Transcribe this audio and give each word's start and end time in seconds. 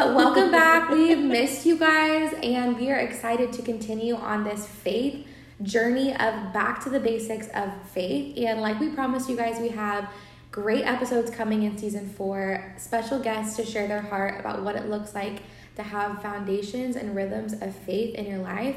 But 0.00 0.14
welcome 0.14 0.50
back. 0.50 0.88
We've 0.88 1.18
missed 1.18 1.66
you 1.66 1.76
guys, 1.76 2.32
and 2.42 2.74
we 2.78 2.90
are 2.90 2.96
excited 2.96 3.52
to 3.52 3.60
continue 3.60 4.14
on 4.14 4.44
this 4.44 4.66
faith 4.66 5.26
journey 5.62 6.12
of 6.12 6.54
back 6.54 6.82
to 6.84 6.88
the 6.88 6.98
basics 6.98 7.48
of 7.48 7.70
faith. 7.90 8.38
And 8.38 8.62
like 8.62 8.80
we 8.80 8.88
promised 8.88 9.28
you 9.28 9.36
guys, 9.36 9.60
we 9.60 9.68
have 9.68 10.08
great 10.50 10.86
episodes 10.86 11.30
coming 11.30 11.64
in 11.64 11.76
season 11.76 12.08
four, 12.08 12.74
special 12.78 13.18
guests 13.18 13.56
to 13.56 13.66
share 13.66 13.86
their 13.88 14.00
heart 14.00 14.40
about 14.40 14.62
what 14.62 14.74
it 14.74 14.88
looks 14.88 15.14
like 15.14 15.42
to 15.76 15.82
have 15.82 16.22
foundations 16.22 16.96
and 16.96 17.14
rhythms 17.14 17.52
of 17.52 17.76
faith 17.76 18.14
in 18.14 18.24
your 18.24 18.38
life. 18.38 18.76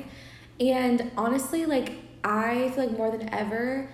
And 0.59 1.09
honestly, 1.15 1.65
like 1.65 1.93
I 2.25 2.69
feel 2.71 2.87
like 2.87 2.97
more 2.97 3.09
than 3.09 3.33
ever, 3.33 3.87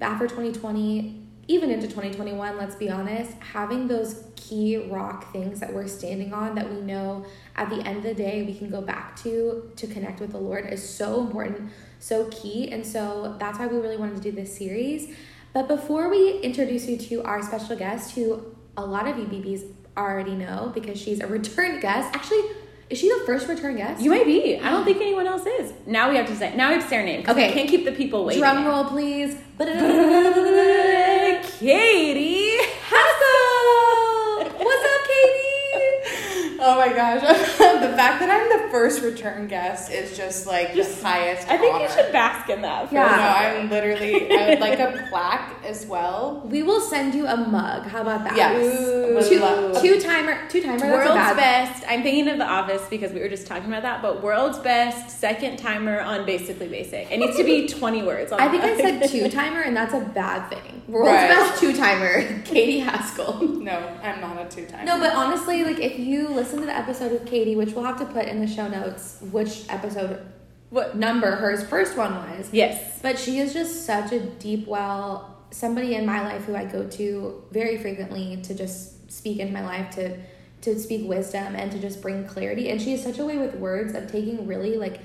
after 0.00 0.26
2020, 0.26 1.23
even 1.48 1.70
into 1.70 1.86
2021, 1.86 2.56
let's 2.56 2.74
be 2.74 2.90
honest, 2.90 3.32
having 3.38 3.86
those 3.88 4.24
key 4.36 4.76
rock 4.76 5.32
things 5.32 5.60
that 5.60 5.72
we're 5.72 5.86
standing 5.86 6.32
on 6.32 6.54
that 6.54 6.70
we 6.70 6.80
know 6.80 7.24
at 7.56 7.70
the 7.70 7.76
end 7.86 7.98
of 7.98 8.02
the 8.02 8.14
day 8.14 8.42
we 8.42 8.54
can 8.54 8.70
go 8.70 8.80
back 8.80 9.16
to 9.22 9.70
to 9.76 9.86
connect 9.86 10.20
with 10.20 10.32
the 10.32 10.38
Lord 10.38 10.66
is 10.66 10.86
so 10.86 11.20
important, 11.20 11.70
so 11.98 12.26
key. 12.30 12.70
And 12.70 12.86
so 12.86 13.36
that's 13.38 13.58
why 13.58 13.66
we 13.66 13.78
really 13.78 13.96
wanted 13.96 14.16
to 14.16 14.22
do 14.22 14.32
this 14.32 14.56
series. 14.56 15.14
But 15.52 15.68
before 15.68 16.10
we 16.10 16.40
introduce 16.40 16.86
you 16.88 16.96
to 16.98 17.22
our 17.22 17.42
special 17.42 17.76
guest, 17.76 18.14
who 18.14 18.44
a 18.76 18.84
lot 18.84 19.06
of 19.06 19.18
you 19.18 19.24
BBs 19.24 19.70
already 19.96 20.34
know 20.34 20.72
because 20.74 21.00
she's 21.00 21.20
a 21.20 21.26
return 21.38 21.80
guest. 21.80 22.14
Actually, 22.14 22.42
is 22.90 22.98
she 22.98 23.08
the 23.08 23.24
first 23.24 23.48
return 23.48 23.76
guest? 23.76 24.02
You 24.02 24.10
may 24.10 24.24
be. 24.24 24.58
I 24.58 24.70
don't 24.70 24.84
think 24.86 24.98
anyone 24.98 25.26
else 25.26 25.46
is. 25.46 25.72
Now 25.86 26.10
we 26.10 26.16
have 26.16 26.26
to 26.26 26.36
say. 26.36 26.54
Now 26.54 26.68
we 26.68 26.74
have 26.74 26.82
to 26.82 26.88
say 26.88 26.96
her 26.96 27.02
name. 27.02 27.20
Okay. 27.28 27.48
We 27.48 27.54
can't 27.54 27.68
keep 27.68 27.84
the 27.84 27.92
people 27.92 28.24
waiting. 28.24 28.40
Drum 28.40 28.66
roll, 28.66 28.84
please. 28.84 29.36
Katie 31.44 32.56
Haskell. 32.88 34.48
What's 34.64 34.84
up, 34.92 35.02
Katie? 35.08 36.56
Oh 36.66 36.76
my 36.78 36.88
gosh. 36.88 37.20
the 37.58 37.92
fact 37.94 38.20
that 38.20 38.30
I'm 38.30 38.48
first 38.74 39.02
return 39.02 39.46
guest 39.46 39.92
is 39.92 40.16
just 40.16 40.48
like 40.48 40.74
Just- 40.74 41.00
the 41.00 41.06
highest 41.06 41.48
I 41.48 41.56
think 41.58 41.74
honor. 41.76 41.84
you 41.84 41.90
should 41.90 42.10
bask 42.10 42.50
in 42.50 42.60
that. 42.62 42.88
For 42.88 42.96
Yeah. 42.96 43.06
No. 43.06 43.60
I'm 43.60 43.70
literally, 43.70 44.36
I 44.36 44.48
would 44.48 44.58
like 44.58 44.80
a 44.80 45.06
plaque 45.10 45.54
as 45.64 45.86
well. 45.86 46.42
We 46.44 46.64
will 46.64 46.80
send 46.80 47.14
you 47.14 47.24
a 47.28 47.36
mug. 47.36 47.86
How 47.86 48.00
about 48.02 48.24
that? 48.24 48.36
Yes. 48.36 48.56
Ooh. 48.58 49.28
Two, 49.28 49.38
love- 49.38 49.80
two 49.80 50.00
timer, 50.00 50.36
two 50.48 50.60
timer. 50.60 50.78
That's 50.80 50.90
a 50.90 50.92
World's 50.92 51.14
bad. 51.14 51.36
best. 51.36 51.84
I'm 51.88 52.02
thinking 52.02 52.26
of 52.28 52.38
The 52.38 52.46
Office 52.46 52.82
because 52.90 53.12
we 53.12 53.20
were 53.20 53.28
just 53.28 53.46
talking 53.46 53.66
about 53.68 53.82
that. 53.82 54.02
But 54.02 54.24
world's 54.24 54.58
best 54.58 55.20
second 55.20 55.56
timer 55.58 56.00
on 56.00 56.26
Basically 56.26 56.66
Basic. 56.66 57.12
It 57.12 57.18
needs 57.18 57.36
to 57.36 57.44
be 57.44 57.68
20 57.80 58.02
words. 58.02 58.32
On 58.32 58.40
I 58.40 58.48
think 58.48 58.64
I 58.64 58.76
said 58.76 59.08
two 59.08 59.28
timer, 59.30 59.60
and 59.60 59.76
that's 59.76 59.94
a 59.94 60.00
bad 60.00 60.48
thing. 60.50 60.82
World's 60.88 61.12
Right. 61.12 61.28
best 61.28 61.60
two 61.60 61.72
timer, 61.76 62.42
Katie 62.44 62.80
Haskell. 62.80 63.40
No, 63.40 63.78
I'm 64.02 64.20
not 64.20 64.36
a 64.44 64.48
two 64.54 64.66
timer. 64.66 64.84
No, 64.84 64.98
but 64.98 65.14
honestly, 65.14 65.62
like 65.62 65.78
if 65.78 65.96
you 65.96 66.26
listen 66.28 66.58
to 66.60 66.66
the 66.66 66.76
episode 66.76 67.12
with 67.12 67.24
Katie, 67.24 67.54
which 67.54 67.72
we'll 67.72 67.84
have 67.84 67.98
to 68.00 68.04
put 68.06 68.26
in 68.26 68.40
the 68.40 68.46
show 68.48 68.63
notes, 68.68 69.18
which 69.30 69.64
episode 69.68 70.24
what? 70.70 70.96
number 70.96 71.30
hers 71.36 71.66
first 71.66 71.96
one 71.96 72.14
was. 72.14 72.48
Yes. 72.52 73.00
But 73.02 73.18
she 73.18 73.38
is 73.38 73.52
just 73.52 73.86
such 73.86 74.12
a 74.12 74.20
deep 74.20 74.66
well, 74.66 75.38
somebody 75.50 75.94
in 75.94 76.04
my 76.04 76.22
life 76.22 76.44
who 76.44 76.56
I 76.56 76.64
go 76.64 76.86
to 76.88 77.44
very 77.50 77.78
frequently 77.78 78.40
to 78.42 78.54
just 78.54 79.10
speak 79.10 79.38
into 79.38 79.52
my 79.52 79.64
life, 79.64 79.94
to 79.96 80.18
to 80.62 80.80
speak 80.80 81.06
wisdom 81.06 81.54
and 81.54 81.70
to 81.70 81.78
just 81.78 82.00
bring 82.00 82.26
clarity. 82.26 82.70
And 82.70 82.80
she 82.80 82.92
has 82.92 83.02
such 83.02 83.18
a 83.18 83.24
way 83.24 83.36
with 83.36 83.54
words 83.56 83.94
of 83.94 84.10
taking 84.10 84.46
really 84.46 84.78
like 84.78 85.00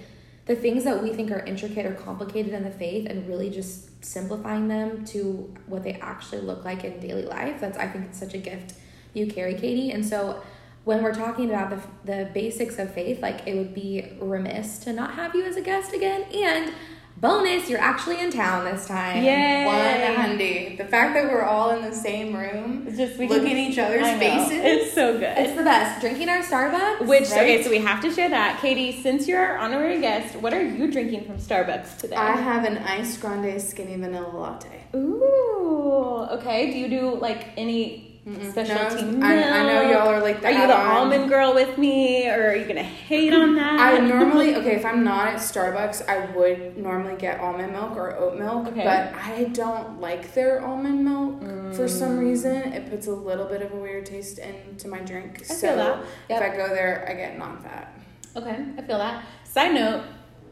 the 0.45 0.55
things 0.55 0.85
that 0.85 1.03
we 1.03 1.13
think 1.13 1.31
are 1.31 1.45
intricate 1.45 1.85
or 1.85 1.93
complicated 1.93 2.53
in 2.53 2.63
the 2.63 2.71
faith 2.71 3.07
and 3.09 3.27
really 3.27 3.49
just 3.49 4.03
simplifying 4.03 4.69
them 4.69 5.05
to 5.05 5.53
what 5.67 5.83
they 5.83 5.93
actually 5.95 6.41
look 6.41 6.63
like 6.63 6.85
in 6.85 6.99
daily 6.99 7.25
life. 7.25 7.59
That's 7.59 7.77
I 7.77 7.87
think 7.87 8.05
it's 8.05 8.19
such 8.19 8.33
a 8.33 8.37
gift 8.37 8.73
you 9.13 9.27
carry, 9.27 9.53
Katie. 9.53 9.91
And 9.91 10.05
so 10.05 10.41
when 10.85 11.03
we're 11.03 11.13
talking 11.13 11.49
about 11.49 11.69
the, 11.69 11.81
the 12.05 12.29
basics 12.33 12.79
of 12.79 12.93
faith, 12.93 13.21
like 13.21 13.47
it 13.47 13.55
would 13.55 13.73
be 13.73 14.13
remiss 14.19 14.79
to 14.79 14.93
not 14.93 15.13
have 15.13 15.35
you 15.35 15.45
as 15.45 15.55
a 15.55 15.61
guest 15.61 15.93
again. 15.93 16.23
And 16.33 16.73
bonus, 17.17 17.69
you're 17.69 17.79
actually 17.79 18.19
in 18.21 18.31
town 18.31 18.65
this 18.65 18.87
time. 18.87 19.23
Yay. 19.23 19.65
One 19.65 19.75
handy. 19.75 20.75
The 20.77 20.85
fact 20.85 21.13
that 21.15 21.31
we're 21.31 21.43
all 21.43 21.71
in 21.71 21.81
the 21.81 21.93
same 21.93 22.35
room, 22.35 22.85
It's 22.87 22.97
just 22.97 23.19
we 23.19 23.27
looking 23.27 23.49
can, 23.49 23.57
at 23.57 23.71
each 23.71 23.77
other's 23.77 24.07
faces. 24.19 24.51
It's 24.51 24.93
so 24.93 25.13
good. 25.13 25.37
It's 25.37 25.55
the 25.55 25.63
best. 25.63 26.01
Drinking 26.01 26.29
our 26.29 26.39
Starbucks. 26.39 27.05
Which 27.07 27.25
okay, 27.25 27.61
so 27.61 27.69
we 27.69 27.79
have 27.79 28.01
to 28.01 28.11
share 28.11 28.29
that. 28.29 28.59
Katie, 28.61 29.01
since 29.01 29.27
you're 29.27 29.45
our 29.45 29.57
honorary 29.57 29.99
guest, 29.99 30.35
what 30.37 30.53
are 30.53 30.63
you 30.63 30.89
drinking 30.91 31.25
from 31.25 31.37
Starbucks 31.37 31.97
today? 31.97 32.15
I 32.15 32.37
have 32.37 32.63
an 32.63 32.77
iced 32.79 33.19
grande 33.19 33.61
skinny 33.61 33.97
vanilla 33.97 34.29
latte. 34.29 34.85
Ooh, 34.95 36.25
okay. 36.31 36.71
Do 36.71 36.77
you 36.77 36.87
do 36.87 37.15
like 37.15 37.47
any 37.57 38.08
specialty 38.51 39.03
No, 39.03 39.25
I, 39.25 39.59
I 39.59 39.63
know 39.63 39.81
y'all 39.91 40.07
are 40.07 40.21
like 40.21 40.41
the 40.41 40.47
Are 40.47 40.51
you 40.51 40.67
the 40.67 40.77
almond 40.77 41.29
girl 41.29 41.53
with 41.53 41.77
me, 41.77 42.27
or 42.29 42.49
are 42.51 42.55
you 42.55 42.65
gonna 42.65 42.83
hate 42.83 43.33
on 43.33 43.55
that? 43.55 43.79
I 43.79 43.97
normally 44.05 44.55
okay 44.55 44.75
if 44.75 44.85
I'm 44.85 45.03
not 45.03 45.27
at 45.27 45.35
Starbucks, 45.35 46.07
I 46.07 46.25
would 46.35 46.77
normally 46.77 47.15
get 47.17 47.39
almond 47.39 47.73
milk 47.73 47.95
or 47.95 48.15
oat 48.17 48.37
milk, 48.37 48.67
Okay. 48.67 48.83
but 48.83 49.13
I 49.19 49.45
don't 49.45 49.99
like 49.99 50.33
their 50.33 50.63
almond 50.65 51.03
milk 51.05 51.41
for 51.75 51.87
some 51.87 52.17
Mm. 52.17 52.19
reason. 52.19 52.55
It 52.73 52.89
puts 52.89 53.07
a 53.07 53.11
little 53.13 53.45
bit 53.45 53.61
of 53.61 53.71
a 53.71 53.75
weird 53.75 54.05
taste 54.05 54.39
into 54.39 54.87
my 54.87 54.99
drink. 54.99 55.41
I 55.49 55.53
so 55.53 55.67
feel 55.67 55.75
that. 55.77 55.99
Yep. 56.29 56.41
if 56.41 56.51
I 56.53 56.57
go 56.57 56.67
there, 56.69 57.05
I 57.09 57.13
get 57.13 57.37
non-fat. 57.37 57.99
Okay, 58.35 58.65
I 58.77 58.81
feel 58.81 58.97
that. 58.97 59.23
Side 59.43 59.73
note, 59.73 60.03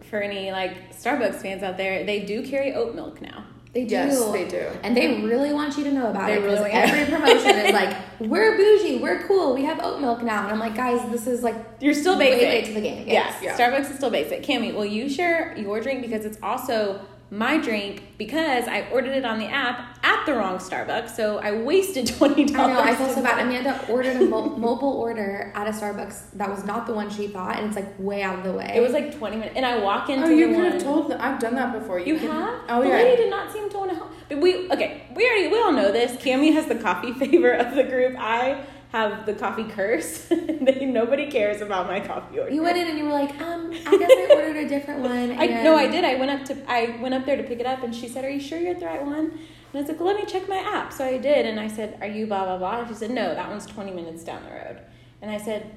for 0.09 0.19
any 0.21 0.51
like 0.51 0.93
Starbucks 0.95 1.41
fans 1.41 1.63
out 1.63 1.77
there, 1.77 2.03
they 2.05 2.21
do 2.21 2.41
carry 2.45 2.73
oat 2.73 2.95
milk 2.95 3.21
now. 3.21 3.43
They 3.73 3.85
do. 3.85 3.93
Yes, 3.95 4.25
they 4.31 4.47
do. 4.47 4.65
And 4.83 4.95
they 4.97 5.21
really 5.21 5.53
want 5.53 5.77
you 5.77 5.83
to 5.83 5.91
know 5.91 6.09
about 6.09 6.27
They 6.27 6.33
it 6.37 6.41
really- 6.43 6.71
every 6.71 7.05
promotion 7.15 7.49
is 7.57 7.73
like, 7.73 7.95
we're 8.19 8.57
bougie, 8.57 8.97
we're 8.97 9.27
cool, 9.27 9.53
we 9.53 9.63
have 9.65 9.79
oat 9.83 9.99
milk 10.01 10.23
now. 10.23 10.43
And 10.43 10.51
I'm 10.51 10.59
like, 10.59 10.75
guys, 10.75 10.99
this 11.11 11.27
is 11.27 11.43
like 11.43 11.55
You're 11.79 11.93
still 11.93 12.17
way 12.17 12.31
basic. 12.31 12.49
late 12.49 12.65
to 12.65 12.73
the 12.73 12.81
game. 12.81 13.07
Yes, 13.07 13.35
Yeah. 13.43 13.57
Starbucks 13.57 13.91
is 13.91 13.97
still 13.97 14.09
basic. 14.09 14.41
Cami, 14.43 14.73
will 14.73 14.85
you 14.85 15.09
share 15.09 15.55
your 15.57 15.79
drink 15.81 16.01
because 16.01 16.25
it's 16.25 16.37
also 16.41 17.01
my 17.29 17.57
drink 17.57 18.03
because 18.17 18.67
I 18.69 18.89
ordered 18.89 19.11
it 19.17 19.25
on 19.25 19.37
the 19.37 19.47
app 19.47 19.99
at 20.03 20.25
the 20.25 20.33
wrong 20.33 20.59
Starbucks, 20.59 21.09
so 21.09 21.39
I 21.39 21.51
wasted 21.61 22.07
twenty 22.17 22.43
I 22.43 22.45
dollars. 22.45 22.73
know, 22.73 22.79
I 22.81 22.95
feel 22.95 23.09
so 23.09 23.21
bad. 23.21 23.45
Amanda 23.45 23.85
ordered 23.89 24.15
a 24.15 24.25
mo- 24.25 24.55
mobile 24.57 24.93
order 24.93 25.51
at 25.53 25.67
a 25.67 25.71
Starbucks 25.71 26.31
that 26.35 26.49
was 26.49 26.63
not 26.63 26.87
the 26.87 26.93
one 26.93 27.09
she 27.09 27.27
thought, 27.27 27.57
and 27.57 27.67
it's 27.67 27.75
like 27.75 27.93
way 27.99 28.23
out 28.23 28.37
of 28.39 28.45
the 28.45 28.53
way. 28.53 28.71
It 28.75 28.79
was 28.81 28.93
like 28.93 29.17
twenty 29.17 29.35
minutes, 29.35 29.55
and 29.57 29.65
I 29.65 29.79
walk 29.79 30.09
into 30.09 30.27
Oh, 30.27 30.29
you 30.29 30.47
the 30.47 30.53
could 30.53 30.63
one. 30.63 30.71
have 30.71 30.83
told 30.83 31.11
them. 31.11 31.19
I've 31.21 31.39
done 31.39 31.55
that 31.55 31.73
before. 31.77 31.99
You 31.99 32.17
could- 32.17 32.29
have? 32.31 32.61
Oh 32.69 32.81
the 32.81 32.87
yeah. 32.89 32.95
lady 32.95 33.23
did 33.23 33.29
not 33.29 33.51
seem 33.51 33.69
to 33.71 33.77
want 33.77 33.89
to 33.91 33.95
help. 33.97 34.11
But 34.29 34.37
we 34.39 34.69
okay. 34.71 35.03
We 35.13 35.25
already 35.27 35.47
we 35.49 35.59
all 35.61 35.73
know 35.73 35.91
this. 35.91 36.13
Cami 36.21 36.53
has 36.53 36.67
the 36.67 36.75
coffee 36.75 37.11
favor 37.25 37.51
of 37.51 37.75
the 37.75 37.83
group. 37.83 38.15
I 38.17 38.65
have 38.91 39.25
the 39.25 39.33
coffee 39.33 39.65
curse. 39.65 40.27
they, 40.29 40.85
nobody 40.85 41.29
cares 41.29 41.61
about 41.61 41.87
my 41.87 41.99
coffee 41.99 42.39
order. 42.39 42.51
You 42.51 42.63
went 42.63 42.77
in 42.77 42.87
and 42.87 42.97
you 42.97 43.05
were 43.05 43.11
like, 43.11 43.39
um, 43.41 43.71
I 43.71 43.97
guess 43.97 44.11
I 44.11 44.27
ordered 44.35 44.57
a 44.57 44.67
different 44.67 45.01
one. 45.01 45.31
I 45.31 45.63
no, 45.63 45.75
I 45.75 45.87
did. 45.87 46.03
I 46.05 46.15
went 46.15 46.31
up 46.31 46.45
to 46.45 46.71
I 46.71 46.97
went 47.01 47.13
up 47.13 47.25
there 47.25 47.35
to 47.35 47.43
pick 47.43 47.59
it 47.59 47.65
up, 47.65 47.83
and 47.83 47.93
she 47.93 48.07
said, 48.07 48.23
"Are 48.25 48.29
you 48.29 48.39
sure 48.39 48.59
you're 48.59 48.71
at 48.71 48.79
the 48.79 48.85
right 48.85 49.05
one?" 49.05 49.31
And 49.31 49.75
I 49.75 49.77
was 49.79 49.87
like, 49.87 49.99
"Well, 49.99 50.07
let 50.07 50.17
me 50.17 50.25
check 50.25 50.47
my 50.47 50.57
app." 50.57 50.93
So 50.93 51.05
I 51.05 51.17
did, 51.17 51.45
and 51.45 51.59
I 51.59 51.67
said, 51.67 51.97
"Are 52.01 52.07
you 52.07 52.27
blah 52.27 52.45
blah 52.45 52.57
blah?" 52.57 52.79
And 52.79 52.87
she 52.87 52.93
said, 52.93 53.11
"No, 53.11 53.35
that 53.35 53.49
one's 53.49 53.65
twenty 53.65 53.91
minutes 53.91 54.23
down 54.23 54.43
the 54.43 54.51
road." 54.51 54.81
And 55.21 55.29
I 55.31 55.37
said, 55.37 55.71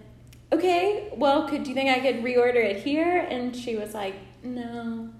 "Okay, 0.52 1.12
well, 1.16 1.48
could 1.48 1.64
do 1.64 1.70
you 1.70 1.74
think 1.74 1.90
I 1.90 2.00
could 2.00 2.22
reorder 2.22 2.64
it 2.64 2.82
here?" 2.82 3.26
And 3.28 3.54
she 3.54 3.76
was 3.76 3.94
like, 3.94 4.14
"No." 4.42 5.10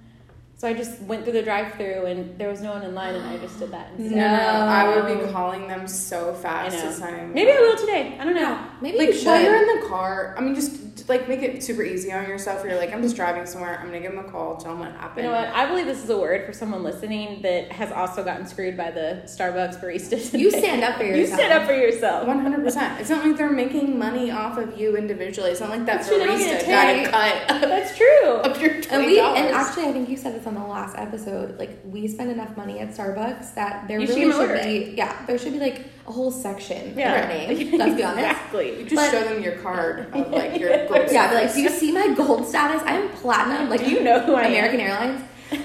So 0.61 0.69
I 0.69 0.75
just 0.75 1.01
went 1.01 1.25
through 1.25 1.33
the 1.33 1.43
drive-through, 1.43 2.05
and 2.05 2.37
there 2.39 2.51
was 2.51 2.61
no 2.61 2.73
one 2.73 2.83
in 2.83 2.95
line, 2.95 3.15
and 3.15 3.25
I 3.25 3.39
just 3.39 3.59
did 3.59 3.71
that 3.71 3.93
instead. 3.97 4.15
No, 4.19 4.27
I 4.27 4.95
would 4.95 5.25
be 5.25 5.33
calling 5.33 5.67
them 5.67 5.89
so 5.89 6.33
I 6.33 6.43
fast 6.43 6.77
know. 6.77 6.83
to 6.91 6.93
sign. 6.93 7.33
Maybe 7.33 7.51
I 7.51 7.61
will 7.61 7.79
today. 7.79 8.19
I 8.21 8.25
don't 8.27 8.35
know. 8.35 8.43
Yeah, 8.43 8.71
maybe 8.83 8.99
Like 8.99 9.07
you 9.09 9.15
should. 9.15 9.27
while 9.29 9.41
you're 9.43 9.57
in 9.57 9.81
the 9.81 9.87
car, 9.89 10.35
I 10.37 10.43
mean, 10.43 10.55
just 10.55 11.09
like 11.09 11.31
make 11.31 11.41
it 11.43 11.63
super 11.63 11.83
easy 11.83 12.13
on 12.13 12.29
yourself. 12.29 12.63
You're 12.63 12.77
like, 12.77 12.93
I'm 12.93 13.01
just 13.01 13.17
driving 13.17 13.47
somewhere. 13.47 13.79
I'm 13.81 13.87
gonna 13.87 14.01
give 14.01 14.13
them 14.15 14.23
a 14.23 14.31
call, 14.31 14.59
tell 14.59 14.73
them 14.73 14.81
what 14.81 14.93
happened. 14.93 15.25
You 15.25 15.33
know 15.33 15.39
what? 15.39 15.49
I 15.49 15.65
believe 15.65 15.87
this 15.87 16.05
is 16.05 16.11
a 16.11 16.19
word 16.19 16.45
for 16.45 16.53
someone 16.53 16.83
listening 16.83 17.41
that 17.41 17.73
has 17.73 17.91
also 17.91 18.23
gotten 18.23 18.47
screwed 18.47 18.77
by 18.77 18.91
the 18.91 19.23
Starbucks 19.25 19.83
barista. 19.83 20.39
You 20.39 20.51
stand 20.51 20.85
up 20.85 20.99
for 20.99 21.05
yourself. 21.05 21.17
You 21.17 21.21
yourself. 21.23 21.41
stand 21.41 21.53
up 21.55 21.67
for 21.67 21.75
yourself. 21.75 22.27
One 22.27 22.39
hundred 22.41 22.63
percent. 22.63 23.01
It's 23.01 23.09
not 23.09 23.25
like 23.25 23.39
they're 23.39 23.51
making 23.51 23.99
money 23.99 24.31
off 24.31 24.59
of 24.59 24.79
you 24.79 24.95
individually. 24.99 25.53
It's 25.53 25.61
not 25.61 25.71
like 25.71 25.87
that 25.87 26.05
That's 26.05 26.09
true, 26.09 26.19
barista 26.19 26.67
got 26.67 27.07
a 27.07 27.11
cut 27.11 27.61
That's 27.63 27.97
true. 27.97 28.27
of 28.45 28.61
your 28.61 28.73
And 28.75 28.85
twenty 28.85 29.07
we 29.07 29.17
dollars. 29.17 29.39
and 29.41 29.55
actually 29.55 29.87
I 29.87 29.93
think 29.93 30.11
you 30.11 30.19
said 30.19 30.35
this 30.35 30.47
on 30.57 30.63
the 30.63 30.69
last 30.69 30.97
episode. 30.97 31.59
Like 31.59 31.79
we 31.85 32.09
spend 32.09 32.31
enough 32.31 32.57
money 32.57 32.79
at 32.81 32.89
Starbucks 32.91 33.55
that 33.55 33.87
there 33.89 34.01
You 34.01 34.07
really 34.09 34.31
should 34.33 34.51
should 34.51 34.63
be 34.65 34.95
yeah, 34.97 35.25
there 35.27 35.39
should 35.39 35.53
be 35.53 35.59
like 35.61 35.87
a 36.07 36.13
whole 36.13 36.31
section 36.31 36.99
Yeah. 36.99 37.29
yeah. 37.29 37.29
name. 37.29 37.49
Let's 37.79 37.95
be 37.97 38.03
honest. 38.05 38.27
Exactly. 38.27 38.79
you 38.79 38.85
just 38.85 38.95
but- 38.97 39.11
show 39.11 39.23
them 39.29 39.43
your 39.43 39.57
card 39.59 40.09
of 40.15 40.31
like 40.31 40.59
your 40.61 40.71
gold 40.89 41.09
status. 41.09 41.13
Yeah, 41.13 41.29
be 41.31 41.35
like, 41.37 41.55
do 41.55 41.61
you 41.63 41.69
see 41.71 41.93
my 41.93 42.13
gold 42.15 42.47
status? 42.47 42.83
I'm 42.85 43.09
platinum. 43.11 43.69
Like, 43.71 43.81
Do 43.85 43.91
you 43.91 44.03
know 44.03 44.21
who 44.21 44.35
I 44.35 44.43
am? 44.43 44.51
American 44.53 44.81
Airlines. 44.81 45.23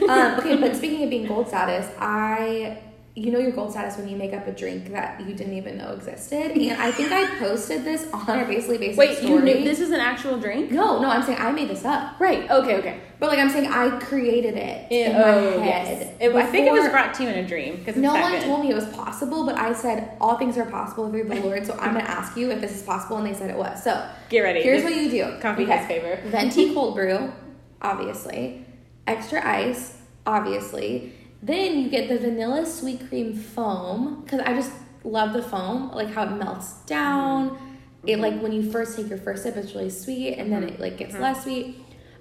um, 0.10 0.40
okay, 0.40 0.56
but 0.58 0.76
speaking 0.76 1.04
of 1.04 1.10
being 1.10 1.28
gold 1.28 1.48
status, 1.48 1.88
I 2.00 2.80
you 3.18 3.32
know 3.32 3.40
your 3.40 3.52
gold 3.52 3.72
status 3.72 3.98
when 3.98 4.10
you 4.10 4.18
make 4.18 4.34
up 4.34 4.46
a 4.46 4.52
drink 4.52 4.92
that 4.92 5.22
you 5.26 5.34
didn't 5.34 5.54
even 5.54 5.78
know 5.78 5.92
existed. 5.94 6.52
And 6.52 6.72
I 6.82 6.92
think 6.92 7.14
I 7.14 7.26
posted 7.40 7.86
this 7.86 8.12
on 8.12 8.30
our 8.30 8.44
basically 8.44 8.78
basic 8.78 8.98
Wait, 8.98 9.18
story. 9.20 9.34
you 9.34 9.42
knew 9.42 9.64
this 9.64 9.80
is 9.80 9.92
an 9.92 10.02
actual 10.02 10.38
drink? 10.38 10.70
No, 10.70 11.02
no, 11.02 11.10
I'm 11.10 11.24
saying 11.24 11.38
I 11.40 11.50
made 11.54 11.70
this 11.70 11.86
up. 11.86 12.20
Right. 12.20 12.50
Okay. 12.52 12.76
Okay. 12.76 13.00
But 13.18 13.30
like 13.30 13.40
I'm 13.40 13.50
saying, 13.50 13.72
I 13.72 13.98
created 14.00 14.56
it 14.58 14.92
in, 14.92 15.16
oh, 15.16 15.58
my 15.58 15.64
head. 15.66 15.98
yes. 15.98 16.16
It- 16.20 16.36
I 16.36 16.46
think 16.46 16.68
it 16.68 16.74
was 16.74 16.90
brought 16.90 17.14
to 17.14 17.24
you 17.24 17.30
in 17.30 17.36
a 17.46 17.48
dream 17.48 17.78
because 17.78 17.96
No 17.96 18.14
one 18.14 18.34
good. 18.34 18.44
told 18.44 18.60
me 18.66 18.72
it 18.72 18.76
was 18.76 18.88
possible, 18.90 19.46
but 19.46 19.56
I 19.58 19.72
said 19.72 20.18
all 20.20 20.38
things 20.38 20.58
are 20.58 20.66
possible 20.66 21.10
through 21.10 21.24
the 21.30 21.36
Lord. 21.36 21.66
So 21.66 21.74
I'm 21.80 21.94
gonna 21.94 22.04
ask 22.04 22.36
you 22.36 22.52
if 22.52 22.60
this 22.60 22.76
is 22.76 22.84
possible, 22.84 23.16
and 23.16 23.26
they 23.26 23.34
said 23.34 23.50
it 23.50 23.56
was. 23.56 23.82
So 23.82 24.06
Get 24.28 24.42
ready. 24.42 24.62
here's 24.62 24.84
This 24.84 24.92
what 24.92 25.02
you 25.02 25.10
do: 25.10 25.40
Coffee 25.40 25.64
Okay. 25.64 25.72
has 25.72 25.88
favor. 25.88 26.20
venti 26.26 26.74
cold 26.74 26.96
brew, 26.96 27.32
obviously, 27.82 28.66
extra 29.08 29.42
ice, 29.48 29.98
obviously. 30.28 31.14
Then 31.42 31.80
you 31.80 31.90
get 31.90 32.10
the 32.10 32.18
vanilla 32.18 32.66
sweet 32.66 33.08
cream 33.08 33.36
foam 33.36 34.22
because 34.24 34.40
I 34.42 34.54
just 34.54 34.72
love 35.04 35.34
the 35.34 35.44
foam, 35.44 35.92
like 35.92 36.10
how 36.10 36.24
it 36.24 36.32
melts 36.32 36.74
down. 36.86 37.52
Mm-hmm. 37.52 38.08
It 38.08 38.20
like 38.20 38.40
when 38.42 38.52
you 38.52 38.72
first 38.72 38.96
take 38.96 39.10
your 39.10 39.18
first 39.18 39.44
sip, 39.44 39.56
it's 39.58 39.74
really 39.74 39.90
sweet, 39.90 40.36
and 40.36 40.52
then 40.52 40.64
it 40.64 40.80
like 40.80 40.98
gets 40.98 41.14
mm-hmm. 41.14 41.24
less 41.24 41.44
sweet. 41.44 41.78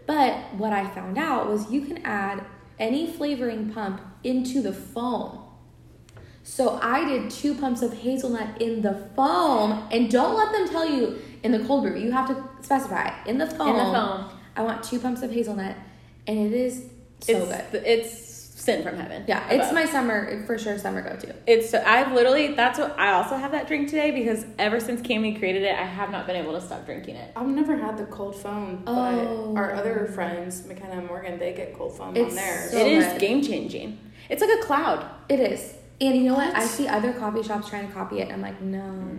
But 0.06 0.55
what 0.55 0.72
I 0.72 0.87
found 0.90 1.16
out 1.19 1.49
was 1.49 1.70
you 1.70 1.82
can 1.82 1.99
add 2.05 2.44
any 2.78 3.11
flavoring 3.11 3.72
pump 3.72 4.00
into 4.22 4.61
the 4.61 4.72
foam. 4.72 5.40
So 6.43 6.78
I 6.82 7.06
did 7.06 7.31
two 7.31 7.55
pumps 7.55 7.81
of 7.81 7.94
hazelnut 7.94 8.61
in 8.61 8.82
the 8.82 9.08
foam, 9.16 9.88
and 9.90 10.11
don't 10.11 10.37
let 10.37 10.52
them 10.52 10.69
tell 10.69 10.88
you 10.88 11.19
in 11.43 11.52
the 11.52 11.61
cold 11.61 11.84
brew. 11.84 11.99
You 11.99 12.12
have 12.12 12.28
to 12.28 12.44
specify 12.62 13.11
in 13.25 13.38
the 13.38 13.46
foam. 13.46 13.69
In 13.69 13.76
the 13.76 13.84
foam. 13.84 14.31
I 14.56 14.62
want 14.62 14.84
two 14.84 14.99
pumps 14.99 15.22
of 15.22 15.31
hazelnut, 15.31 15.75
and 16.26 16.38
it 16.38 16.52
is 16.52 16.84
so 17.20 17.38
it's, 17.38 17.70
good. 17.70 17.82
It's 17.87 18.34
sent 18.64 18.82
from 18.84 18.96
heaven. 18.96 19.25
Yeah, 19.28 19.49
it's 19.50 19.72
my 19.72 19.84
summer 19.84 20.44
for 20.46 20.58
sure. 20.58 20.78
Summer 20.78 21.02
go 21.02 21.14
to. 21.16 21.34
It's 21.46 21.70
so 21.70 21.82
I've 21.87 22.12
literally 22.12 22.55
that's 22.55 22.78
what 22.78 22.99
I 22.99 23.12
also 23.12 23.37
have 23.37 23.52
that 23.52 23.69
drink 23.69 23.88
today 23.88 24.11
because 24.11 24.44
ever 24.58 24.81
since 24.81 25.00
Cami 25.02 25.38
created 25.38 25.62
it, 25.62 25.75
I 25.75 25.84
have 25.84 26.11
not 26.11 26.26
been 26.26 26.37
able 26.37 26.52
to 26.55 26.61
stop 26.61 26.87
drinking 26.87 27.16
it. 27.16 27.31
I've 27.37 27.46
never 27.46 27.76
had 27.76 27.99
the 27.99 28.06
cold 28.06 28.34
foam, 28.37 28.82
but 28.84 28.93
Oh. 28.93 29.55
our 29.56 29.72
other 29.75 30.06
friends, 30.14 30.66
McKenna 30.66 30.99
and 30.99 31.06
Morgan, 31.06 31.38
they 31.38 31.52
get 31.52 31.75
cold 31.76 31.96
foam 31.96 32.16
It's 32.16 32.31
on 32.31 32.37
theirs. 32.37 32.70
so 32.70 32.78
it 32.78 32.87
is 32.93 33.05
good. 33.12 33.20
game 33.20 33.43
changing. 33.43 33.99
It's 34.31 34.40
like 34.40 34.58
a 34.58 34.62
cloud. 34.64 35.05
It 35.28 35.40
is, 35.40 35.75
and 36.00 36.16
you 36.16 36.22
know 36.25 36.34
what? 36.34 36.55
I 36.56 36.64
see 36.64 36.88
other 36.88 37.12
coffee 37.12 37.43
shops 37.43 37.69
trying 37.69 37.87
to 37.87 37.93
copy 37.93 38.20
it. 38.20 38.32
I'm 38.32 38.40
like, 38.40 38.61
no, 38.62 38.78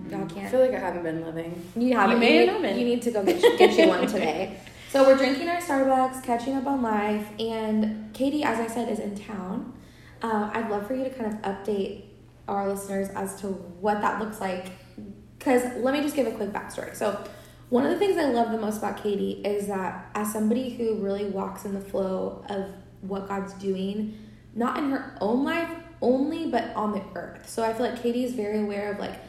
y'all 0.10 0.24
I 0.24 0.26
can't. 0.28 0.48
I 0.48 0.50
feel 0.50 0.60
like 0.62 0.74
I 0.74 0.80
haven't 0.80 1.04
been 1.04 1.24
living. 1.24 1.64
You 1.76 1.96
have 1.96 2.10
You 2.12 2.18
you, 2.28 2.48
have 2.48 2.56
need, 2.56 2.62
been. 2.68 2.80
you 2.80 2.86
need 2.86 3.02
to 3.04 3.12
go 3.12 3.24
get, 3.24 3.40
get 3.60 3.78
you 3.78 3.88
one 3.88 4.08
today. 4.16 4.58
So 4.96 5.04
we're 5.04 5.18
drinking 5.18 5.50
our 5.50 5.58
Starbucks, 5.58 6.24
catching 6.24 6.56
up 6.56 6.66
on 6.68 6.82
life, 6.82 7.28
and 7.38 8.14
Katie, 8.14 8.46
as 8.46 8.62
I 8.62 8.68
said, 8.68 8.88
is 8.88 9.00
in 9.00 9.14
town. 9.14 9.74
Uh, 10.22 10.50
I'd 10.54 10.70
love 10.70 10.88
for 10.88 10.96
you 10.96 11.04
to 11.04 11.10
kind 11.10 11.34
of 11.34 11.42
update 11.42 12.06
our 12.48 12.70
listeners 12.70 13.10
as 13.10 13.42
to 13.42 13.48
what 13.48 14.00
that 14.00 14.22
looks 14.22 14.40
like. 14.40 14.68
Because 15.38 15.64
let 15.84 15.94
me 15.94 16.00
just 16.00 16.16
give 16.16 16.28
a 16.28 16.32
quick 16.32 16.54
backstory. 16.54 16.96
So 16.96 17.22
one 17.68 17.84
of 17.84 17.92
the 17.92 17.98
things 17.98 18.18
I 18.18 18.30
love 18.30 18.54
the 18.54 18.58
most 18.58 18.78
about 18.78 19.04
Katie 19.04 19.42
is 19.44 19.68
that 19.68 20.10
as 20.16 20.32
somebody 20.32 20.70
who 20.70 20.96
really 20.96 21.26
walks 21.26 21.66
in 21.66 21.74
the 21.74 21.82
flow 21.82 22.46
of 22.48 22.70
what 23.02 23.28
God's 23.28 23.52
doing, 23.56 24.18
not 24.54 24.78
in 24.78 24.92
her 24.92 25.18
own 25.20 25.44
life 25.44 25.72
only, 26.02 26.50
but 26.50 26.74
on 26.74 26.94
the 26.94 27.04
earth. 27.16 27.50
So 27.50 27.66
I 27.66 27.74
feel 27.74 27.90
like 27.90 28.02
Katie 28.02 28.24
is 28.24 28.34
very 28.34 28.62
aware 28.62 28.94
of 28.94 29.00
like 29.00 29.20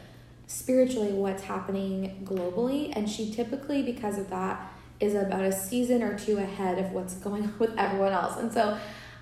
spiritually 0.46 1.12
what's 1.12 1.42
happening 1.42 2.20
globally 2.22 2.92
and 2.94 3.10
she 3.10 3.32
typically 3.32 3.82
because 3.82 4.16
of 4.16 4.30
that 4.30 4.74
is 5.00 5.14
about 5.14 5.44
a 5.44 5.52
season 5.52 6.02
or 6.02 6.19
two 6.19 6.38
ahead 6.38 6.78
of 6.78 6.93
what's 6.93 7.14
going 7.14 7.43
on 7.43 7.54
with 7.58 7.76
everyone 7.78 8.12
else 8.12 8.37
and 8.38 8.52
so 8.52 8.78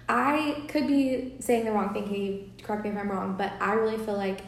i 0.09 0.63
could 0.69 0.87
be 0.87 1.35
saying 1.41 1.65
the 1.65 1.73
wrong 1.73 1.93
thing 1.93 2.07
Katie, 2.07 2.53
correct 2.63 2.85
me 2.85 2.91
if 2.91 2.97
i'm 2.97 3.11
wrong 3.11 3.37
but 3.37 3.53
i 3.61 3.73
really 3.75 3.99
feel 4.05 4.17
like 4.17 4.41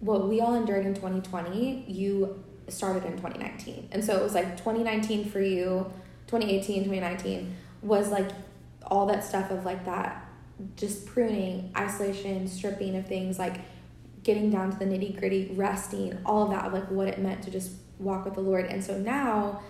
what 0.00 0.28
we 0.28 0.40
all 0.40 0.54
endured 0.54 0.84
in 0.84 0.94
2020 0.94 1.84
you 1.88 2.42
started 2.68 3.04
in 3.04 3.12
2019 3.12 3.88
and 3.92 4.04
so 4.04 4.16
it 4.16 4.22
was 4.22 4.34
like 4.34 4.56
2019 4.56 5.30
for 5.30 5.40
you 5.40 5.90
2018 6.26 6.84
2019 6.84 7.54
was 7.82 8.08
like 8.08 8.28
all 8.86 9.06
that 9.06 9.22
stuff 9.22 9.50
of 9.50 9.64
like 9.64 9.84
that 9.84 10.26
just 10.76 11.06
pruning 11.06 11.70
isolation 11.76 12.46
stripping 12.46 12.96
of 12.96 13.06
things 13.06 13.38
like 13.38 13.60
getting 14.24 14.50
down 14.50 14.72
to 14.72 14.78
the 14.78 14.86
nitty 14.86 15.16
gritty, 15.18 15.52
resting, 15.54 16.18
all 16.24 16.44
of 16.44 16.50
that, 16.50 16.72
like 16.72 16.90
what 16.90 17.06
it 17.06 17.18
meant 17.18 17.42
to 17.42 17.50
just 17.50 17.72
walk 17.98 18.24
with 18.24 18.34
the 18.34 18.40
Lord. 18.40 18.64
And 18.64 18.82
so 18.82 18.98
now 18.98 19.62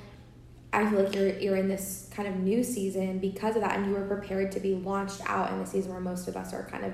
I 0.74 0.90
feel 0.90 1.02
like 1.04 1.14
you're 1.14 1.28
you're 1.38 1.56
in 1.56 1.68
this 1.68 2.08
kind 2.14 2.28
of 2.28 2.36
new 2.36 2.62
season 2.64 3.18
because 3.18 3.56
of 3.56 3.62
that, 3.62 3.76
and 3.76 3.86
you 3.86 3.92
were 3.92 4.06
prepared 4.06 4.52
to 4.52 4.60
be 4.60 4.74
launched 4.74 5.20
out 5.26 5.50
in 5.52 5.58
the 5.58 5.66
season 5.66 5.92
where 5.92 6.00
most 6.00 6.28
of 6.28 6.36
us 6.36 6.52
are 6.52 6.64
kind 6.64 6.84
of 6.84 6.92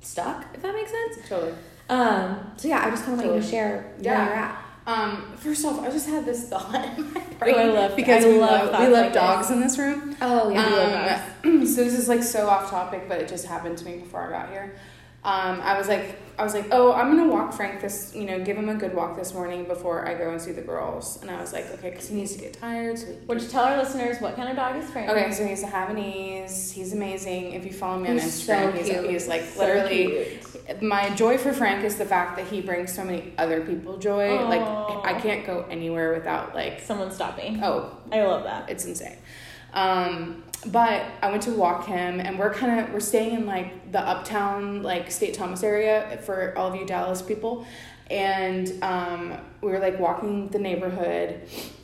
stuck, 0.00 0.44
if 0.54 0.62
that 0.62 0.74
makes 0.74 0.90
sense. 0.90 1.28
Totally. 1.28 1.52
Um, 1.88 2.52
so 2.56 2.68
yeah, 2.68 2.84
I 2.84 2.90
just 2.90 3.04
kind 3.04 3.18
of 3.18 3.24
want 3.24 3.36
you 3.36 3.42
to 3.42 3.48
share 3.48 3.92
Yeah. 4.00 4.18
where 4.18 4.26
you're 4.28 4.44
at. 4.44 4.62
Um, 4.88 5.32
first 5.36 5.64
off, 5.64 5.80
I 5.80 5.90
just 5.90 6.08
had 6.08 6.24
this 6.24 6.48
thought 6.48 6.72
in 6.98 7.12
my 7.12 7.20
brain 7.40 7.54
Oh, 7.56 7.58
I 7.58 7.64
love- 7.66 7.96
because 7.96 8.24
I 8.24 8.28
we 8.28 8.38
love 8.38 8.70
love, 8.72 8.80
we 8.80 8.86
love 8.86 8.92
like 8.92 9.12
this. 9.12 9.22
dogs 9.22 9.50
in 9.50 9.60
this 9.60 9.78
room. 9.78 10.16
Oh 10.20 10.48
yeah, 10.50 11.24
Um, 11.44 11.66
so 11.66 11.82
this 11.82 11.94
is 11.94 12.08
like 12.08 12.22
so 12.22 12.48
off 12.48 12.70
topic, 12.70 13.08
but 13.08 13.20
it 13.20 13.28
just 13.28 13.46
happened 13.46 13.78
to 13.78 13.84
me 13.84 13.96
before 13.98 14.20
I 14.22 14.30
got 14.30 14.50
here. 14.50 14.76
Um, 15.26 15.60
I 15.60 15.76
was 15.76 15.88
like, 15.88 16.16
I 16.38 16.44
was 16.44 16.54
like, 16.54 16.66
oh, 16.70 16.92
I'm 16.92 17.16
gonna 17.16 17.32
walk 17.32 17.52
Frank 17.52 17.80
this, 17.80 18.14
you 18.14 18.24
know, 18.26 18.38
give 18.44 18.56
him 18.56 18.68
a 18.68 18.74
good 18.74 18.94
walk 18.94 19.16
this 19.16 19.34
morning 19.34 19.64
before 19.64 20.06
I 20.06 20.14
go 20.14 20.30
and 20.30 20.40
see 20.40 20.52
the 20.52 20.60
girls. 20.62 21.18
And 21.20 21.30
I 21.30 21.40
was 21.40 21.52
like, 21.52 21.68
okay, 21.72 21.90
because 21.90 22.08
he 22.08 22.14
needs 22.14 22.32
to 22.34 22.38
get 22.38 22.52
tired. 22.52 22.98
So 22.98 23.06
Would 23.26 23.42
you 23.42 23.48
tell 23.48 23.64
our 23.64 23.76
listeners 23.76 24.20
what 24.20 24.36
kind 24.36 24.48
of 24.50 24.54
dog 24.54 24.76
is 24.76 24.88
Frank? 24.90 25.10
Okay, 25.10 25.32
so 25.32 25.44
he's 25.44 25.62
a 25.64 25.66
Havanese. 25.66 26.70
He's 26.72 26.92
amazing. 26.92 27.54
If 27.54 27.64
you 27.64 27.72
follow 27.72 27.98
me 27.98 28.08
on 28.10 28.18
He's 28.18 28.44
so 28.44 28.52
Instagram, 28.54 28.76
he's, 28.76 28.88
cute. 28.88 29.10
he's 29.10 29.26
like 29.28 29.42
So 29.44 29.60
literally. 29.60 30.38
cute. 30.68 30.82
My 30.82 31.10
joy 31.14 31.38
for 31.38 31.52
Frank 31.52 31.84
is 31.84 31.96
the 31.96 32.04
fact 32.04 32.36
that 32.36 32.46
he 32.46 32.60
brings 32.60 32.94
so 32.94 33.02
many 33.02 33.32
other 33.38 33.62
people 33.62 33.96
joy. 33.96 34.36
Aw. 34.36 34.48
Like 34.48 35.04
I 35.16 35.20
can't 35.20 35.44
go 35.46 35.64
anywhere 35.70 36.12
without 36.12 36.54
like, 36.54 36.80
someone 36.82 37.10
stopping. 37.10 37.64
oh, 37.64 37.96
I 38.12 38.22
love 38.22 38.44
that. 38.44 38.68
it's 38.70 38.84
insane. 38.84 39.16
Um, 39.76 40.42
but 40.66 41.04
I 41.22 41.30
went 41.30 41.42
to 41.44 41.52
walk 41.52 41.86
him, 41.86 42.18
and 42.18 42.38
we're 42.38 42.52
kind 42.52 42.80
of 42.80 42.92
we're 42.92 42.98
staying 43.00 43.34
in 43.34 43.46
like 43.46 43.92
the 43.92 44.00
uptown 44.00 44.82
like 44.82 45.12
State 45.12 45.34
Thomas 45.34 45.62
area 45.62 46.18
for 46.24 46.56
all 46.56 46.72
of 46.72 46.74
you 46.74 46.86
Dallas 46.86 47.22
people, 47.22 47.66
and 48.10 48.72
um, 48.82 49.34
we 49.60 49.70
were 49.70 49.78
like 49.78 50.00
walking 50.00 50.48
the 50.48 50.58
neighborhood, 50.58 51.42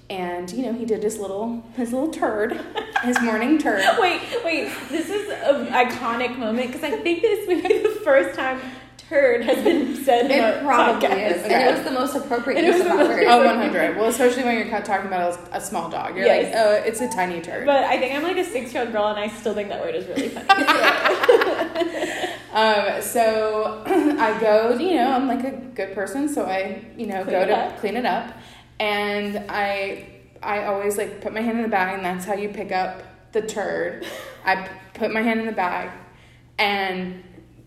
and 0.09 0.51
you 0.51 0.63
know 0.63 0.73
he 0.73 0.87
did 0.87 1.03
his 1.03 1.19
little 1.19 1.63
his 1.77 1.93
little 1.93 2.11
turd, 2.11 2.59
his 3.03 3.21
morning 3.21 3.59
turd. 3.59 3.85
Wait, 4.01 4.23
wait. 4.43 4.73
This 4.89 5.11
is 5.11 5.31
an 5.31 5.67
iconic 5.67 6.39
moment 6.39 6.73
because 6.73 6.83
I 6.83 6.97
think 6.97 7.21
this 7.21 7.47
may 7.47 7.61
be 7.61 7.83
the 7.83 8.01
first 8.03 8.37
time 8.37 8.59
"turd" 9.13 9.45
has 9.45 9.63
been 9.63 9.97
said 10.05 10.27
in 10.27 10.31
it 10.33 10.41
our 10.43 10.63
probably 10.65 11.09
podcast. 11.09 11.37
is, 11.37 11.43
and 11.45 11.53
it 11.53 11.75
was 11.77 11.85
the 11.85 11.91
most 11.91 12.15
appropriate 12.17 12.59
It 12.59 12.65
use 12.67 12.75
was 12.79 12.83
of 12.83 12.89
the 12.93 12.97
that 12.99 13.07
most- 13.09 13.17
word. 13.19 13.27
Oh, 13.29 13.45
100. 13.45 13.97
Well, 13.97 14.07
especially 14.09 14.45
when 14.45 14.57
you're 14.57 14.81
talking 14.83 15.07
about 15.07 15.39
a, 15.53 15.57
a 15.59 15.61
small 15.61 15.89
dog. 15.91 16.17
You're 16.17 16.27
Yes. 16.27 16.55
like, 16.55 16.63
oh, 16.63 16.73
it's 16.89 17.01
a 17.01 17.09
tiny 17.11 17.41
turd. 17.41 17.67
But 17.67 17.85
I 17.85 17.99
think 17.99 18.15
I'm 18.15 18.23
like 18.23 18.37
a 18.39 18.45
six-year-old 18.45 18.93
girl, 18.93 19.07
and 19.09 19.19
I 19.19 19.29
still 19.29 19.55
think 19.55 19.69
that 19.69 19.81
word 19.81 19.95
is 19.95 20.07
really 20.09 20.29
funny. 20.31 20.65
Um, 22.53 23.01
so 23.01 23.83
I 23.87 24.39
go, 24.39 24.77
you 24.79 24.97
know, 24.97 25.11
I'm 25.11 25.27
like 25.27 25.43
a 25.43 25.53
good 25.53 25.95
person, 25.95 26.29
so 26.29 26.45
I, 26.45 26.85
you 26.99 27.07
know, 27.07 27.23
Clean 27.25 27.31
go 27.41 27.47
to 27.47 27.57
up. 27.57 27.79
clean 27.79 27.97
it 27.97 28.05
up, 28.05 28.35
and 28.79 29.43
I, 29.49 30.07
I 30.43 30.65
always 30.67 30.99
like 30.99 31.23
put 31.23 31.33
my 31.33 31.41
hand 31.41 31.57
in 31.57 31.63
the 31.63 31.71
bag, 31.71 31.95
and 31.97 32.05
that's 32.05 32.27
how 32.27 32.35
you 32.35 32.51
pick 32.51 32.71
up 32.71 33.03
the 33.33 33.41
turd. 33.41 34.05
I 34.45 34.69
put 34.93 35.15
my 35.15 35.23
hand 35.23 35.41
in 35.41 35.47
the 35.47 35.53
bag, 35.53 35.93
and 36.59 37.23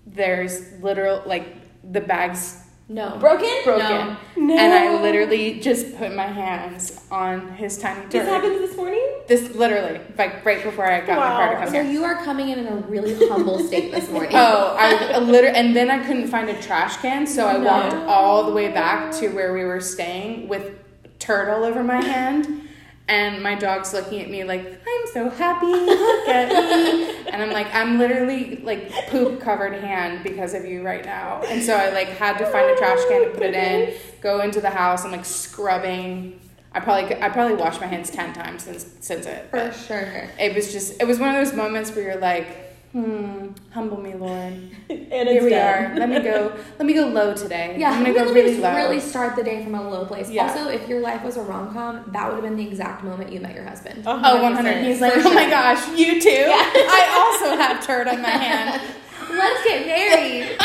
there's 0.06 0.72
literal 0.82 1.22
like 1.26 1.48
the 1.92 2.02
bag's 2.02 2.62
No, 2.88 3.18
Broken? 3.18 3.50
broken, 3.64 4.16
No. 4.38 4.56
and 4.58 4.74
I 4.74 5.02
literally 5.02 5.60
just 5.60 5.98
put 5.98 6.14
my 6.16 6.28
hands 6.28 7.00
on 7.10 7.50
his 7.56 7.78
tiny 7.80 8.02
turd. 8.02 8.12
This 8.12 8.28
happens 8.28 8.60
this 8.60 8.78
morning. 8.78 9.02
This 9.28 9.56
literally, 9.56 10.00
like 10.20 10.46
right 10.46 10.64
before 10.64 10.86
I 10.86 11.00
got 11.00 11.10
in 11.10 11.16
my 11.16 11.28
car 11.30 11.48
to 11.50 11.54
Wow. 11.56 11.60
come 11.62 11.68
So 11.74 11.82
here. 11.82 11.92
you 11.92 12.04
are 12.04 12.16
coming 12.24 12.50
in 12.50 12.60
in 12.60 12.68
a 12.68 12.76
really 12.76 13.16
humble 13.28 13.58
state 13.60 13.92
this 13.92 14.08
morning. 14.12 14.32
Oh, 14.36 14.76
I 14.78 15.18
literally, 15.18 15.58
and 15.58 15.76
then 15.76 15.90
I 15.90 15.98
couldn't 16.06 16.28
find 16.28 16.48
a 16.50 16.62
trash 16.62 16.98
can, 16.98 17.26
so 17.26 17.48
I 17.48 17.58
No. 17.58 17.64
walked 17.64 17.96
all 18.08 18.44
the 18.46 18.52
way 18.52 18.68
back 18.72 19.12
to 19.16 19.30
where 19.30 19.52
we 19.54 19.64
were 19.64 19.82
staying 19.82 20.48
with 20.48 20.72
turtle 21.18 21.64
over 21.64 21.84
my 21.84 22.02
hand. 22.04 22.62
And 23.08 23.44
my 23.44 23.54
dog's 23.54 23.94
looking 23.94 24.22
at 24.22 24.30
me 24.30 24.44
like, 24.44 24.66
I'm 24.66 25.08
so 25.14 25.30
happy, 25.30 25.68
look 25.68 26.28
at 26.28 26.50
me. 26.50 27.12
And 27.36 27.44
I'm 27.44 27.52
like, 27.52 27.68
I'm 27.76 28.00
literally 28.00 28.58
like 28.64 28.90
poop 29.10 29.42
covered 29.42 29.74
hand 29.74 30.24
because 30.24 30.54
of 30.54 30.64
you 30.64 30.84
right 30.84 31.04
now. 31.04 31.42
And 31.48 31.62
so 31.62 31.76
I 31.76 31.90
like 31.90 32.08
had 32.08 32.38
to 32.38 32.46
find 32.46 32.70
a 32.72 32.78
trash 32.78 33.00
can 33.10 33.26
to 33.26 33.32
put 33.32 33.44
it 33.44 33.54
in, 33.54 33.94
go 34.22 34.40
into 34.40 34.62
the 34.62 34.70
house, 34.70 35.04
I'm 35.04 35.12
like 35.12 35.26
scrubbing. 35.26 36.40
I 36.72 36.80
probably 36.80 37.22
I 37.22 37.28
probably 37.30 37.56
washed 37.56 37.82
my 37.82 37.88
hands 37.88 38.10
ten 38.10 38.34
times 38.34 38.64
since 38.64 38.86
since 39.02 39.26
it. 39.26 39.50
For 39.50 39.72
sure. 39.74 40.30
it 40.40 40.56
was 40.56 40.72
just 40.72 41.02
it 41.02 41.06
was 41.06 41.20
one 41.20 41.36
of 41.36 41.36
those 41.36 41.54
moments 41.54 41.94
where 41.94 42.06
you're 42.06 42.22
like 42.22 42.65
hmm 42.96 43.48
humble 43.72 44.00
me 44.00 44.14
lord 44.14 44.54
And 44.90 45.28
here 45.28 45.28
it's 45.28 45.44
we 45.44 45.50
done. 45.50 45.92
are 45.92 46.00
let 46.00 46.08
me 46.08 46.20
go 46.20 46.56
let 46.80 46.86
me 46.86 46.94
go 46.94 47.08
low 47.08 47.34
today 47.34 47.76
Yeah, 47.78 47.92
i'm 47.92 48.04
gonna 48.04 48.14
go 48.14 48.24
really, 48.26 48.52
really 48.52 48.58
low 48.62 48.74
really 48.76 49.00
start 49.02 49.36
the 49.36 49.44
day 49.44 49.62
from 49.66 49.76
a 49.76 49.90
low 49.90 50.06
place. 50.06 50.30
Yeah. 50.32 50.48
Also, 50.48 50.70
if 50.70 50.88
your 50.88 51.02
life 51.02 51.22
was 51.24 51.36
a 51.36 51.42
rom 51.42 51.74
com, 51.74 52.10
that 52.14 52.26
would 52.28 52.36
have 52.36 52.44
been 52.44 52.56
the 52.56 52.66
exact 52.66 53.04
moment 53.04 53.34
you 53.34 53.42
met 53.42 53.54
your 53.54 53.66
husband. 53.66 54.04
oh 54.06 54.42
100 54.42 54.84
he's 54.86 55.02
like 55.02 55.12
oh 55.18 55.34
my 55.34 55.50
gosh 55.50 55.82
you 56.00 56.22
too 56.22 56.46
i 56.50 57.02
also 57.36 57.58
have 57.58 57.86
turd 57.86 58.08
on 58.08 58.22
my 58.22 58.30
hand 58.30 58.82
Let's 59.30 59.64
get 59.66 59.86
married. 59.86 60.58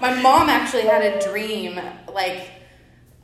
My 0.00 0.20
mom 0.20 0.48
actually 0.48 0.82
had 0.82 1.02
a 1.02 1.20
dream, 1.30 1.78
like, 2.12 2.50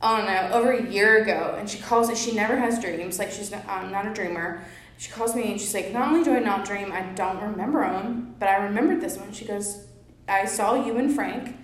I 0.01 0.17
don't 0.17 0.25
know, 0.27 0.57
over 0.57 0.71
a 0.71 0.89
year 0.89 1.21
ago, 1.23 1.55
and 1.59 1.69
she 1.69 1.77
calls 1.79 2.09
it. 2.09 2.17
She 2.17 2.33
never 2.33 2.55
has 2.57 2.79
dreams. 2.79 3.19
Like 3.19 3.31
she's 3.31 3.51
not, 3.51 3.67
um, 3.67 3.91
not 3.91 4.07
a 4.07 4.13
dreamer. 4.13 4.63
She 4.99 5.09
calls 5.11 5.33
me 5.35 5.49
and 5.51 5.59
she's 5.59 5.73
like, 5.73 5.91
not 5.93 6.09
only 6.09 6.23
do 6.25 6.31
I 6.33 6.39
not 6.39 6.65
dream, 6.65 6.91
I 6.91 7.01
don't 7.15 7.41
remember 7.41 7.81
them, 7.89 8.35
but 8.37 8.49
I 8.49 8.57
remembered 8.57 8.99
this 9.01 9.15
one. 9.17 9.31
She 9.31 9.45
goes, 9.45 9.87
I 10.27 10.45
saw 10.45 10.75
you 10.85 10.97
and 10.97 11.09
Frank. 11.15 11.55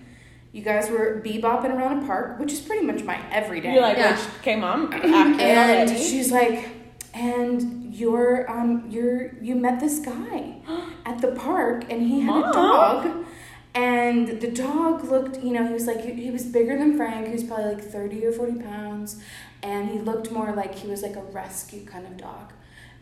You 0.54 0.62
guys 0.64 0.90
were 0.90 1.22
bebopping 1.24 1.76
around 1.76 2.02
a 2.04 2.06
park, 2.08 2.40
which 2.40 2.54
is 2.54 2.62
pretty 2.62 2.86
much 2.86 3.04
my 3.04 3.20
everyday. 3.32 3.74
You're 3.74 3.82
like, 3.82 3.98
Yeah. 3.98 4.16
which, 4.16 4.26
okay, 4.40 4.56
mom. 4.66 4.92
and 4.94 5.90
she's 5.90 6.32
like, 6.32 6.70
and 7.14 7.94
you're 7.94 8.50
um 8.52 8.86
you're 8.90 9.34
you 9.42 9.56
met 9.56 9.80
this 9.80 10.00
guy 10.00 10.56
at 11.06 11.20
the 11.22 11.32
park, 11.34 11.86
and 11.92 12.02
he 12.04 12.22
had 12.22 12.28
Mom. 12.42 12.50
a 12.50 12.54
dog, 12.54 13.26
and 13.74 14.40
the 14.42 14.50
dog 14.52 15.04
looked, 15.04 15.42
you 15.44 15.52
know, 15.52 15.66
he 15.68 15.74
was 15.74 15.88
like 15.88 16.02
he, 16.06 16.14
he 16.14 16.32
was 16.32 16.46
bigger 16.46 16.78
than 16.78 16.96
Frank. 16.96 17.28
He 17.28 17.34
was 17.34 17.44
probably 17.44 17.76
like 17.76 17.84
thirty 17.84 18.26
or 18.26 18.32
forty 18.32 18.58
pounds, 18.60 19.22
and 19.62 19.90
he 19.90 20.00
looked 20.00 20.32
more 20.32 20.54
like 20.54 20.76
he 20.76 20.88
was 20.88 21.02
like 21.04 21.16
a 21.18 21.24
rescue 21.24 21.86
kind 21.86 22.06
of 22.06 22.16
dog, 22.18 22.54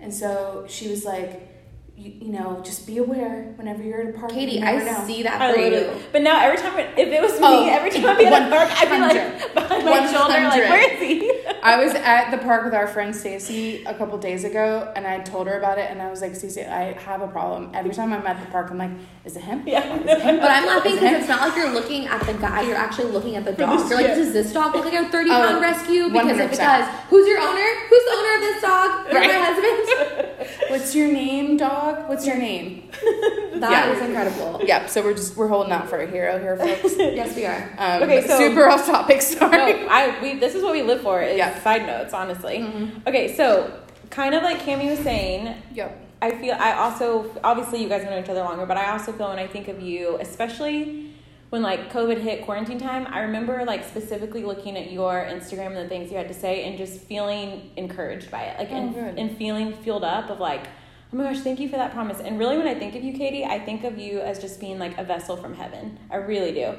and 0.03 0.13
so 0.13 0.65
she 0.67 0.89
was 0.89 1.05
like. 1.05 1.52
You, 1.95 2.11
you 2.21 2.31
know, 2.31 2.59
just 2.65 2.87
be 2.87 2.97
aware 2.97 3.53
whenever 3.55 3.83
you're 3.83 4.01
at 4.01 4.15
a 4.15 4.17
park. 4.17 4.31
Katie, 4.31 4.59
I 4.63 4.77
know. 4.77 5.03
see 5.05 5.21
that 5.23 5.39
I 5.39 5.53
for 5.53 5.59
you. 5.59 5.93
But 6.11 6.23
now 6.23 6.41
every 6.43 6.57
time, 6.57 6.73
if 6.97 7.07
it 7.07 7.21
was 7.21 7.33
me, 7.33 7.39
Oh, 7.43 7.69
every 7.69 7.91
time 7.91 8.05
I'd 8.07 8.17
be 8.17 8.25
at 8.25 8.47
a 8.47 8.49
park, 8.49 8.69
I'd 8.81 8.89
be 8.89 8.99
like 8.99 9.53
behind 9.53 9.85
my 9.85 10.11
shoulder, 10.11 10.33
like, 10.33 10.69
where 10.69 10.91
is 10.91 10.99
he? 10.99 11.31
I 11.63 11.77
was 11.81 11.93
at 11.93 12.31
the 12.31 12.39
park 12.39 12.65
with 12.65 12.73
our 12.73 12.87
friend 12.87 13.15
Stacy 13.15 13.83
a 13.85 13.93
couple 13.93 14.17
days 14.17 14.43
ago, 14.43 14.91
and 14.95 15.05
I 15.05 15.19
told 15.19 15.45
her 15.45 15.55
about 15.59 15.77
it, 15.77 15.91
and 15.91 16.01
I 16.01 16.09
was 16.09 16.19
like, 16.21 16.35
Stacy, 16.35 16.65
I 16.65 16.93
have 16.93 17.21
a 17.21 17.27
problem. 17.27 17.69
Every 17.75 17.93
time 17.93 18.11
I'm 18.11 18.25
at 18.25 18.39
the 18.43 18.51
park, 18.51 18.71
I'm 18.71 18.79
like, 18.79 18.91
is 19.23 19.37
it 19.37 19.43
him? 19.43 19.61
Yeah. 19.67 19.95
Is 19.95 20.01
it 20.07 20.21
him? 20.23 20.39
But 20.39 20.49
I'm 20.49 20.65
laughing 20.65 20.95
because 20.95 21.19
it's 21.19 21.27
not 21.29 21.41
like 21.47 21.55
you're 21.55 21.71
looking 21.71 22.07
at 22.07 22.25
the 22.25 22.33
guy, 22.33 22.63
you're 22.63 22.75
actually 22.75 23.11
looking 23.11 23.35
at 23.35 23.45
the 23.45 23.53
dog. 23.53 23.87
You're 23.87 23.99
like, 24.01 24.07
does 24.07 24.33
this 24.33 24.51
dog 24.51 24.73
look 24.73 24.83
like 24.85 24.95
a 24.95 25.07
30 25.09 25.29
Oh, 25.29 25.33
pound 25.33 25.61
rescue? 25.61 26.09
Because 26.09 26.39
if 26.39 26.51
it 26.53 26.57
100%. 26.57 26.57
does, 26.57 26.87
who's 27.09 27.27
your 27.27 27.39
owner? 27.39 27.67
Who's 27.87 28.03
the 28.03 28.11
owner 28.17 28.33
of 28.35 28.41
this 28.41 28.61
dog? 28.63 29.13
Right. 29.13 29.27
my 29.27 29.45
husband. 29.45 30.29
What's 30.69 30.95
your 30.95 31.11
name, 31.11 31.57
dog? 31.57 32.07
What's 32.09 32.25
your 32.25 32.37
name? 32.37 32.89
That 33.63 33.89
is 33.95 33.99
Yeah. 33.99 34.05
incredible. 34.07 34.61
Yep. 34.65 34.89
So 34.89 35.01
we're 35.03 35.13
just 35.13 35.37
we're 35.37 35.47
holding 35.47 35.71
out 35.71 35.87
for 35.87 35.97
a 35.99 36.07
hero 36.09 36.37
here, 36.39 36.57
folks. 36.57 36.95
Yes, 36.97 37.33
we 37.35 37.45
are. 37.45 37.73
Um, 37.77 38.03
Okay, 38.03 38.25
so- 38.27 38.37
super 38.37 38.67
off 38.67 38.85
topic. 38.85 39.21
Sorry. 39.21 39.57
no, 39.57 39.87
I 39.89 40.19
we 40.21 40.37
this 40.39 40.53
is 40.55 40.63
what 40.63 40.73
we 40.73 40.81
live 40.81 41.01
for. 41.01 41.21
Is 41.21 41.37
Yeah. 41.37 41.57
side 41.61 41.85
notes, 41.85 42.13
honestly. 42.13 42.57
Mhm. 42.59 43.07
Okay, 43.07 43.35
so 43.35 43.71
kind 44.09 44.35
of 44.35 44.43
like 44.43 44.59
Cami 44.63 44.89
was 44.89 44.99
saying, 44.99 45.55
Yep. 45.73 45.99
I 46.21 46.31
feel 46.31 46.55
I 46.59 46.73
also 46.73 47.29
obviously 47.43 47.81
you 47.81 47.87
guys 47.89 48.03
know 48.03 48.19
each 48.19 48.27
other 48.29 48.41
longer, 48.41 48.65
but 48.65 48.75
I 48.77 48.91
also 48.91 49.13
feel 49.13 49.29
when 49.29 49.39
I 49.39 49.47
think 49.47 49.67
of 49.69 49.79
you, 49.81 50.17
especially 50.19 51.12
when 51.53 51.61
like 51.61 51.93
COVID 51.93 52.19
hit 52.19 52.45
quarantine 52.45 52.79
time, 52.79 53.05
I 53.11 53.19
remember 53.19 53.63
like 53.63 53.83
specifically 53.83 54.43
looking 54.43 54.75
at 54.75 54.91
your 54.91 55.23
Instagram 55.29 55.67
and 55.67 55.77
the 55.77 55.87
things 55.87 56.09
you 56.09 56.17
had 56.17 56.27
to 56.29 56.33
say 56.33 56.63
and 56.63 56.79
just 56.79 57.01
feeling 57.01 57.69
encouraged 57.77 58.31
by 58.31 58.41
it, 58.45 58.57
like 58.57 58.69
Oh, 58.71 58.75
and, 58.75 58.91
good. 58.95 59.19
and 59.19 59.37
feeling 59.37 59.71
fueled 59.71 60.03
up 60.03 60.31
of 60.31 60.39
like, 60.39 60.65
oh 61.13 61.17
my 61.17 61.25
gosh, 61.25 61.41
thank 61.41 61.59
you 61.59 61.69
for 61.69 61.75
that 61.75 61.93
promise. 61.93 62.19
And 62.19 62.39
really, 62.39 62.57
when 62.57 62.65
I 62.67 62.73
think 62.73 62.95
of 62.95 63.03
you, 63.03 63.13
Katie, 63.13 63.45
I 63.45 63.59
think 63.59 63.83
of 63.83 63.99
you 63.99 64.19
as 64.19 64.39
just 64.39 64.59
being 64.59 64.79
like 64.79 64.97
a 64.97 65.03
vessel 65.03 65.37
from 65.37 65.53
heaven. 65.53 65.99
I 66.09 66.15
really 66.15 66.53
do. 66.53 66.73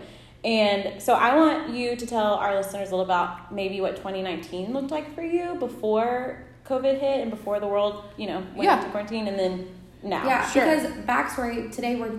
And 0.45 1.01
so 1.01 1.15
I 1.15 1.37
want 1.37 1.71
you 1.71 1.95
to 1.95 2.05
tell 2.05 2.35
our 2.35 2.57
listeners 2.57 2.89
a 2.89 2.97
little 2.97 3.05
about 3.05 3.55
maybe 3.55 3.81
what 3.81 3.95
2019 3.95 4.73
looked 4.73 4.91
like 4.91 5.15
for 5.15 5.23
you 5.23 5.55
before 5.55 6.43
COVID 6.67 6.99
hit 6.99 7.21
and 7.21 7.31
before 7.31 7.61
the 7.61 7.69
world, 7.69 8.03
you 8.17 8.27
know, 8.27 8.39
went 8.57 8.65
Yeah. 8.65 8.79
into 8.79 8.91
quarantine 8.91 9.29
and 9.29 9.39
then 9.39 9.69
now. 10.03 10.27
Yeah, 10.27 10.51
sure. 10.51 10.65
because 10.65 10.91
backstory 11.07 11.71
today 11.71 11.95
we're 11.95 12.11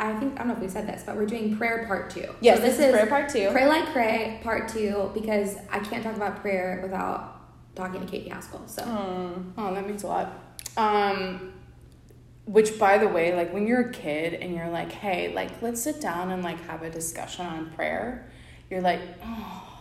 I 0.00 0.14
think 0.14 0.34
I 0.34 0.38
don't 0.38 0.48
know 0.48 0.54
if 0.54 0.60
we 0.60 0.68
said 0.68 0.86
this, 0.86 1.02
but 1.04 1.16
we're 1.16 1.26
doing 1.26 1.56
prayer 1.56 1.84
part 1.86 2.10
two. 2.10 2.34
Yes, 2.40 2.58
So 2.58 2.62
this, 2.64 2.78
is 2.78 2.92
prayer 2.92 3.06
part 3.06 3.28
two. 3.28 3.50
Pray 3.50 3.66
like 3.66 3.86
pray 3.92 4.40
part 4.42 4.68
two 4.68 5.10
because 5.14 5.56
I 5.70 5.78
can't 5.80 6.02
talk 6.02 6.16
about 6.16 6.40
prayer 6.40 6.80
without 6.82 7.40
talking 7.74 8.00
to 8.00 8.06
Katie 8.06 8.28
Haskell. 8.28 8.62
So 8.66 8.82
Hmm. 8.82 9.50
Oh, 9.58 9.74
that 9.74 9.86
means 9.86 10.02
a 10.02 10.06
lot. 10.06 10.32
Um, 10.76 11.52
which, 12.44 12.78
by 12.78 12.98
the 12.98 13.06
way, 13.08 13.34
like 13.34 13.52
when 13.52 13.66
you're 13.66 13.88
a 13.88 13.92
kid 13.92 14.34
and 14.34 14.54
you're 14.54 14.68
like, 14.68 14.90
hey, 14.92 15.32
like 15.34 15.62
let's 15.62 15.80
sit 15.80 16.00
down 16.00 16.30
and 16.30 16.42
like 16.42 16.60
have 16.66 16.82
a 16.82 16.90
discussion 16.90 17.46
on 17.46 17.70
prayer. 17.70 18.30
You're 18.70 18.80
like, 18.80 19.00
oh, 19.24 19.71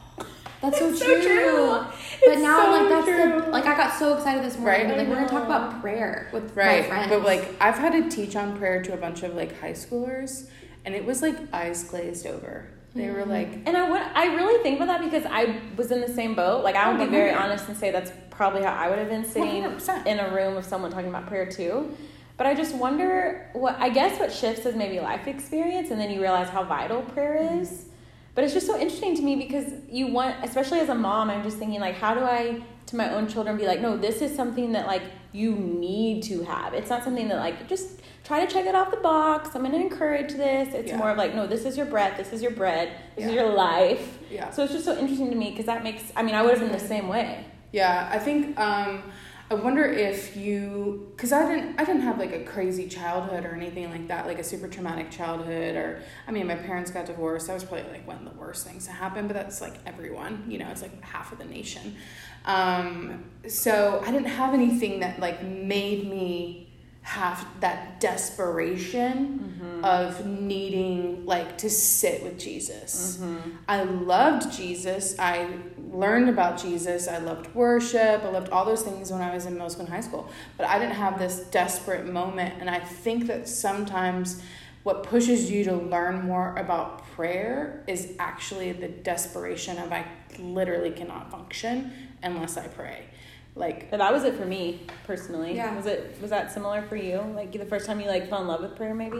that's 0.62 0.78
so 0.80 0.90
It's 0.90 1.00
so 1.00 1.06
true. 1.06 1.24
true. 1.24 1.70
But 1.70 2.34
It's 2.34 2.42
now 2.42 2.66
so 2.66 2.72
like 2.72 2.90
that's 2.90 3.06
the 3.46 3.52
like 3.52 3.66
I 3.66 3.76
got 3.76 3.94
so 3.98 4.16
excited 4.16 4.44
this 4.44 4.58
morning. 4.58 4.88
Right? 4.90 4.98
Like 5.00 5.08
we're 5.08 5.16
gonna 5.16 5.28
talk 5.30 5.46
about 5.46 5.82
prayer 5.82 6.30
with 6.32 6.56
right. 6.56 6.84
my 6.84 6.88
friends. 6.88 7.10
But 7.10 7.24
like 7.24 7.56
I've 7.60 7.76
had 7.78 7.94
to 7.94 8.10
teach 8.16 8.36
on 8.36 8.58
prayer 8.58 8.82
to 8.84 8.94
a 8.94 8.98
bunch 8.98 9.24
of 9.24 9.34
like 9.36 9.60
high 9.60 9.74
schoolers, 9.74 10.50
and 10.86 10.94
it 10.96 11.04
was 11.06 11.22
like 11.22 11.36
eyes 11.54 11.84
glazed 11.84 12.26
over. 12.28 12.68
They 12.94 13.10
were 13.10 13.24
like, 13.26 13.48
And 13.66 13.78
I 13.78 13.90
would, 13.90 14.02
I 14.02 14.36
really 14.36 14.62
think 14.64 14.82
about 14.82 14.88
that 15.00 15.02
because 15.10 15.26
I 15.32 15.62
was 15.78 15.92
in 15.92 16.02
the 16.02 16.10
same 16.10 16.36
boat. 16.36 16.62
Like 16.62 16.76
I 16.76 16.92
would 16.92 17.00
Oh, 17.00 17.06
be 17.06 17.10
very 17.10 17.32
honest 17.34 17.70
and 17.70 17.78
say 17.78 17.90
that's 17.90 18.12
probably 18.32 18.64
how 18.64 18.74
I 18.74 18.90
would 18.90 19.00
have 19.00 19.08
been 19.08 19.24
sitting 19.24 19.64
100%. 19.64 20.06
in 20.08 20.20
a 20.20 20.30
room 20.36 20.58
of 20.58 20.66
someone 20.66 20.92
talking 20.92 21.08
about 21.08 21.26
prayer 21.28 21.46
too. 21.46 21.96
But 22.36 22.48
I 22.48 22.54
just 22.54 22.76
wonder 22.76 23.50
what 23.54 23.78
I 23.80 23.88
guess 23.90 24.20
what 24.20 24.30
shifts 24.34 24.66
is 24.66 24.76
maybe 24.76 25.00
life 25.00 25.26
experience, 25.28 25.90
and 25.90 26.02
then 26.02 26.12
you 26.12 26.20
realize 26.22 26.50
how 26.50 26.64
vital 26.66 27.02
prayer 27.02 27.60
is. 27.62 27.86
But 28.34 28.44
it's 28.46 28.54
just 28.54 28.66
so 28.68 28.80
interesting 28.80 29.16
to 29.18 29.22
me 29.22 29.36
because 29.36 29.66
you 29.90 30.08
want, 30.08 30.38
especially 30.44 30.80
as 30.80 30.90
a 30.90 30.96
mom, 30.96 31.30
I'm 31.30 31.44
just 31.44 31.58
thinking 31.58 31.80
like, 31.82 31.96
how 31.96 32.14
do 32.14 32.22
I 32.22 32.62
to 32.88 32.96
my 32.96 33.14
own 33.14 33.28
children 33.28 33.58
be 33.58 33.66
like, 33.68 33.82
no, 33.82 33.98
this 33.98 34.22
is 34.22 34.36
something 34.36 34.72
that 34.74 34.88
like 34.88 35.04
you 35.34 35.54
need 35.56 36.24
to 36.24 36.44
have. 36.44 36.74
It's 36.74 36.90
not 36.90 37.04
something 37.04 37.28
that 37.30 37.38
like 37.38 37.68
just 37.68 38.02
try 38.24 38.46
to 38.46 38.52
check 38.52 38.66
it 38.66 38.76
off 38.76 38.92
the 38.92 38.98
box. 38.98 39.56
I'm 39.56 39.62
going 39.64 39.72
to 39.74 39.80
encourage 39.80 40.34
this. 40.34 40.74
It's 40.74 40.90
Yeah. 40.90 40.98
more 40.98 41.10
of 41.12 41.18
like, 41.18 41.34
no, 41.36 41.48
this 41.48 41.66
is 41.66 41.76
your 41.78 41.86
breath. 41.86 42.18
This 42.18 42.32
is 42.34 42.42
your 42.42 42.52
bread. 42.52 42.90
This 43.16 43.26
is 43.28 43.34
your 43.34 43.50
life. 43.50 44.18
yeah. 44.30 44.50
So 44.52 44.64
it's 44.64 44.74
just 44.74 44.86
so 44.86 44.98
interesting 44.98 45.30
to 45.30 45.36
me 45.36 45.52
because 45.52 45.66
that 45.66 45.84
makes. 45.84 46.12
I 46.16 46.24
mean, 46.24 46.36
I 46.36 46.42
would 46.42 46.52
have 46.52 46.60
been 46.60 46.72
the 46.72 46.80
same 46.80 47.08
way. 47.08 47.46
Yeah, 47.72 48.10
I 48.12 48.20
think 48.20 48.60
um, 48.60 49.04
I 49.52 49.54
wonder 49.54 49.84
if 49.84 50.38
you, 50.38 51.12
because 51.14 51.34
I 51.34 51.46
didn't, 51.46 51.78
I 51.78 51.84
didn't 51.84 52.04
have 52.04 52.18
like 52.18 52.32
a 52.32 52.46
crazy 52.46 52.88
childhood 52.88 53.44
or 53.44 53.54
anything 53.54 53.92
like 53.92 54.08
that, 54.08 54.26
like 54.26 54.40
a 54.40 54.46
super 54.46 54.70
traumatic 54.70 55.12
childhood, 55.12 55.76
or 55.76 56.02
I 56.26 56.32
mean, 56.32 56.48
my 56.48 56.56
parents 56.56 56.90
got 56.90 57.06
divorced. 57.06 57.48
That 57.48 57.56
was 57.56 57.66
probably 57.66 57.92
like 57.92 58.08
one 58.08 58.16
of 58.16 58.24
the 58.24 58.40
worst 58.40 58.66
things 58.66 58.86
to 58.86 58.94
happen, 58.94 59.28
but 59.28 59.34
that's 59.34 59.60
like 59.60 59.74
everyone, 59.86 60.46
you 60.48 60.58
know, 60.58 60.70
it's 60.70 60.82
like 60.82 61.04
half 61.04 61.34
of 61.34 61.38
the 61.38 61.44
nation. 61.44 61.98
Um, 62.46 63.26
so 63.46 64.02
I 64.08 64.12
didn't 64.12 64.30
have 64.30 64.54
anything 64.54 65.02
that 65.02 65.20
like 65.20 65.44
made 65.44 66.10
me 66.10 66.71
have 67.04 67.46
that 67.62 68.00
desperation 68.00 69.58
mm-hmm. 69.60 69.84
of 69.84 70.26
needing 70.26 71.26
like 71.26 71.58
to 71.58 71.70
sit 71.70 72.24
with 72.24 72.38
Jesus. 72.38 73.18
Mm-hmm. 73.18 73.50
I 73.68 73.84
loved 73.84 74.52
Jesus. 74.52 75.18
I 75.18 75.50
learned 75.78 76.30
about 76.30 76.62
Jesus. 76.62 77.08
I 77.08 77.18
loved 77.18 77.54
worship. 77.56 78.24
I 78.24 78.30
loved 78.30 78.50
all 78.50 78.66
those 78.66 78.84
things 78.84 79.12
when 79.12 79.22
I 79.22 79.34
was 79.34 79.46
in 79.46 79.54
middle 79.54 79.70
school 79.70 79.86
and 79.86 79.94
high 79.94 80.02
school. 80.02 80.30
But 80.58 80.68
I 80.68 80.78
didn't 80.78 80.96
have 80.96 81.18
this 81.18 81.40
desperate 81.52 82.06
moment. 82.06 82.56
And 82.60 82.70
I 82.70 82.80
think 82.80 83.28
that 83.28 83.48
sometimes 83.48 84.42
what 84.84 85.04
pushes 85.04 85.50
you 85.52 85.64
to 85.66 85.76
learn 85.76 86.26
more 86.26 86.56
about 86.56 87.06
prayer 87.12 87.84
is 87.88 88.14
actually 88.20 88.72
the 88.72 88.88
desperation 88.88 89.78
of 89.80 89.92
I 89.92 90.06
literally 90.40 90.92
cannot 90.92 91.32
function 91.32 91.92
unless 92.24 92.58
I 92.58 92.68
pray. 92.68 93.06
Like 93.56 93.92
But 93.92 93.98
that 93.98 94.14
was 94.14 94.24
it 94.24 94.36
for 94.36 94.46
me 94.46 94.82
personally. 95.06 95.56
Yeah. 95.56 95.76
Was 95.76 95.86
it? 95.86 96.18
Was 96.22 96.30
that 96.30 96.52
similar 96.52 96.82
for 96.84 96.96
you? 96.96 97.20
Like 97.36 97.52
the 97.52 97.66
first 97.66 97.86
time 97.86 98.00
you 98.00 98.08
like 98.08 98.30
fell 98.30 98.42
in 98.42 98.48
love 98.48 98.62
with 98.62 98.76
prayer, 98.76 98.94
maybe? 98.94 99.20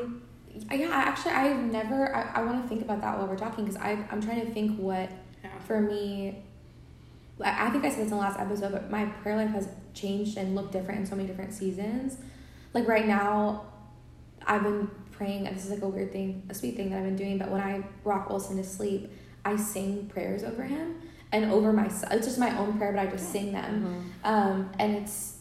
yeah, 0.72 0.90
actually 0.92 1.32
I've 1.32 1.64
never 1.72 2.14
I, 2.16 2.42
I 2.42 2.44
want 2.44 2.62
to 2.62 2.68
think 2.68 2.82
about 2.82 3.02
that 3.02 3.18
while 3.18 3.28
we're 3.28 3.38
talking 3.38 3.66
because 3.66 3.80
I 3.80 4.06
I'm 4.12 4.22
trying 4.22 4.46
to 4.46 4.52
think 4.52 4.78
what 4.78 5.10
yeah. 5.44 5.60
for 5.66 5.80
me 5.80 6.44
I 7.42 7.68
I 7.68 7.70
think 7.70 7.86
I 7.86 7.90
said 7.90 8.00
this 8.00 8.06
in 8.06 8.10
the 8.12 8.16
last 8.18 8.40
episode, 8.40 8.72
but 8.72 8.90
my 8.90 9.06
prayer 9.06 9.36
life 9.36 9.52
has 9.52 9.68
changed 9.94 10.38
and 10.38 10.56
looked 10.56 10.72
different 10.72 11.02
in 11.02 11.06
so 11.06 11.16
many 11.16 11.28
different 11.28 11.54
seasons. 11.54 12.18
Like 12.74 12.88
right 12.88 13.08
now, 13.08 13.66
I've 14.46 14.64
been 14.64 14.90
praying, 15.12 15.48
and 15.48 15.56
this 15.56 15.66
is 15.66 15.72
like 15.72 15.82
a 15.82 15.88
weird 15.88 16.12
thing, 16.12 16.44
a 16.50 16.54
sweet 16.54 16.76
thing 16.76 16.90
that 16.90 17.00
I've 17.00 17.06
been 17.06 17.16
doing, 17.16 17.38
but 17.38 17.50
when 17.50 17.62
I 17.62 17.84
rock 18.04 18.28
Olson 18.30 18.58
to 18.58 18.64
sleep, 18.64 19.12
I 19.44 19.56
sing 19.56 20.08
prayers 20.08 20.44
over 20.44 20.64
him 20.64 21.02
and 21.32 21.52
over 21.52 21.72
myself. 21.72 22.12
It's 22.14 22.28
just 22.28 22.40
my 22.40 22.58
own 22.58 22.78
prayer, 22.78 22.92
but 22.92 23.00
I 23.00 23.08
just 23.08 23.32
sing 23.32 23.54
them. 23.54 24.14
Mm-hmm. 24.24 24.28
Um, 24.28 24.72
and 24.80 24.96
it's, 24.98 25.38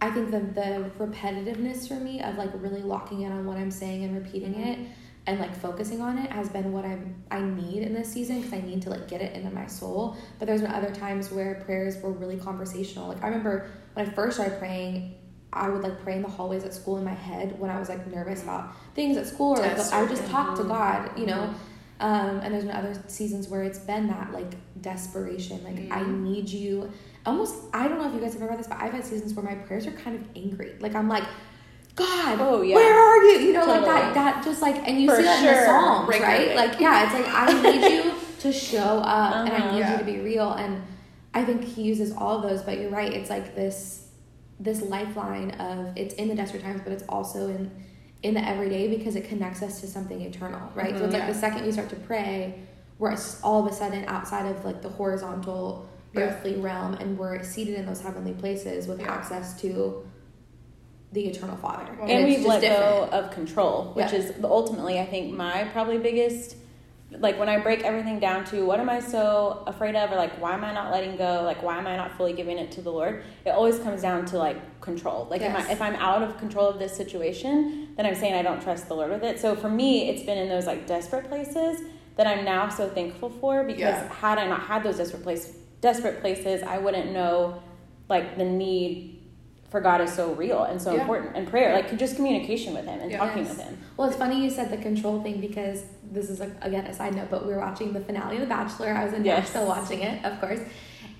I 0.00 0.10
think 0.10 0.30
the, 0.30 0.40
the 0.40 0.90
repetitiveness 0.98 1.88
for 1.88 1.94
me 1.94 2.22
of 2.22 2.36
like 2.36 2.50
really 2.54 2.82
locking 2.82 3.22
in 3.22 3.32
on 3.32 3.44
what 3.44 3.56
I'm 3.56 3.70
saying 3.70 4.04
and 4.04 4.14
repeating 4.14 4.54
it 4.54 4.78
mm-hmm. 4.78 4.92
and 5.26 5.40
like 5.40 5.54
focusing 5.54 6.00
on 6.00 6.18
it 6.18 6.30
has 6.30 6.48
been 6.48 6.72
what 6.72 6.84
I'm 6.84 7.22
I 7.30 7.40
need 7.40 7.82
in 7.82 7.94
this 7.94 8.10
season 8.10 8.36
because 8.36 8.52
I 8.54 8.60
need 8.60 8.80
to 8.82 8.90
like 8.90 9.08
get 9.08 9.20
it 9.20 9.34
into 9.34 9.50
my 9.50 9.66
soul. 9.66 10.16
But 10.38 10.46
there's 10.46 10.62
been 10.62 10.70
other 10.70 10.94
times 10.94 11.30
where 11.30 11.56
prayers 11.66 12.00
were 12.00 12.12
really 12.12 12.36
conversational. 12.36 13.08
Like 13.08 13.22
I 13.22 13.26
remember 13.26 13.70
when 13.94 14.06
I 14.06 14.10
first 14.10 14.36
started 14.36 14.58
praying, 14.58 15.16
I 15.52 15.68
would 15.68 15.82
like 15.82 16.00
pray 16.02 16.14
in 16.16 16.22
the 16.22 16.28
hallways 16.28 16.64
at 16.64 16.72
school 16.72 16.98
in 16.98 17.04
my 17.04 17.14
head 17.14 17.58
when 17.58 17.70
I 17.70 17.78
was 17.80 17.88
like 17.88 18.06
nervous 18.06 18.40
mm-hmm. 18.40 18.50
about 18.50 18.76
things 18.94 19.16
at 19.16 19.26
school 19.26 19.58
or 19.58 19.62
like 19.62 19.78
I 19.78 20.00
would 20.00 20.10
just 20.10 20.26
talk 20.30 20.56
to 20.56 20.64
God, 20.64 21.18
you 21.18 21.26
know. 21.26 21.52
Um, 22.00 22.40
and 22.42 22.54
there's 22.54 22.64
been 22.64 22.76
other 22.76 22.94
seasons 23.08 23.48
where 23.48 23.62
it's 23.64 23.78
been 23.80 24.06
that 24.08 24.32
like 24.32 24.52
desperation, 24.80 25.62
like 25.64 25.76
I 25.90 26.00
Mhm. 26.04 26.22
need 26.22 26.48
you. 26.48 26.90
Almost, 27.26 27.54
I 27.74 27.88
don't 27.88 27.98
know 27.98 28.06
if 28.08 28.14
you 28.14 28.20
guys 28.20 28.34
have 28.34 28.42
ever 28.42 28.52
had 28.52 28.60
this, 28.60 28.68
but 28.68 28.78
I've 28.80 28.92
had 28.92 29.04
seasons 29.04 29.34
where 29.34 29.44
my 29.44 29.54
prayers 29.56 29.86
are 29.86 29.90
kind 29.92 30.14
of 30.16 30.22
angry. 30.36 30.74
Like 30.80 30.94
I'm 30.94 31.08
like, 31.08 31.24
God, 31.96 32.38
Oh, 32.40 32.62
yeah. 32.62 32.76
where 32.76 32.94
are 32.94 33.24
you? 33.24 33.38
You 33.48 33.52
know, 33.52 33.66
like 33.66 33.84
that, 33.84 34.14
that 34.14 34.44
just 34.44 34.62
like, 34.62 34.76
and 34.88 35.00
you 35.00 35.08
For 35.08 35.16
see 35.16 35.22
that 35.24 35.38
in 35.40 35.46
the 35.46 35.54
sure. 35.54 35.64
Psalms, 35.66 36.08
Regularly. 36.08 36.46
right? 36.46 36.56
Like, 36.56 36.80
yeah, 36.80 37.04
it's 37.04 37.14
like, 37.14 37.34
I 37.34 37.62
need 37.72 38.04
you 38.04 38.12
to 38.40 38.52
show 38.52 38.78
up 39.00 39.34
and 39.46 39.48
I 39.52 39.58
Uh-huh. 39.58 39.72
need 39.72 39.78
Yeah. 39.80 39.92
you 39.92 39.98
to 39.98 40.04
be 40.04 40.18
real. 40.20 40.52
And 40.52 40.80
I 41.34 41.44
think 41.44 41.64
he 41.64 41.82
uses 41.82 42.12
all 42.12 42.36
of 42.36 42.42
those, 42.48 42.62
but 42.62 42.78
you're 42.78 42.90
right. 42.90 43.12
It's 43.12 43.28
like 43.30 43.56
this, 43.56 44.06
this 44.60 44.80
lifeline 44.82 45.50
of 45.52 45.92
it's 45.96 46.14
in 46.14 46.28
the 46.28 46.36
desperate 46.36 46.62
times, 46.62 46.80
but 46.84 46.92
it's 46.92 47.04
also 47.08 47.48
in, 47.48 47.70
in 48.22 48.34
the 48.34 48.46
everyday 48.46 48.88
because 48.88 49.16
it 49.16 49.28
connects 49.28 49.62
us 49.62 49.80
to 49.80 49.86
something 49.86 50.20
eternal, 50.22 50.72
right? 50.74 50.96
So 50.96 51.04
it's 51.04 51.12
like 51.12 51.22
mm-hmm. 51.22 51.32
the 51.32 51.38
second 51.38 51.64
we 51.66 51.72
start 51.72 51.88
to 51.90 51.96
pray, 51.96 52.60
we're 52.98 53.16
all 53.42 53.64
of 53.64 53.72
a 53.72 53.74
sudden 53.74 54.04
outside 54.06 54.46
of 54.46 54.64
like 54.64 54.82
the 54.82 54.88
horizontal 54.88 55.88
Yeah. 56.12 56.22
earthly 56.22 56.56
realm 56.56 56.94
and 56.94 57.16
we're 57.16 57.42
seated 57.44 57.74
in 57.76 57.86
those 57.86 58.00
heavenly 58.00 58.32
places 58.32 58.88
with 58.88 59.00
Yeah. 59.00 59.12
access 59.12 59.60
to 59.60 60.04
the 61.12 61.26
eternal 61.26 61.56
father 61.56 61.86
Well, 61.98 62.10
and 62.10 62.26
it's 62.28 62.38
we've 62.38 62.46
let 62.46 62.60
different. 62.60 63.10
go 63.10 63.16
of 63.16 63.30
control, 63.30 63.92
which 63.94 64.12
Yeah. 64.12 64.18
is 64.18 64.32
ultimately, 64.42 64.98
I 64.98 65.06
think, 65.06 65.32
my 65.34 65.64
probably 65.72 65.98
biggest. 65.98 66.56
Like 67.10 67.38
when 67.38 67.48
I 67.48 67.58
break 67.58 67.84
everything 67.84 68.20
down 68.20 68.44
to 68.46 68.66
what 68.66 68.80
am 68.80 68.90
I 68.90 69.00
so 69.00 69.62
afraid 69.66 69.96
of, 69.96 70.12
or 70.12 70.16
like 70.16 70.38
why 70.42 70.52
am 70.52 70.62
I 70.62 70.74
not 70.74 70.92
letting 70.92 71.16
go, 71.16 71.42
like 71.42 71.62
why 71.62 71.78
am 71.78 71.86
I 71.86 71.96
not 71.96 72.16
fully 72.16 72.34
giving 72.34 72.58
it 72.58 72.70
to 72.72 72.82
the 72.82 72.92
Lord? 72.92 73.22
It 73.46 73.50
always 73.50 73.78
comes 73.78 74.02
down 74.02 74.26
to 74.26 74.38
like 74.38 74.80
control. 74.82 75.26
Like 75.30 75.40
Yes. 75.40 75.66
I, 75.68 75.72
if 75.72 75.80
I'm 75.80 75.94
out 75.96 76.22
of 76.22 76.36
control 76.38 76.68
of 76.68 76.78
this 76.78 76.94
situation, 76.94 77.88
then 77.96 78.04
I'm 78.04 78.14
saying 78.14 78.34
I 78.34 78.42
don't 78.42 78.60
trust 78.60 78.88
the 78.88 78.94
Lord 78.94 79.10
with 79.10 79.24
it. 79.24 79.40
So 79.40 79.56
for 79.56 79.70
me, 79.70 80.10
it's 80.10 80.22
been 80.22 80.36
in 80.36 80.48
those 80.50 80.66
like 80.66 80.86
desperate 80.86 81.28
places 81.28 81.80
that 82.16 82.26
I'm 82.26 82.44
now 82.44 82.68
so 82.68 82.88
thankful 82.90 83.30
for 83.30 83.64
because 83.64 83.80
Yeah. 83.80 84.12
had 84.12 84.38
I 84.38 84.46
not 84.46 84.60
had 84.62 84.82
those 84.82 84.98
desperate 84.98 85.22
place, 85.22 85.56
desperate 85.80 86.20
places, 86.20 86.62
I 86.62 86.76
wouldn't 86.78 87.12
know 87.12 87.62
like 88.10 88.36
the 88.36 88.44
need 88.44 89.17
for 89.70 89.80
God 89.80 90.00
is 90.00 90.12
so 90.12 90.32
real 90.32 90.62
and 90.64 90.80
so 90.80 90.94
Yeah. 90.94 91.02
important 91.02 91.36
and 91.36 91.46
prayer, 91.46 91.74
like 91.74 91.94
just 91.98 92.16
communication 92.16 92.72
with 92.74 92.86
Him 92.86 93.00
and 93.00 93.10
Yeah. 93.10 93.18
talking 93.18 93.44
Yes. 93.44 93.56
with 93.56 93.60
Him. 93.66 93.78
well 93.96 94.08
it's 94.08 94.16
funny 94.16 94.42
you 94.42 94.48
said 94.50 94.70
the 94.70 94.76
control 94.78 95.20
thing 95.22 95.40
because 95.40 95.82
this 96.10 96.30
is 96.30 96.40
like 96.40 96.52
again 96.62 96.86
a 96.86 96.94
side 96.94 97.14
note 97.14 97.28
but 97.30 97.44
we 97.46 97.52
were 97.52 97.58
watching 97.60 97.92
the 97.92 98.00
finale 98.00 98.36
of 98.36 98.40
the 98.40 98.46
bachelor 98.46 98.88
i 98.94 99.04
was 99.04 99.12
in 99.12 99.22
Yes. 99.24 99.44
nashville 99.52 99.66
watching 99.68 100.00
it 100.00 100.24
of 100.24 100.40
course 100.40 100.60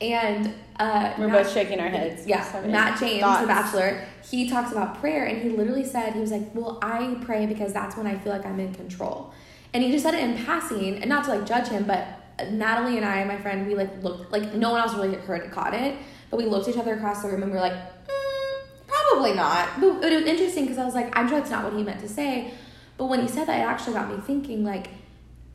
and 0.00 0.54
uh 0.78 1.12
We're 1.18 1.26
Matt- 1.28 1.42
both 1.44 1.52
shaking 1.52 1.78
our 1.80 1.88
heads. 1.88 2.26
yeah 2.26 2.42
Sorry. 2.42 2.68
matt 2.68 2.98
james 2.98 3.20
Thoughts. 3.20 3.40
the 3.42 3.46
bachelor 3.48 4.00
he 4.30 4.48
talks 4.48 4.72
about 4.72 4.98
prayer 5.00 5.24
and 5.26 5.42
he 5.42 5.50
literally 5.50 5.84
said 5.84 6.14
he 6.14 6.20
was 6.20 6.30
like 6.30 6.54
well 6.54 6.78
i 6.80 7.16
pray 7.22 7.44
because 7.46 7.72
that's 7.74 7.96
when 7.96 8.06
i 8.06 8.16
feel 8.16 8.32
like 8.32 8.46
i'm 8.46 8.60
in 8.60 8.72
control 8.74 9.32
and 9.74 9.82
he 9.82 9.90
just 9.92 10.04
said 10.04 10.14
it 10.14 10.20
in 10.22 10.42
passing 10.46 10.96
and 11.00 11.08
not 11.08 11.24
to 11.24 11.30
like 11.34 11.44
judge 11.44 11.68
him 11.68 11.84
but 11.84 12.06
natalie 12.52 12.96
and 12.96 13.04
i 13.04 13.24
my 13.24 13.36
friend 13.36 13.66
we 13.66 13.74
like 13.74 13.90
looked 14.02 14.30
like 14.32 14.54
no 14.54 14.70
one 14.70 14.80
else 14.80 14.94
really 14.94 15.16
heard 15.16 15.50
caught 15.50 15.74
it 15.74 15.96
but 16.30 16.36
we 16.38 16.46
looked 16.46 16.66
at 16.68 16.74
each 16.74 16.80
other 16.80 16.94
across 16.94 17.22
the 17.22 17.28
room 17.28 17.42
and 17.42 17.50
we 17.50 17.56
were 17.56 17.62
like 17.62 17.72
mm, 17.72 18.27
probably 18.88 19.34
not. 19.34 19.80
But 19.80 20.12
it 20.12 20.16
was 20.20 20.26
interesting 20.26 20.64
because 20.64 20.78
i 20.78 20.84
was 20.84 20.94
like 20.94 21.16
i'm 21.16 21.28
sure 21.28 21.38
that's 21.38 21.50
not 21.50 21.64
what 21.64 21.74
he 21.74 21.82
meant 21.82 22.00
to 22.00 22.08
say 22.08 22.52
but 22.96 23.06
when 23.06 23.20
he 23.20 23.28
said 23.28 23.46
that 23.46 23.58
it 23.58 23.62
actually 23.62 23.94
got 23.94 24.10
me 24.10 24.20
thinking 24.20 24.64
like 24.64 24.88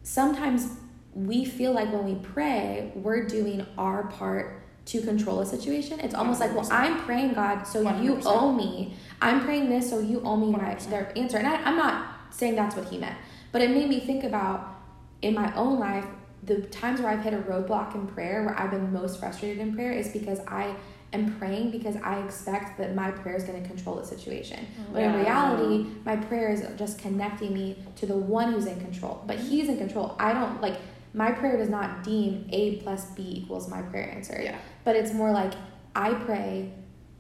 sometimes 0.04 0.70
we 1.14 1.46
feel 1.46 1.74
like 1.74 1.92
when 1.92 2.06
we 2.06 2.16
pray 2.16 2.92
we're 2.96 3.26
doing 3.26 3.66
our 3.78 4.04
part 4.08 4.60
to 4.86 5.02
control 5.02 5.40
a 5.40 5.46
situation. 5.46 6.00
It's 6.02 6.14
almost 6.14 6.40
like 6.40 6.54
well 6.54 6.68
i'm 6.72 7.00
praying 7.00 7.34
god 7.34 7.64
so 7.64 7.82
you 8.02 8.16
100%. 8.16 8.24
owe 8.26 8.52
me. 8.52 8.96
I'm 9.22 9.42
praying 9.46 9.70
this 9.70 9.90
so 9.90 10.00
you 10.00 10.22
owe 10.24 10.36
me 10.36 10.52
my 10.52 10.76
their 10.90 11.12
answer. 11.18 11.38
And 11.38 11.48
I, 11.48 11.56
i'm 11.64 11.78
not 11.78 12.06
saying 12.32 12.56
that's 12.56 12.76
what 12.76 12.88
he 12.90 12.98
meant 12.98 13.18
but 13.52 13.62
it 13.62 13.70
made 13.70 13.88
me 13.88 14.00
think 14.00 14.24
about 14.24 14.82
in 15.22 15.34
my 15.34 15.54
own 15.56 15.80
life 15.80 16.06
the 16.46 16.62
times 16.62 17.00
where 17.02 17.12
i've 17.12 17.24
hit 17.24 17.34
a 17.34 17.38
roadblock 17.38 17.96
in 17.96 18.08
prayer 18.08 18.44
where 18.44 18.60
i've 18.60 18.72
been 18.72 18.92
most 18.92 19.20
frustrated 19.20 19.60
in 19.60 19.74
prayer 19.74 19.92
is 19.92 20.10
because 20.10 20.40
i 20.48 20.76
am 21.14 21.38
praying 21.38 21.72
because 21.72 21.96
i 22.04 22.20
expect 22.24 22.78
that 22.78 22.96
my 22.96 23.12
prayer 23.12 23.36
is 23.36 23.44
going 23.44 23.62
to 23.62 23.68
control 23.68 23.96
the 23.96 24.06
situation. 24.06 24.66
But 24.92 25.04
in 25.04 25.14
reality 25.14 25.86
my 26.06 26.16
prayer 26.16 26.50
is 26.52 26.66
just 26.78 26.98
connecting 27.00 27.54
me 27.54 27.78
to 27.98 28.06
the 28.06 28.18
one 28.18 28.54
who's 28.54 28.66
in 28.66 28.80
control 28.80 29.24
but 29.28 29.38
he's 29.38 29.70
in 29.70 29.78
control. 29.78 30.16
I 30.20 30.34
don't 30.34 30.60
like 30.62 30.78
my 31.14 31.32
prayer 31.32 31.58
does 31.58 31.70
not 31.70 32.04
deem 32.04 32.48
a 32.52 32.78
plus 32.78 33.06
b 33.12 33.22
equals 33.44 33.70
my 33.70 33.84
prayer 33.84 34.10
answer. 34.10 34.40
Yeah. 34.42 34.58
but 34.84 34.96
it's 34.96 35.14
more 35.14 35.32
like 35.32 35.54
I 35.96 36.16
pray 36.16 36.72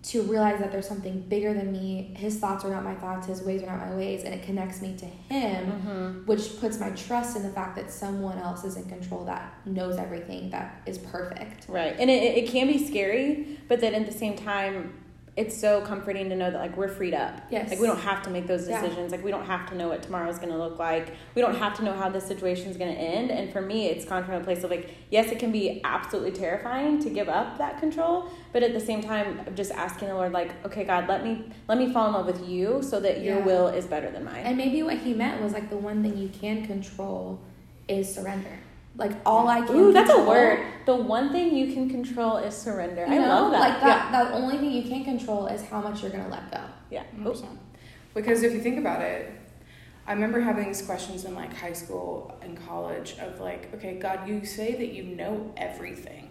to 0.04 0.22
realize 0.24 0.60
that 0.60 0.72
there's 0.72 0.88
something 0.88 1.22
bigger 1.22 1.54
than 1.54 1.72
me. 1.72 2.14
His 2.18 2.38
thoughts 2.38 2.66
are 2.66 2.70
not 2.72 2.84
my 2.84 2.94
thoughts, 2.96 3.28
his 3.28 3.42
ways 3.42 3.64
are 3.64 3.68
not 3.68 3.88
my 3.88 3.96
ways, 3.96 4.24
and 4.26 4.34
it 4.34 4.44
connects 4.44 4.82
me 4.82 4.96
to 4.98 5.06
him, 5.06 5.72
Mhm. 5.72 6.28
which 6.28 6.60
puts 6.60 6.78
my 6.80 6.90
trust 6.90 7.38
in 7.38 7.44
the 7.44 7.50
fact 7.50 7.78
that 7.78 7.90
someone 7.90 8.38
else 8.38 8.66
is 8.66 8.76
in 8.76 8.84
control 8.86 9.24
that 9.26 9.54
knows 9.66 9.98
everything 9.98 10.50
that 10.50 10.82
is 10.86 10.98
perfect. 10.98 11.68
Right. 11.70 11.96
And 11.98 12.10
it, 12.10 12.38
it 12.38 12.50
can 12.50 12.68
be 12.68 12.86
scary, 12.86 13.60
but 13.70 13.80
then 13.80 13.96
at 13.96 14.06
the 14.06 14.12
same 14.12 14.36
time, 14.36 14.94
it's 15.36 15.60
so 15.60 15.82
comforting 15.82 16.30
to 16.30 16.36
know 16.36 16.52
that 16.52 16.60
like 16.60 16.78
we're 16.78 16.88
freed 16.88 17.16
up. 17.16 17.42
Yes. 17.50 17.72
Like 17.72 17.80
we 17.80 17.88
don't 17.88 18.00
have 18.00 18.22
to 18.24 18.30
make 18.30 18.46
those 18.46 18.70
Yeah. 18.70 18.80
decisions. 18.80 19.12
Like 19.12 19.24
we 19.24 19.32
don't 19.32 19.46
have 19.48 19.68
to 19.72 19.76
know 19.76 19.88
what 19.90 20.04
tomorrow's 20.04 20.38
going 20.38 20.52
to 20.52 20.58
look 20.58 20.78
like. 20.78 21.08
We 21.34 21.42
don't 21.42 21.56
have 21.56 21.76
to 21.78 21.84
know 21.84 21.94
how 21.94 22.08
this 22.10 22.24
situation 22.28 22.70
is 22.70 22.78
going 22.78 22.94
to 22.94 23.00
end. 23.02 23.32
And 23.32 23.52
for 23.52 23.60
me, 23.60 23.88
it's 23.88 24.06
gone 24.06 24.24
from 24.26 24.36
a 24.36 24.44
place 24.44 24.64
of 24.64 24.70
like, 24.70 24.92
yes, 25.10 25.32
it 25.32 25.40
can 25.40 25.52
be 25.52 25.82
absolutely 25.84 26.34
terrifying 26.34 27.00
to 27.00 27.10
give 27.10 27.30
up 27.30 27.58
that 27.58 27.80
control, 27.80 28.30
but 28.52 28.62
at 28.62 28.74
the 28.74 28.80
same 28.80 29.02
time, 29.02 29.40
just 29.56 29.72
asking 29.72 30.10
the 30.10 30.14
Lord, 30.14 30.34
like, 30.34 30.52
okay, 30.68 30.84
God, 30.84 31.08
let 31.08 31.24
me 31.24 31.52
let 31.68 31.80
me 31.80 31.92
fall 31.92 32.08
in 32.08 32.14
love 32.14 32.28
with 32.28 32.48
you, 32.48 32.84
so 32.84 33.00
that 33.00 33.22
your 33.22 33.40
Yeah. 33.40 33.46
will 33.46 33.68
is 33.68 33.86
better 33.88 34.12
than 34.12 34.24
mine. 34.26 34.44
And 34.46 34.56
maybe 34.56 34.84
what 34.84 34.98
he 35.00 35.16
meant 35.16 35.42
was 35.42 35.52
like 35.54 35.72
the 35.72 35.78
one 35.78 36.04
thing 36.04 36.16
you 36.16 36.30
can 36.30 36.66
control 36.68 37.40
is 37.88 38.14
surrender. 38.14 38.60
Like 38.96 39.14
all 39.26 39.48
I 39.48 39.62
can 39.62 39.76
Ooh, 39.76 39.94
that's 39.94 40.12
a 40.12 40.24
word. 40.24 40.66
The 40.86 40.96
one 40.96 41.32
thing 41.32 41.56
you 41.56 41.74
can 41.74 41.90
control 41.90 42.38
is 42.38 42.56
surrender. 42.56 43.06
You 43.08 43.14
I 43.14 43.18
know, 43.18 43.28
love 43.28 43.52
that. 43.52 43.60
Like 43.60 43.82
that, 43.82 44.12
the 44.12 44.34
only 44.36 44.58
thing 44.58 44.72
you 44.72 44.84
can 44.84 45.04
control 45.04 45.48
is 45.48 45.64
how 45.64 45.82
much 45.82 46.02
you're 46.02 46.12
gonna 46.12 46.30
let 46.30 46.52
go. 46.52 46.62
Yeah. 46.92 47.04
yeah. 47.18 47.24
100%. 47.24 47.58
Because 48.14 48.44
if 48.44 48.54
you 48.54 48.62
think 48.62 48.78
about 48.78 49.02
it, 49.02 49.32
I 50.06 50.14
remember 50.14 50.42
having 50.42 50.68
these 50.68 50.82
questions 50.82 51.26
in 51.26 51.34
like 51.34 51.56
high 51.56 51.74
school 51.74 52.38
and 52.42 52.58
college 52.68 53.16
of 53.20 53.40
like, 53.40 53.74
okay, 53.74 53.96
God, 53.96 54.28
you 54.28 54.46
say 54.46 54.76
that 54.76 54.94
you 54.94 55.04
know 55.04 55.54
everything. 55.58 56.30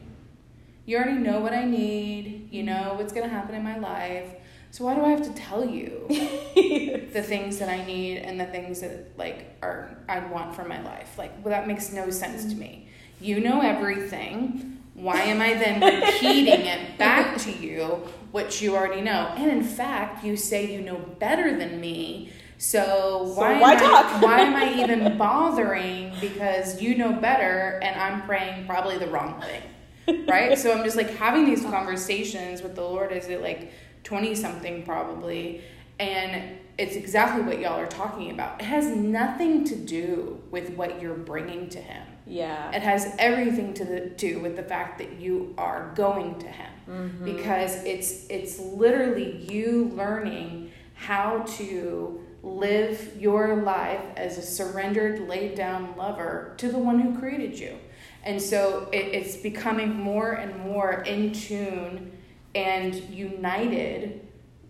You 0.84 0.98
already 0.98 1.18
know 1.18 1.40
what 1.40 1.52
I 1.52 1.64
need, 1.64 2.48
you 2.52 2.62
know 2.62 2.94
what's 2.96 3.12
gonna 3.12 3.28
happen 3.28 3.54
in 3.54 3.62
my 3.64 3.78
life. 3.78 4.28
So 4.72 4.86
why 4.86 4.94
do 4.94 5.04
I 5.04 5.10
have 5.10 5.22
to 5.24 5.34
tell 5.34 5.66
you 5.66 6.06
the 6.08 7.22
things 7.22 7.58
that 7.58 7.68
I 7.68 7.84
need 7.84 8.16
and 8.16 8.40
the 8.40 8.46
things 8.46 8.80
that 8.80 9.18
like 9.18 9.54
are 9.60 9.94
I 10.08 10.20
want 10.20 10.56
for 10.56 10.64
my 10.64 10.80
life? 10.80 11.18
Like 11.18 11.30
well, 11.44 11.52
that 11.52 11.68
makes 11.68 11.92
no 11.92 12.08
sense 12.08 12.46
to 12.46 12.58
me. 12.58 12.88
You 13.20 13.40
know 13.40 13.60
everything. 13.60 14.78
Why 14.94 15.20
am 15.20 15.42
I 15.42 15.52
then 15.54 15.80
repeating 16.02 16.64
it 16.64 16.96
back 16.96 17.36
to 17.42 17.52
you, 17.52 18.02
which 18.30 18.62
you 18.62 18.74
already 18.74 19.02
know? 19.02 19.34
And 19.36 19.50
in 19.50 19.62
fact, 19.62 20.24
you 20.24 20.38
say 20.38 20.72
you 20.72 20.80
know 20.80 20.96
better 21.18 21.54
than 21.54 21.78
me. 21.78 22.32
So 22.56 23.30
why, 23.34 23.60
why 23.60 23.72
am 23.74 23.78
talk? 23.78 24.06
I, 24.06 24.20
why 24.20 24.40
am 24.40 24.56
I 24.56 24.80
even 24.80 25.18
bothering? 25.18 26.14
Because 26.18 26.80
you 26.80 26.96
know 26.96 27.12
better, 27.12 27.78
and 27.82 28.00
I'm 28.00 28.22
praying 28.22 28.64
probably 28.66 28.96
the 28.96 29.08
wrong 29.08 29.42
thing, 29.42 30.26
right? 30.26 30.56
so 30.56 30.72
I'm 30.72 30.82
just 30.82 30.96
like 30.96 31.10
having 31.16 31.44
these 31.44 31.62
conversations 31.62 32.62
with 32.62 32.74
the 32.74 32.82
Lord 32.82 33.12
Is 33.12 33.28
it 33.28 33.42
like 33.42 33.70
twenty 34.04 34.34
something 34.34 34.84
probably, 34.84 35.62
and 35.98 36.58
it's 36.78 36.96
exactly 36.96 37.42
what 37.42 37.60
y'all 37.60 37.78
are 37.78 37.86
talking 37.86 38.30
about. 38.30 38.60
It 38.60 38.64
has 38.64 38.86
nothing 38.86 39.64
to 39.64 39.76
do 39.76 40.42
with 40.50 40.70
what 40.70 41.00
you're 41.00 41.14
bringing 41.14 41.68
to 41.70 41.78
Him. 41.78 42.06
Yeah. 42.26 42.70
It 42.72 42.82
has 42.82 43.14
everything 43.18 43.74
to 43.74 43.84
the, 43.84 44.00
do 44.00 44.38
with 44.38 44.56
the 44.56 44.62
fact 44.62 44.98
that 44.98 45.20
you 45.20 45.54
are 45.58 45.92
going 45.94 46.38
to 46.38 46.46
him 46.46 46.72
Mm-hmm. 46.88 47.24
because 47.24 47.76
it's 47.84 48.26
it's 48.28 48.58
literally 48.58 49.46
you 49.48 49.92
learning 49.94 50.72
how 50.94 51.44
to 51.58 52.20
live 52.42 53.16
your 53.20 53.62
life 53.62 54.00
as 54.16 54.36
a 54.36 54.42
surrendered, 54.42 55.28
laid 55.28 55.54
down 55.54 55.94
lover 55.96 56.54
to 56.56 56.72
the 56.72 56.78
one 56.78 56.98
who 56.98 57.16
created 57.20 57.56
you. 57.56 57.78
And 58.24 58.42
so 58.42 58.88
it, 58.92 59.14
it's 59.14 59.36
becoming 59.36 59.94
more 59.94 60.32
and 60.32 60.58
more 60.58 61.02
in 61.02 61.32
tune 61.32 62.10
and 62.54 62.94
united 63.10 64.22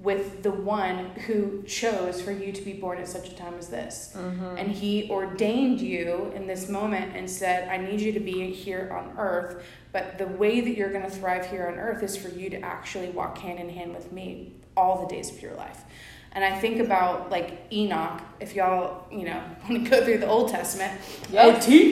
with 0.02 0.42
the 0.42 0.50
one 0.50 1.10
who 1.26 1.62
chose 1.62 2.20
for 2.20 2.32
you 2.32 2.52
to 2.52 2.60
be 2.62 2.72
born 2.72 2.98
at 2.98 3.06
such 3.06 3.28
a 3.28 3.36
time 3.36 3.54
as 3.54 3.68
this. 3.68 4.12
Mm-hmm. 4.16 4.58
And 4.58 4.72
he 4.72 5.08
ordained 5.08 5.80
you 5.80 6.32
in 6.34 6.48
this 6.48 6.68
moment 6.68 7.16
and 7.16 7.30
said, 7.30 7.68
I 7.68 7.76
need 7.76 8.00
you 8.00 8.12
to 8.12 8.20
be 8.20 8.52
here 8.52 8.90
on 8.92 9.16
earth, 9.16 9.64
but 9.92 10.18
the 10.18 10.26
way 10.26 10.60
that 10.60 10.76
you're 10.76 10.90
going 10.90 11.04
to 11.04 11.10
thrive 11.10 11.46
here 11.46 11.68
on 11.68 11.78
earth 11.78 12.02
is 12.02 12.16
for 12.16 12.28
you 12.28 12.50
to 12.50 12.60
actually 12.60 13.10
walk 13.10 13.38
hand 13.38 13.60
in 13.60 13.68
hand 13.68 13.94
with 13.94 14.10
me 14.10 14.54
all 14.76 15.06
the 15.06 15.14
days 15.14 15.30
of 15.30 15.40
your 15.40 15.54
life. 15.54 15.84
And 16.32 16.44
I 16.44 16.58
think 16.58 16.80
about 16.80 17.30
like 17.30 17.66
Enoch, 17.70 18.22
if 18.40 18.56
y'all, 18.56 19.06
you 19.12 19.26
know, 19.26 19.40
want 19.68 19.84
to 19.84 19.90
go 19.90 20.04
through 20.04 20.18
the 20.18 20.26
Old 20.26 20.48
Testament. 20.48 21.00
Yes. 21.30 21.68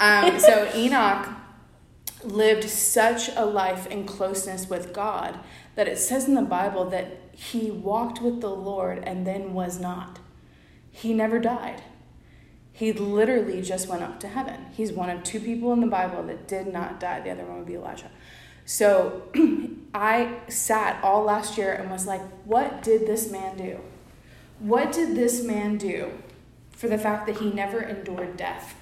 Um, 0.00 0.24
um, 0.34 0.40
so 0.40 0.68
Enoch 0.74 1.28
lived 2.24 2.68
such 2.68 3.28
a 3.36 3.44
life 3.44 3.86
in 3.86 4.06
closeness 4.06 4.68
with 4.68 4.92
God 4.92 5.38
that 5.74 5.88
it 5.88 5.98
says 5.98 6.26
in 6.26 6.34
the 6.34 6.42
Bible 6.42 6.88
that 6.90 7.18
he 7.32 7.70
walked 7.70 8.22
with 8.22 8.40
the 8.40 8.50
Lord 8.50 9.02
and 9.04 9.26
then 9.26 9.54
was 9.54 9.80
not. 9.80 10.18
He 10.90 11.12
never 11.12 11.38
died. 11.38 11.82
He 12.72 12.92
literally 12.92 13.62
just 13.62 13.88
went 13.88 14.02
up 14.02 14.18
to 14.20 14.28
heaven. 14.28 14.66
He's 14.72 14.92
one 14.92 15.10
of 15.10 15.22
two 15.22 15.40
people 15.40 15.72
in 15.72 15.80
the 15.80 15.86
Bible 15.86 16.22
that 16.24 16.48
did 16.48 16.72
not 16.72 16.98
die. 16.98 17.20
The 17.20 17.30
other 17.30 17.44
one 17.44 17.58
would 17.58 17.66
be 17.66 17.74
Elijah. 17.74 18.10
So 18.64 19.22
I 19.94 20.40
sat 20.48 21.02
all 21.02 21.22
last 21.22 21.58
year 21.58 21.72
and 21.72 21.90
was 21.90 22.06
like, 22.06 22.22
what 22.44 22.82
did 22.82 23.06
this 23.06 23.30
man 23.30 23.56
do? 23.56 23.80
What 24.58 24.92
did 24.92 25.16
this 25.16 25.44
man 25.44 25.78
do 25.78 26.12
for 26.70 26.88
the 26.88 26.98
fact 26.98 27.26
that 27.26 27.38
he 27.38 27.50
never 27.50 27.80
endured 27.80 28.36
death? 28.36 28.74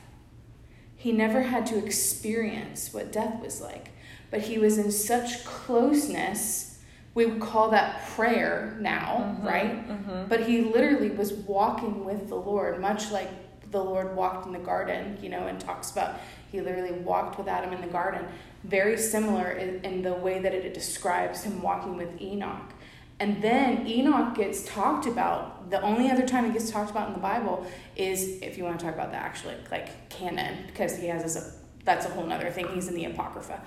He 1.03 1.11
never 1.11 1.43
had 1.43 1.67
to 1.67 1.85
experience 1.85 2.95
what 2.95 3.11
death 3.11 3.43
was 3.43 3.61
like, 3.61 3.89
but 4.31 4.43
he 4.43 4.59
was 4.59 4.79
in 4.79 4.93
such 4.93 5.45
closeness. 5.45 6.79
We 7.15 7.27
would 7.27 7.41
call 7.41 7.71
that 7.71 8.07
prayer 8.11 8.77
now, 8.81 9.37
Mhm, 9.41 9.45
right? 9.45 9.89
mhm. 9.89 10.29
But 10.29 10.45
he 10.45 10.61
literally 10.61 11.11
was 11.11 11.33
walking 11.33 12.05
with 12.05 12.29
the 12.29 12.37
Lord, 12.37 12.81
much 12.81 13.11
like 13.11 13.29
the 13.73 13.83
Lord 13.83 14.15
walked 14.15 14.47
in 14.47 14.53
the 14.53 14.61
garden, 14.61 15.19
you 15.21 15.29
know, 15.29 15.49
and 15.49 15.59
talks 15.59 15.91
about 15.91 16.21
he 16.53 16.61
literally 16.61 16.93
walked 16.93 17.37
with 17.37 17.49
Adam 17.49 17.73
in 17.73 17.81
the 17.81 17.89
garden. 17.89 18.25
Very 18.63 18.97
similar 18.97 19.51
in, 19.51 19.85
in 19.85 20.03
the 20.03 20.13
way 20.13 20.39
that 20.39 20.55
it 20.55 20.73
describes 20.73 21.43
him 21.43 21.63
walking 21.63 21.97
with 21.97 22.21
Enoch. 22.23 22.75
And 23.19 23.43
then 23.43 23.89
Enoch 23.89 24.37
gets 24.37 24.63
talked 24.65 25.07
about. 25.07 25.62
The 25.73 25.81
only 25.81 26.11
other 26.11 26.27
time 26.27 26.45
he 26.45 26.53
gets 26.53 26.71
talked 26.71 26.91
about 26.91 27.09
in 27.09 27.15
the 27.15 27.19
Bible 27.21 27.67
is 27.97 28.43
if 28.43 28.59
you 28.59 28.65
want 28.65 28.79
to 28.79 28.85
talk 28.85 28.95
about 28.95 29.11
the 29.11 29.17
actual 29.17 29.55
like 29.71 30.11
canon, 30.11 30.67
because 30.67 30.99
he 30.99 31.07
has 31.07 31.23
this. 31.23 31.57
That's 31.85 32.05
a 32.05 32.11
whole 32.11 32.31
other 32.31 32.51
thing. 32.51 32.69
He's 32.75 32.89
in 32.89 32.95
the 32.95 33.07
Apocrypha, 33.07 33.59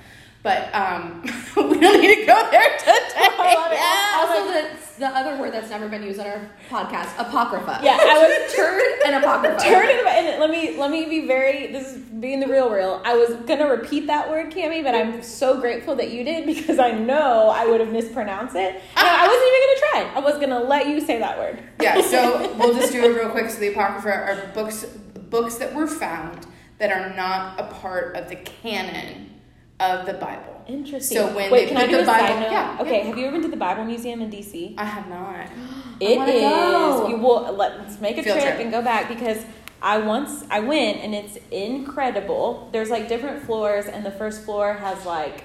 but 0.45 0.73
um, 0.75 1.21
we 1.57 1.79
don't 1.79 1.99
need 1.99 2.15
to 2.19 2.25
go 2.27 2.49
there 2.51 2.77
today. 2.77 2.91
I 3.17 3.67
it. 3.71 4.29
Also, 4.29 4.53
the, 4.53 4.99
the 4.99 5.07
other 5.07 5.41
word 5.41 5.51
that's 5.51 5.71
never 5.71 5.89
been 5.89 6.03
used 6.03 6.19
on 6.19 6.27
our 6.27 6.49
podcast, 6.69 7.17
apocrypha. 7.17 7.79
Yeah, 7.81 7.97
I 7.99 8.43
was 8.43 8.53
turd 8.55 8.83
and 9.07 9.15
apocrypha. 9.15 9.59
Turn 9.59 9.89
it 9.89 10.05
and 10.05 10.39
let 10.39 10.51
me 10.51 10.77
let 10.77 10.91
me 10.91 11.05
be 11.05 11.25
very 11.25 11.71
this 11.71 11.93
is 11.93 11.97
being 11.97 12.39
the 12.39 12.47
real 12.47 12.69
real. 12.69 13.01
I 13.03 13.15
was 13.15 13.33
gonna 13.47 13.67
repeat 13.67 14.05
that 14.05 14.29
word, 14.29 14.51
Cami, 14.51 14.83
but 14.83 14.93
I'm 14.93 15.23
so 15.23 15.59
grateful 15.59 15.95
that 15.95 16.11
you 16.11 16.23
did 16.23 16.45
because 16.45 16.77
I 16.77 16.91
know 16.91 17.49
I 17.49 17.65
would 17.65 17.79
have 17.79 17.91
mispronounced 17.91 18.55
it. 18.55 18.75
And 18.75 19.07
I 19.07 19.27
wasn't 19.27 19.47
even 19.47 19.61
gonna 19.65 20.13
try. 20.13 20.21
I 20.21 20.23
was 20.23 20.39
gonna 20.39 20.69
let 20.69 20.87
you 20.87 21.01
say 21.01 21.17
that 21.17 21.39
word. 21.39 21.59
yeah, 21.81 22.01
so 22.01 22.53
we'll 22.55 22.75
just 22.75 22.93
do 22.93 23.03
it 23.03 23.17
real 23.17 23.31
quick. 23.31 23.49
So 23.49 23.59
the 23.59 23.69
Apocrypha 23.69 24.09
are 24.09 24.51
books 24.53 24.85
books 24.85 25.55
that 25.55 25.73
were 25.73 25.87
found 25.87 26.45
that 26.77 26.91
are 26.91 27.15
not 27.15 27.59
a 27.59 27.63
part 27.63 28.15
of 28.15 28.29
the 28.29 28.35
canon 28.35 29.31
of 29.79 30.05
the 30.05 30.13
Bible. 30.13 30.63
Interesting. 30.67 31.17
So 31.17 31.27
when 31.35 31.51
Wait, 31.51 31.65
they 31.65 31.65
can 31.67 31.75
put 31.75 31.83
I 31.83 31.87
do 31.87 31.97
the 31.97 32.05
Bible- 32.05 32.41
yeah, 32.51 32.77
okay, 32.81 32.97
yeah. 32.99 33.03
have 33.05 33.17
you 33.17 33.25
ever 33.25 33.33
been 33.33 33.43
to 33.43 33.49
the 33.49 33.57
Bible 33.57 33.83
Museum 33.83 34.21
in 34.21 34.29
DC? 34.31 34.75
I 34.77 34.85
have 34.85 35.07
not. 35.07 35.47
It 36.01 36.17
wanna 36.17 36.31
is. 36.31 36.41
go. 36.41 37.07
You 37.07 37.17
will 37.17 37.53
let's 37.53 38.01
make 38.01 38.17
a 38.17 38.23
trip, 38.23 38.41
trip. 38.41 38.59
and 38.59 38.69
go 38.69 38.81
back 38.81 39.07
because 39.07 39.45
I 39.81 39.97
once 39.99 40.43
I 40.49 40.59
went 40.59 40.97
and 40.97 41.15
it's 41.15 41.37
incredible. 41.51 42.69
There's 42.73 42.89
like 42.89 43.07
different 43.07 43.43
floors, 43.45 43.85
and 43.85 44.05
the 44.05 44.11
first 44.11 44.43
floor 44.43 44.73
has 44.73 45.05
like 45.05 45.43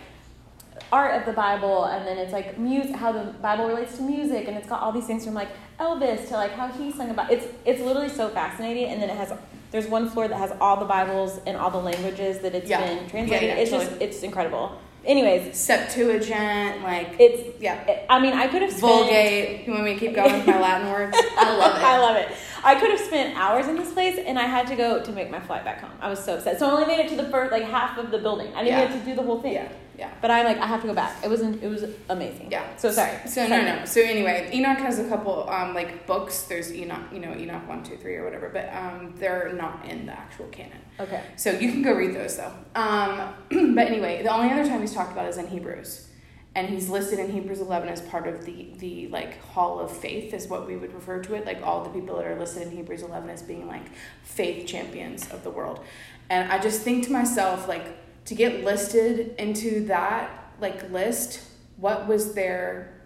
art 0.93 1.21
of 1.21 1.27
the 1.27 1.33
Bible, 1.33 1.85
and 1.85 2.05
then 2.07 2.19
it's 2.19 2.33
like 2.33 2.59
music, 2.59 2.97
how 2.97 3.13
the 3.13 3.33
Bible 3.41 3.69
relates 3.69 3.97
to 3.99 4.03
music, 4.03 4.49
and 4.49 4.57
it's 4.57 4.69
got 4.69 4.81
all 4.81 4.91
these 4.91 5.07
things 5.07 5.25
from 5.25 5.35
like 5.35 5.51
Elvis 5.79 6.27
to 6.29 6.35
like 6.35 6.53
how 6.53 6.67
he 6.69 6.91
sung 6.91 7.11
about. 7.11 7.31
It's 7.31 7.47
it's 7.65 7.81
literally 7.81 8.09
so 8.09 8.29
fascinating, 8.31 8.87
and 8.87 9.01
then 9.01 9.11
it 9.11 9.17
has. 9.17 9.33
There's 9.71 9.87
one 9.87 10.09
floor 10.11 10.27
that 10.29 10.37
has 10.37 10.53
all 10.61 10.77
the 10.79 10.85
Bibles 10.87 11.41
and 11.47 11.57
all 11.57 11.71
the 11.71 11.79
languages 11.79 12.41
that 12.41 12.55
it's 12.55 12.69
Yeah. 12.69 12.81
been 12.85 13.09
translated. 13.09 13.49
Yeah, 13.49 13.55
yeah, 13.55 13.61
it's 13.61 13.71
just 13.71 13.93
it's 14.01 14.23
incredible. 14.23 14.73
Anyways, 15.05 15.57
Septuagint, 15.57 16.83
like 16.83 17.15
it's 17.19 17.61
yeah. 17.63 18.01
I 18.11 18.19
mean 18.21 18.33
I 18.35 18.49
could 18.49 18.63
have 18.63 18.71
spent 18.71 18.81
Vulgate. 18.93 19.67
You 19.67 19.73
want 19.73 19.85
me 19.85 19.95
to 19.95 20.01
keep 20.01 20.15
going 20.15 20.33
with 20.33 20.47
my 20.47 20.61
Latin 20.67 20.91
words? 20.93 21.17
I 21.39 21.57
love 21.57 21.77
it. 21.77 21.83
I 21.83 21.99
love 21.99 22.17
it. 22.17 22.29
I 22.63 22.79
could 22.79 22.91
have 22.91 23.01
spent 23.01 23.37
hours 23.39 23.69
in 23.69 23.77
this 23.77 23.91
place, 23.93 24.19
and 24.19 24.39
I 24.39 24.43
had 24.45 24.67
to 24.67 24.77
go 24.77 25.03
to 25.03 25.13
make 25.13 25.31
my 25.31 25.41
flight 25.41 25.65
back 25.65 25.81
home. 25.81 25.93
I 26.03 26.11
was 26.11 26.23
so 26.23 26.35
upset. 26.35 26.59
So 26.59 26.69
I 26.69 26.73
only 26.73 26.87
made 26.87 27.01
it 27.01 27.09
to 27.09 27.17
the 27.17 27.31
first, 27.31 27.51
like 27.53 27.63
half 27.63 27.97
of 27.97 28.11
the 28.11 28.19
building. 28.19 28.49
I 28.55 28.63
didn't 28.65 28.79
Yeah. 28.79 28.87
get 28.89 28.99
to 28.99 29.05
do 29.07 29.15
the 29.15 29.23
whole 29.23 29.41
thing. 29.41 29.55
Yeah, 29.55 29.69
yeah. 30.01 30.11
But 30.23 30.31
I'm 30.31 30.47
like, 30.47 30.57
I 30.57 30.67
have 30.67 30.81
to 30.81 30.87
go 30.87 30.95
back. 30.95 31.23
It 31.23 31.29
wasn't. 31.29 31.63
It 31.63 31.69
was 31.69 31.85
amazing. 32.09 32.51
Yeah. 32.51 32.65
So 32.79 32.91
sorry. 32.91 33.19
So 33.27 33.47
no, 33.47 33.61
no. 33.61 33.85
So 33.85 34.01
anyway, 34.01 34.51
Enoch 34.51 34.79
has 34.79 34.99
a 34.99 35.07
couple 35.07 35.49
um, 35.51 35.75
like 35.75 36.07
books. 36.07 36.45
There's 36.45 36.73
Enoch, 36.73 37.03
you 37.13 37.21
know, 37.21 37.37
Enoch 37.37 37.69
one, 37.69 37.85
two, 37.85 37.99
three, 37.99 38.17
or 38.17 38.25
whatever, 38.25 38.49
but 38.49 38.73
um, 38.73 39.13
they're 39.19 39.53
not 39.53 39.85
in 39.85 40.07
the 40.07 40.13
actual 40.13 40.47
canon. 40.47 40.79
Okay. 40.99 41.23
So 41.37 41.51
you 41.51 41.71
can 41.71 41.83
go 41.83 41.93
read 41.93 42.15
those 42.15 42.39
though. 42.39 42.53
Um, 42.75 43.35
but 43.75 43.89
anyway, 43.89 44.23
the 44.23 44.33
only 44.33 44.51
other 44.51 44.67
time 44.67 44.81
he's 44.81 44.95
talked 44.95 45.13
about 45.13 45.29
is 45.29 45.37
in 45.37 45.47
Hebrews, 45.49 46.09
and 46.55 46.71
he's 46.71 46.89
listed 46.89 47.19
in 47.19 47.31
Hebrews 47.31 47.61
eleven 47.61 47.91
as 47.91 48.01
part 48.01 48.27
of 48.27 48.47
the 48.47 48.73
the 48.79 49.09
like 49.09 49.39
Hall 49.43 49.81
of 49.81 49.95
Faith 49.95 50.33
is 50.33 50.49
what 50.49 50.67
we 50.67 50.77
would 50.77 50.95
refer 50.95 51.21
to 51.21 51.35
it. 51.35 51.45
Like 51.45 51.61
all 51.63 51.85
the 51.85 51.91
people 51.91 52.17
that 52.17 52.27
are 52.27 52.39
listed 52.39 52.63
in 52.63 52.71
Hebrews 52.71 53.03
eleven 53.03 53.29
as 53.29 53.43
being 53.43 53.67
like 53.67 53.85
faith 54.23 54.67
champions 54.67 55.31
of 55.31 55.45
the 55.45 55.51
world, 55.51 55.85
and 56.31 56.51
I 56.51 56.59
just 56.59 56.81
think 56.81 57.05
to 57.05 57.13
myself 57.13 57.69
like 57.69 57.85
to 58.27 58.35
get 58.35 58.65
listed 58.65 59.35
into 59.39 59.87
that 59.87 60.31
like 60.61 60.91
list, 60.91 61.43
what 61.77 62.07
was 62.07 62.35
their 62.35 63.01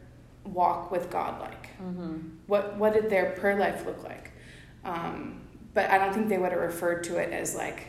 walk 0.44 0.90
with 0.90 1.10
God 1.10 1.40
like? 1.40 1.64
Mm-hmm. 1.82 2.18
what 2.46 2.76
what 2.76 2.94
did 2.94 3.10
their 3.10 3.32
prayer 3.32 3.58
life 3.58 3.84
look 3.84 4.02
like? 4.04 4.32
Um, 4.84 5.40
but 5.72 5.90
I 5.90 5.98
don't 5.98 6.14
think 6.14 6.28
they 6.28 6.38
would 6.38 6.52
have 6.52 6.60
referred 6.60 7.04
to 7.04 7.16
it 7.16 7.32
as 7.32 7.54
like, 7.54 7.88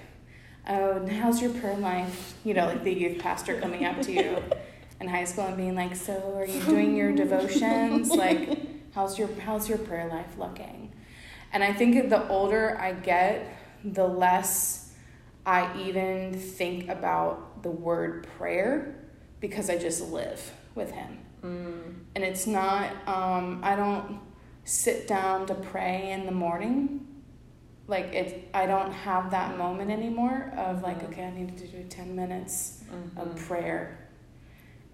oh, 0.68 1.06
how's 1.08 1.42
your 1.42 1.52
prayer 1.52 1.78
life? 1.78 2.34
You 2.44 2.54
know, 2.56 2.66
like 2.66 2.84
the 2.84 2.94
youth 2.94 3.20
pastor 3.20 3.60
coming 3.60 3.86
up 3.86 4.02
to 4.04 4.12
you 4.12 4.44
in 5.00 5.08
high 5.08 5.26
school 5.26 5.46
and 5.46 5.58
being 5.58 5.76
like, 5.76 5.96
so 5.96 6.36
are 6.36 6.46
you 6.46 6.62
doing 6.64 6.96
your 6.96 7.12
devotions? 7.12 8.10
Like, 8.10 8.92
how's 8.94 9.20
your 9.20 9.30
how's 9.40 9.70
your 9.70 9.78
prayer 9.78 10.08
life 10.08 10.38
looking? 10.38 10.94
And 11.54 11.64
I 11.64 11.72
think 11.72 12.10
the 12.10 12.28
older 12.28 12.78
I 12.80 12.94
get, 12.94 13.48
the 13.84 14.08
less 14.08 14.85
I 15.46 15.70
even 15.82 16.34
think 16.34 16.90
about 16.90 17.62
the 17.64 17.70
word 17.70 18.28
prayer 18.38 18.96
because 19.40 19.70
I 19.70 19.78
just 19.78 20.10
live 20.12 20.52
with 20.76 20.92
Him 20.92 21.20
Mm. 21.44 21.94
and 22.16 22.24
it's 22.24 22.48
not 22.48 22.90
um, 23.08 23.60
i 23.62 23.76
don't 23.76 24.20
sit 24.64 25.08
down 25.08 25.46
to 25.46 25.54
pray 25.54 26.10
in 26.12 26.26
the 26.26 26.32
morning 26.32 27.06
like 27.88 28.06
it 28.16 28.50
i 28.52 28.66
don't 28.66 28.92
have 28.92 29.30
that 29.30 29.56
moment 29.56 29.92
anymore 29.92 30.52
of 30.58 30.82
like 30.82 31.02
Mhm. 31.02 31.08
okay 31.10 31.26
i 31.26 31.30
need 31.30 31.56
to 31.56 31.68
do 31.68 31.84
10 31.84 32.16
minutes 32.16 32.82
Mm-hmm. 32.92 33.20
of 33.20 33.36
prayer 33.48 34.00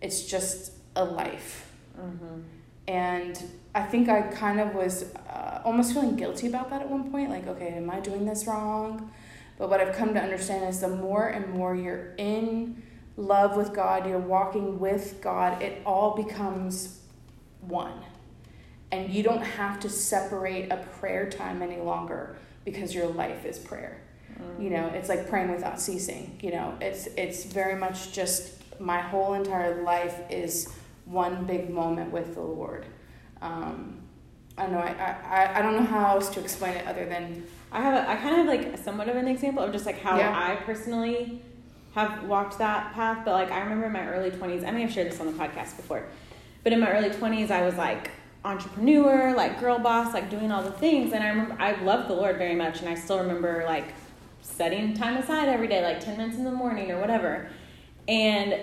it's 0.01 0.23
just 0.23 0.73
a 0.97 1.05
life 1.05 1.71
Mm-hmm. 1.97 2.41
and 2.89 3.41
i 3.73 3.83
think 3.83 4.09
i 4.09 4.21
kind 4.23 4.59
of 4.59 4.75
was 4.75 5.05
uh, 5.29 5.61
almost 5.63 5.93
feeling 5.93 6.17
guilty 6.17 6.47
about 6.47 6.69
that 6.71 6.81
at 6.81 6.89
one 6.89 7.09
point 7.11 7.29
like 7.29 7.47
okay 7.47 7.69
am 7.77 7.89
i 7.89 8.01
doing 8.01 8.25
this 8.25 8.45
wrong 8.45 9.09
but 9.62 9.69
what 9.69 9.80
i've 9.80 9.95
come 9.95 10.12
to 10.15 10.19
understand 10.19 10.67
is 10.67 10.80
the 10.80 10.88
more 10.88 11.28
and 11.28 11.47
more 11.54 11.76
you're 11.76 12.15
in 12.17 12.82
love 13.15 13.56
with 13.56 13.74
god 13.76 14.08
you're 14.08 14.17
walking 14.17 14.80
with 14.80 15.21
god 15.21 15.62
it 15.62 15.82
all 15.86 16.15
becomes 16.15 17.02
one. 17.62 17.93
And 18.91 19.10
you 19.10 19.24
don't 19.24 19.43
have 19.43 19.80
to 19.82 19.89
separate 19.89 20.71
a 20.71 20.78
prayer 21.00 21.30
time 21.30 21.62
any 21.62 21.78
longer 21.78 22.36
because 22.65 22.93
your 22.93 23.08
life 23.08 23.45
is 23.45 23.58
prayer. 23.58 24.02
You 24.60 24.71
know 24.71 24.88
it's 24.88 25.08
like 25.08 25.30
praying 25.30 25.52
without 25.52 25.80
ceasing 25.80 26.39
you 26.41 26.52
know. 26.52 26.76
It's 26.82 27.08
it's 27.15 27.45
very 27.45 27.76
much 27.76 28.12
just 28.12 28.56
my 28.80 29.00
whole 29.00 29.34
entire 29.34 29.84
life 29.84 30.19
is 30.32 30.67
one 31.06 31.45
big 31.45 31.69
moment 31.69 32.12
with 32.12 32.34
the 32.34 32.41
lord. 32.41 32.88
Um, 33.41 34.00
i 34.57 34.63
don't 34.63 34.71
know 34.73 34.79
I, 34.79 35.15
I 35.29 35.59
i 35.59 35.61
don't 35.61 35.75
know 35.75 35.83
how 35.85 36.13
else 36.15 36.29
to 36.29 36.39
explain 36.39 36.75
it 36.75 36.85
other 36.87 37.05
than 37.05 37.43
I 37.73 37.79
have 37.81 37.93
a, 37.93 38.09
I 38.09 38.15
kind 38.17 38.31
of 38.31 38.45
have 38.45 38.47
like 38.47 38.77
somewhat 38.77 39.07
of 39.07 39.15
an 39.15 39.29
example 39.29 39.63
of 39.63 39.71
just 39.71 39.85
like 39.85 39.99
how 40.01 40.17
Yeah. 40.17 40.33
I 40.35 40.57
personally 40.57 41.41
have 41.95 42.23
walked 42.25 42.57
that 42.57 42.91
path. 42.93 43.19
But 43.23 43.31
like 43.31 43.49
I 43.49 43.61
remember 43.61 43.85
in 43.85 43.93
my 43.93 44.05
early 44.09 44.29
twenties, 44.29 44.63
I 44.65 44.71
may 44.71 44.81
have 44.81 44.91
shared 44.91 45.09
this 45.09 45.21
on 45.21 45.27
the 45.27 45.31
podcast 45.33 45.77
before, 45.77 46.03
but 46.63 46.73
in 46.73 46.81
my 46.81 46.91
early 46.91 47.09
twenties, 47.11 47.49
I 47.49 47.61
was 47.61 47.75
like 47.75 48.11
entrepreneur, 48.43 49.33
like 49.35 49.59
girl 49.61 49.79
boss, 49.79 50.13
like 50.13 50.29
doing 50.29 50.51
all 50.51 50.63
the 50.63 50.71
things. 50.71 51.13
And 51.13 51.23
I 51.23 51.29
remember 51.29 51.55
I 51.59 51.81
loved 51.81 52.09
the 52.09 52.13
Lord 52.13 52.37
very 52.37 52.55
much, 52.55 52.81
and 52.81 52.89
I 52.89 52.95
still 52.95 53.19
remember 53.19 53.63
like 53.65 53.93
setting 54.41 54.93
time 54.93 55.15
aside 55.15 55.47
every 55.47 55.67
day, 55.67 55.81
like 55.81 56.01
ten 56.01 56.17
minutes 56.17 56.37
in 56.37 56.43
the 56.43 56.51
morning 56.51 56.91
or 56.91 56.99
whatever. 56.99 57.47
And 58.09 58.55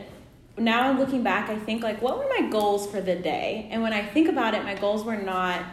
now 0.59 0.89
I'm 0.89 0.99
looking 0.99 1.23
back, 1.23 1.49
I 1.49 1.57
think 1.57 1.83
like 1.83 2.03
what 2.03 2.19
were 2.19 2.29
my 2.29 2.49
goals 2.49 2.91
for 2.91 3.01
the 3.01 3.17
day? 3.17 3.69
And 3.71 3.83
when 3.83 3.93
I 3.93 4.05
think 4.05 4.29
about 4.29 4.55
it, 4.55 4.65
my 4.65 4.75
goals 4.75 5.05
were 5.05 5.17
not 5.17 5.65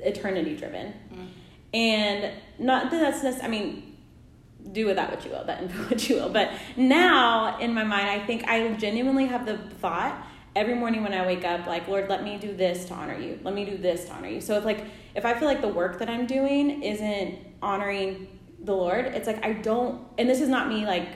eternity 0.00 0.56
driven. 0.56 0.94
Mm. 1.12 1.28
And 1.72 2.32
not 2.58 2.90
that 2.90 3.00
that's 3.00 3.24
necess- 3.24 3.44
I 3.44 3.48
mean, 3.48 3.96
do 4.72 4.86
with 4.86 4.96
that 4.96 5.10
what 5.10 5.24
you 5.24 5.30
will, 5.30 5.44
that 5.44 5.62
info 5.62 5.82
what 5.88 6.08
you 6.08 6.16
will. 6.16 6.28
But 6.28 6.52
now 6.76 7.58
in 7.58 7.74
my 7.74 7.84
mind, 7.84 8.08
I 8.08 8.24
think 8.24 8.44
I 8.48 8.72
genuinely 8.74 9.26
have 9.26 9.46
the 9.46 9.56
thought 9.56 10.26
every 10.56 10.74
morning 10.74 11.02
when 11.02 11.14
I 11.14 11.26
wake 11.26 11.44
up, 11.44 11.66
like, 11.66 11.86
Lord, 11.88 12.08
let 12.08 12.24
me 12.24 12.36
do 12.38 12.54
this 12.54 12.84
to 12.86 12.94
honor 12.94 13.18
you. 13.18 13.38
Let 13.42 13.54
me 13.54 13.64
do 13.64 13.76
this 13.76 14.06
to 14.06 14.12
honor 14.12 14.28
you. 14.28 14.40
So 14.40 14.56
if 14.58 14.64
like 14.64 14.84
if 15.14 15.24
I 15.24 15.34
feel 15.34 15.48
like 15.48 15.60
the 15.60 15.68
work 15.68 15.98
that 15.98 16.08
I'm 16.08 16.26
doing 16.26 16.82
isn't 16.82 17.38
honoring 17.62 18.26
the 18.62 18.74
Lord, 18.74 19.06
it's 19.06 19.26
like 19.26 19.44
I 19.44 19.52
don't 19.54 20.06
and 20.18 20.28
this 20.28 20.40
is 20.40 20.48
not 20.48 20.68
me 20.68 20.86
like 20.86 21.08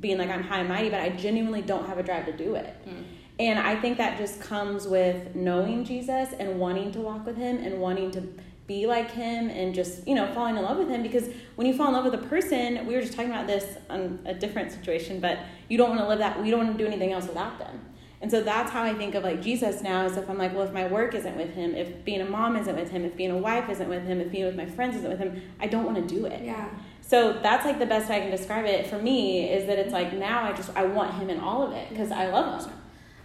being 0.00 0.18
like 0.18 0.30
I'm 0.30 0.42
high 0.42 0.60
and 0.60 0.68
mighty, 0.68 0.90
but 0.90 1.00
I 1.00 1.10
genuinely 1.10 1.62
don't 1.62 1.86
have 1.86 1.98
a 1.98 2.02
drive 2.02 2.26
to 2.26 2.36
do 2.36 2.54
it. 2.54 2.74
Mm. 2.88 3.04
And 3.40 3.58
I 3.58 3.76
think 3.80 3.98
that 3.98 4.18
just 4.18 4.40
comes 4.40 4.86
with 4.88 5.34
knowing 5.34 5.84
Jesus 5.84 6.30
and 6.38 6.58
wanting 6.58 6.90
to 6.92 7.00
walk 7.00 7.24
with 7.24 7.36
him 7.36 7.58
and 7.58 7.80
wanting 7.80 8.10
to 8.12 8.22
be 8.66 8.86
like 8.86 9.10
him 9.12 9.48
and 9.48 9.74
just 9.74 10.06
you 10.06 10.14
know 10.14 10.30
falling 10.34 10.56
in 10.56 10.62
love 10.62 10.76
with 10.76 10.88
him 10.90 11.02
because 11.02 11.30
when 11.54 11.66
you 11.66 11.72
fall 11.74 11.86
in 11.88 11.94
love 11.94 12.04
with 12.04 12.12
a 12.12 12.26
person 12.28 12.86
we 12.86 12.94
were 12.94 13.00
just 13.00 13.14
talking 13.14 13.30
about 13.30 13.46
this 13.46 13.78
on 13.88 14.18
a 14.26 14.34
different 14.34 14.70
situation 14.70 15.20
but 15.20 15.38
you 15.70 15.78
don't 15.78 15.88
want 15.88 16.02
to 16.02 16.06
live 16.06 16.18
that 16.18 16.44
you 16.44 16.50
don't 16.50 16.66
want 16.66 16.76
to 16.76 16.84
do 16.84 16.86
anything 16.86 17.10
else 17.10 17.26
without 17.26 17.58
them 17.58 17.80
and 18.20 18.30
so 18.30 18.42
that's 18.42 18.70
how 18.70 18.82
i 18.82 18.92
think 18.92 19.14
of 19.14 19.24
like 19.24 19.40
jesus 19.40 19.80
now 19.80 20.04
is 20.04 20.18
if 20.18 20.28
i'm 20.28 20.36
like 20.36 20.54
well 20.54 20.66
if 20.66 20.72
my 20.74 20.86
work 20.86 21.14
isn't 21.14 21.34
with 21.38 21.54
him 21.54 21.74
if 21.74 22.04
being 22.04 22.20
a 22.20 22.24
mom 22.26 22.56
isn't 22.56 22.76
with 22.76 22.90
him 22.90 23.06
if 23.06 23.16
being 23.16 23.30
a 23.30 23.38
wife 23.38 23.70
isn't 23.70 23.88
with 23.88 24.04
him 24.04 24.20
if 24.20 24.30
being 24.30 24.44
with 24.44 24.54
my 24.56 24.66
friends 24.66 24.94
isn't 24.96 25.08
with 25.08 25.18
him 25.18 25.40
i 25.60 25.66
don't 25.66 25.86
want 25.86 25.96
to 25.96 26.14
do 26.14 26.26
it 26.26 26.44
Yeah. 26.44 26.68
So 27.08 27.32
that's 27.42 27.64
like 27.64 27.80
the 27.80 27.86
best 27.86 28.08
i 28.10 28.20
can 28.20 28.30
describe 28.30 28.64
it 28.64 28.86
for 28.86 28.98
me 28.98 29.50
is 29.50 29.66
that 29.66 29.78
it's 29.80 29.92
like 29.92 30.12
now 30.12 30.44
i 30.44 30.52
just 30.52 30.70
i 30.76 30.84
want 30.84 31.12
him 31.14 31.28
in 31.28 31.40
all 31.40 31.66
of 31.66 31.72
it 31.72 31.88
because 31.88 32.12
i 32.12 32.28
love 32.28 32.64
him 32.64 32.72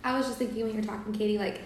I 0.04 0.18
was 0.18 0.26
just 0.26 0.38
thinking 0.38 0.64
when 0.64 0.74
you're 0.74 0.84
talking, 0.84 1.14
Katie, 1.14 1.38
like 1.38 1.62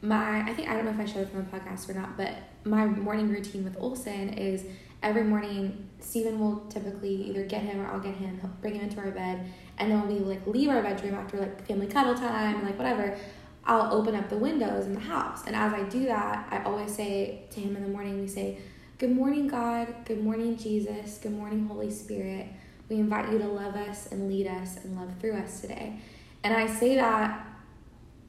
my 0.00 0.40
I 0.40 0.54
think 0.54 0.68
I 0.68 0.74
don't 0.74 0.84
know 0.84 0.90
if 0.90 0.98
I 0.98 1.04
showed 1.04 1.22
it 1.22 1.28
from 1.28 1.44
the 1.44 1.50
podcast 1.50 1.88
or 1.88 1.94
not, 1.94 2.16
but 2.16 2.34
my 2.64 2.86
morning 2.86 3.28
routine 3.28 3.64
with 3.64 3.76
Olson 3.78 4.30
is 4.30 4.64
every 5.02 5.24
morning 5.24 5.88
Stephen 6.00 6.38
will 6.38 6.60
typically 6.68 7.28
either 7.28 7.44
get 7.44 7.62
him 7.62 7.80
or 7.80 7.86
I'll 7.86 8.00
get 8.00 8.14
him, 8.14 8.38
he'll 8.40 8.50
bring 8.60 8.74
him 8.74 8.82
into 8.82 8.98
our 8.98 9.10
bed, 9.10 9.44
and 9.78 9.90
then 9.90 10.00
when 10.00 10.08
we 10.08 10.20
like 10.20 10.46
leave 10.46 10.70
our 10.70 10.82
bedroom 10.82 11.14
after 11.14 11.38
like 11.38 11.66
family 11.66 11.86
cuddle 11.86 12.14
time 12.14 12.56
and 12.56 12.64
like 12.64 12.78
whatever, 12.78 13.16
I'll 13.64 13.92
open 13.92 14.14
up 14.14 14.28
the 14.28 14.38
windows 14.38 14.86
in 14.86 14.94
the 14.94 15.00
house. 15.00 15.42
And 15.46 15.54
as 15.54 15.72
I 15.72 15.82
do 15.84 16.06
that, 16.06 16.48
I 16.50 16.62
always 16.64 16.94
say 16.94 17.44
to 17.50 17.60
him 17.60 17.76
in 17.76 17.82
the 17.82 17.88
morning, 17.90 18.20
we 18.20 18.26
say, 18.26 18.58
Good 19.02 19.16
morning, 19.16 19.48
God. 19.48 19.92
Good 20.04 20.22
morning, 20.22 20.56
Jesus. 20.56 21.18
Good 21.18 21.32
morning, 21.32 21.66
Holy 21.66 21.90
Spirit. 21.90 22.46
We 22.88 23.00
invite 23.00 23.32
you 23.32 23.38
to 23.40 23.48
love 23.48 23.74
us 23.74 24.06
and 24.12 24.28
lead 24.28 24.46
us 24.46 24.76
and 24.76 24.94
love 24.94 25.10
through 25.18 25.32
us 25.38 25.60
today. 25.60 25.98
And 26.44 26.54
I 26.54 26.68
say 26.68 26.94
that 26.94 27.44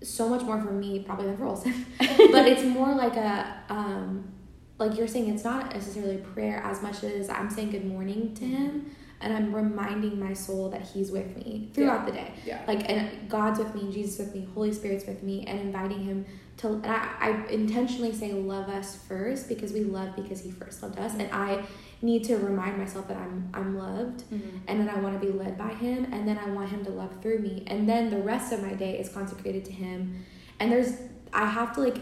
so 0.02 0.28
much 0.28 0.42
more 0.42 0.60
for 0.60 0.72
me 0.72 1.04
probably 1.04 1.28
than 1.28 1.38
for 1.38 1.46
Olson, 1.46 1.86
but 2.00 2.48
it's 2.48 2.64
more 2.64 2.92
like 2.96 3.16
a 3.16 3.56
um, 3.70 4.34
like 4.80 4.98
you're 4.98 5.08
saying 5.08 5.30
it's 5.30 5.44
not 5.44 5.72
necessarily 5.76 6.18
prayer 6.18 6.64
as 6.66 6.82
much 6.82 7.04
as 7.04 7.30
I'm 7.30 7.52
saying 7.52 7.70
good 7.70 7.86
morning 7.86 8.34
to 8.34 8.44
him 8.44 8.96
and 9.22 9.32
I'm 9.32 9.56
reminding 9.56 10.20
my 10.20 10.34
soul 10.34 10.72
that 10.72 10.82
he's 10.82 11.12
with 11.12 11.38
me 11.38 11.70
throughout 11.74 12.08
the 12.08 12.14
day. 12.14 12.34
Yeah. 12.48 12.64
Like 12.68 12.90
and 12.90 13.30
God's 13.30 13.60
with 13.60 13.76
me, 13.76 13.94
Jesus 13.94 14.18
with 14.18 14.34
me, 14.34 14.48
Holy 14.56 14.74
Spirit's 14.74 15.06
with 15.06 15.22
me, 15.22 15.46
and 15.46 15.60
inviting 15.60 16.04
him 16.04 16.26
to. 16.58 16.68
And 16.68 16.88
I, 16.88 17.10
I 17.20 17.46
intentionally 17.50 18.14
say 18.14 18.34
love 18.34 18.70
us 18.70 18.96
first 19.08 19.50
because 19.50 19.74
we 19.74 19.84
love 19.84 20.16
because 20.16 20.42
he 20.42 20.52
first 20.52 20.82
loved 20.84 21.00
us, 21.00 21.14
and 21.14 21.30
I 21.32 21.66
need 22.04 22.26
to 22.26 22.36
remind 22.36 22.78
myself 22.78 23.08
that 23.08 23.18
I'm 23.18 23.50
I'm 23.54 23.78
loved 23.78 24.30
mm-hmm. 24.30 24.58
and 24.68 24.80
then 24.80 24.90
I 24.90 25.00
want 25.00 25.20
to 25.20 25.26
be 25.26 25.32
led 25.32 25.58
by 25.58 25.70
him 25.70 26.06
and 26.12 26.28
then 26.28 26.38
I 26.38 26.50
want 26.50 26.70
him 26.70 26.84
to 26.86 26.92
love 26.92 27.22
through 27.22 27.40
me. 27.40 27.64
And 27.66 27.88
then 27.88 28.10
the 28.10 28.18
rest 28.18 28.52
of 28.52 28.62
my 28.62 28.74
day 28.74 29.00
is 29.00 29.08
consecrated 29.08 29.64
to 29.66 29.72
him. 29.72 30.26
And 30.60 30.72
there's 30.72 30.98
I 31.32 31.46
have 31.46 31.74
to 31.76 31.82
like 31.82 31.98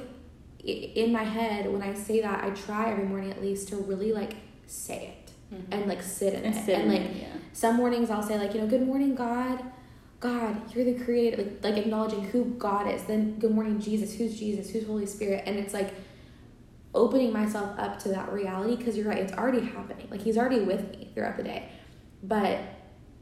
in 0.63 1.11
my 1.11 1.23
head 1.23 1.71
when 1.71 1.83
I 1.83 1.93
say 1.93 2.21
that 2.21 2.43
I 2.43 2.49
try 2.49 2.91
every 2.91 3.05
morning 3.05 3.31
at 3.31 3.41
least 3.41 3.69
to 3.69 3.77
really 3.77 4.11
like 4.11 4.35
say 4.65 5.15
it 5.15 5.31
mm-hmm. 5.53 5.71
and 5.71 5.85
like 5.87 6.01
sit 6.01 6.33
in 6.33 6.45
and 6.45 6.55
it. 6.55 6.65
sit 6.65 6.79
and 6.79 6.91
like 6.91 7.01
it, 7.01 7.15
yeah. 7.17 7.27
some 7.53 7.75
mornings 7.75 8.09
I'll 8.09 8.23
say 8.23 8.39
like 8.39 8.55
you 8.55 8.61
know 8.61 8.67
good 8.67 8.85
morning 8.85 9.13
God 9.13 9.63
God 10.21 10.73
you're 10.73 10.85
the 10.85 11.03
creator 11.03 11.37
like, 11.37 11.63
like 11.63 11.77
acknowledging 11.77 12.23
who 12.25 12.45
God 12.45 12.89
is. 12.89 13.03
Then 13.03 13.39
good 13.39 13.51
morning 13.51 13.81
Jesus. 13.81 14.13
Who's 14.13 14.39
Jesus? 14.39 14.69
Who's 14.69 14.85
Holy 14.85 15.07
Spirit? 15.07 15.43
And 15.45 15.57
it's 15.57 15.73
like 15.73 15.93
opening 16.93 17.33
myself 17.33 17.77
up 17.79 17.99
to 17.99 18.09
that 18.09 18.31
reality 18.31 18.75
because 18.75 18.95
you're 18.95 19.07
right 19.07 19.17
it's 19.17 19.33
already 19.33 19.65
happening. 19.65 20.07
Like 20.09 20.21
he's 20.21 20.37
already 20.37 20.61
with 20.61 20.89
me 20.91 21.09
throughout 21.13 21.37
the 21.37 21.43
day. 21.43 21.69
But 22.23 22.59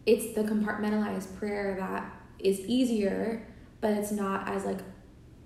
it's 0.05 0.35
the 0.35 0.43
compartmentalized 0.43 1.35
prayer 1.37 1.75
that 1.79 2.13
is 2.37 2.59
easier 2.61 3.45
but 3.81 3.91
it's 3.91 4.11
not 4.11 4.47
as 4.47 4.65
like 4.65 4.79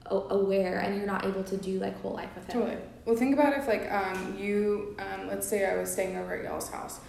aware 0.08 0.80
and 0.80 0.98
you're 0.98 1.08
not 1.08 1.26
able 1.26 1.44
to 1.44 1.58
do 1.58 1.80
like 1.80 2.00
whole 2.02 2.14
life 2.14 2.30
with 2.36 2.50
it. 2.50 2.52
Totally. 2.52 2.78
Well, 3.06 3.16
think 3.16 3.34
about 3.34 3.58
if 3.58 3.68
like 3.68 3.92
um 3.92 4.38
you 4.38 4.96
um 5.00 5.28
let's 5.28 5.48
say 5.48 5.66
I 5.66 5.78
was 5.78 5.92
staying 5.92 6.18
over 6.18 6.36
at 6.36 6.44
y'all's 6.44 6.70
house, 6.70 7.00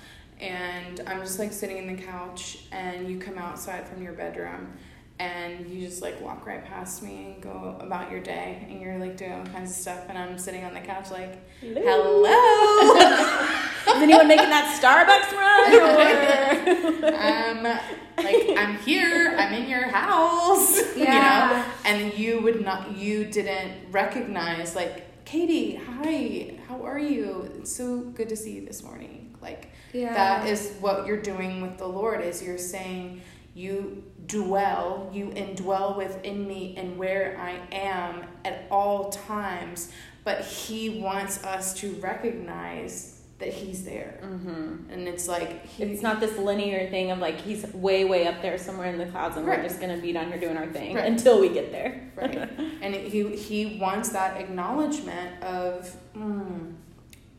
and 0.44 1.00
I'm 1.06 1.20
just 1.20 1.38
like 1.38 1.52
sitting 1.52 1.78
in 1.78 1.96
the 1.96 2.02
couch, 2.02 2.58
and 2.70 3.08
you 3.08 3.18
come 3.18 3.38
outside 3.38 3.88
from 3.88 4.02
your 4.02 4.12
bedroom, 4.12 4.74
and 5.18 5.66
you 5.66 5.86
just 5.86 6.02
like 6.02 6.20
walk 6.20 6.46
right 6.46 6.64
past 6.64 7.02
me 7.02 7.32
and 7.32 7.42
go 7.42 7.76
about 7.80 8.10
your 8.10 8.20
day, 8.20 8.66
and 8.68 8.80
you're 8.80 8.98
like 8.98 9.16
doing 9.16 9.32
all 9.32 9.46
kinds 9.46 9.70
of 9.70 9.76
stuff, 9.76 10.04
and 10.08 10.18
I'm 10.18 10.38
sitting 10.38 10.64
on 10.64 10.74
the 10.74 10.80
couch 10.80 11.10
like, 11.10 11.38
hello. 11.60 12.94
Is 13.96 14.02
anyone 14.02 14.28
making 14.28 14.50
that 14.50 14.78
Starbucks 14.80 15.32
run? 15.38 15.72
Or? 17.02 17.14
um, 17.14 17.80
like 18.18 18.58
I'm 18.58 18.76
here, 18.78 19.34
I'm 19.38 19.54
in 19.54 19.68
your 19.68 19.88
house, 19.88 20.96
you 20.96 21.06
know, 21.06 21.64
and 21.84 22.12
you 22.18 22.40
would 22.40 22.62
not, 22.62 22.96
you 22.96 23.24
didn't 23.24 23.90
recognize 23.90 24.76
like, 24.76 25.24
Katie, 25.24 25.76
hi, 25.76 26.58
how 26.68 26.82
are 26.82 26.98
you? 26.98 27.50
It's 27.56 27.74
so 27.74 28.00
good 28.00 28.28
to 28.28 28.36
see 28.36 28.52
you 28.52 28.66
this 28.66 28.82
morning. 28.82 29.33
Like 29.44 29.70
yeah 29.92 30.12
that 30.14 30.48
is 30.48 30.60
what 30.80 31.06
you're 31.06 31.22
doing 31.22 31.60
with 31.60 31.76
the 31.78 31.86
Lord 31.86 32.18
is 32.28 32.42
you're 32.42 32.58
saying 32.58 33.20
you 33.54 34.02
dwell, 34.26 35.08
you 35.12 35.26
indwell 35.26 35.96
within 35.96 36.48
me 36.48 36.74
and 36.76 36.98
where 36.98 37.38
I 37.40 37.52
am 37.72 38.24
at 38.44 38.64
all 38.70 39.10
times, 39.10 39.92
but 40.24 40.40
He 40.40 41.00
wants 41.00 41.44
us 41.44 41.74
to 41.80 41.92
recognize 42.10 43.20
that 43.38 43.52
He's 43.52 43.84
there. 43.84 44.18
mm-hmm. 44.24 44.90
And 44.90 45.06
it's 45.06 45.28
like 45.28 45.66
he, 45.66 45.84
It's 45.84 46.02
not 46.02 46.18
this 46.20 46.36
linear 46.38 46.88
thing 46.90 47.10
of 47.12 47.18
like 47.18 47.40
he's 47.40 47.64
way, 47.74 48.04
way 48.04 48.26
up 48.26 48.40
there 48.42 48.56
somewhere 48.58 48.88
in 48.92 48.98
the 48.98 49.06
clouds, 49.06 49.36
and 49.36 49.46
Right. 49.46 49.58
we're 49.58 49.68
just 49.68 49.80
gonna 49.80 49.98
be 49.98 50.12
down 50.12 50.28
here 50.28 50.38
doing 50.40 50.56
our 50.56 50.66
thing 50.66 50.94
Right. 50.96 51.04
until 51.06 51.40
we 51.40 51.48
get 51.50 51.70
there. 51.70 52.10
right 52.16 52.48
and 52.80 52.94
he 52.94 53.36
he 53.36 53.78
wants 53.78 54.08
that 54.10 54.40
acknowledgement 54.40 55.42
of 55.42 55.94
mm, 56.16 56.72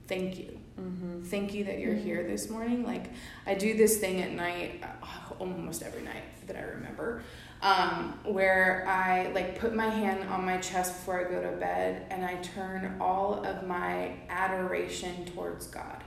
thank 0.07 0.37
you 0.37 0.54
Mm-hmm. 0.79 1.23
thank 1.23 1.53
you 1.53 1.63
that 1.63 1.79
you're 1.79 1.93
here 1.93 2.23
this 2.27 2.49
morning 2.49 2.83
like 2.83 3.09
i 3.47 3.53
do 3.53 3.77
this 3.77 3.97
thing 3.97 4.21
at 4.21 4.33
night 4.33 4.83
uh, 4.83 5.33
almost 5.39 5.81
every 5.81 6.01
night 6.01 6.23
that 6.47 6.57
i 6.57 6.63
remember 6.63 7.23
um, 7.61 8.19
where 8.25 8.85
i 8.85 9.31
like 9.31 9.57
put 9.57 9.73
my 9.73 9.87
hand 9.87 10.27
on 10.27 10.43
my 10.43 10.57
chest 10.57 10.93
before 10.95 11.25
i 11.25 11.31
go 11.31 11.41
to 11.41 11.55
bed 11.55 12.05
and 12.09 12.25
i 12.25 12.35
turn 12.41 12.97
all 12.99 13.45
of 13.45 13.65
my 13.65 14.17
adoration 14.27 15.23
towards 15.27 15.67
god 15.67 16.03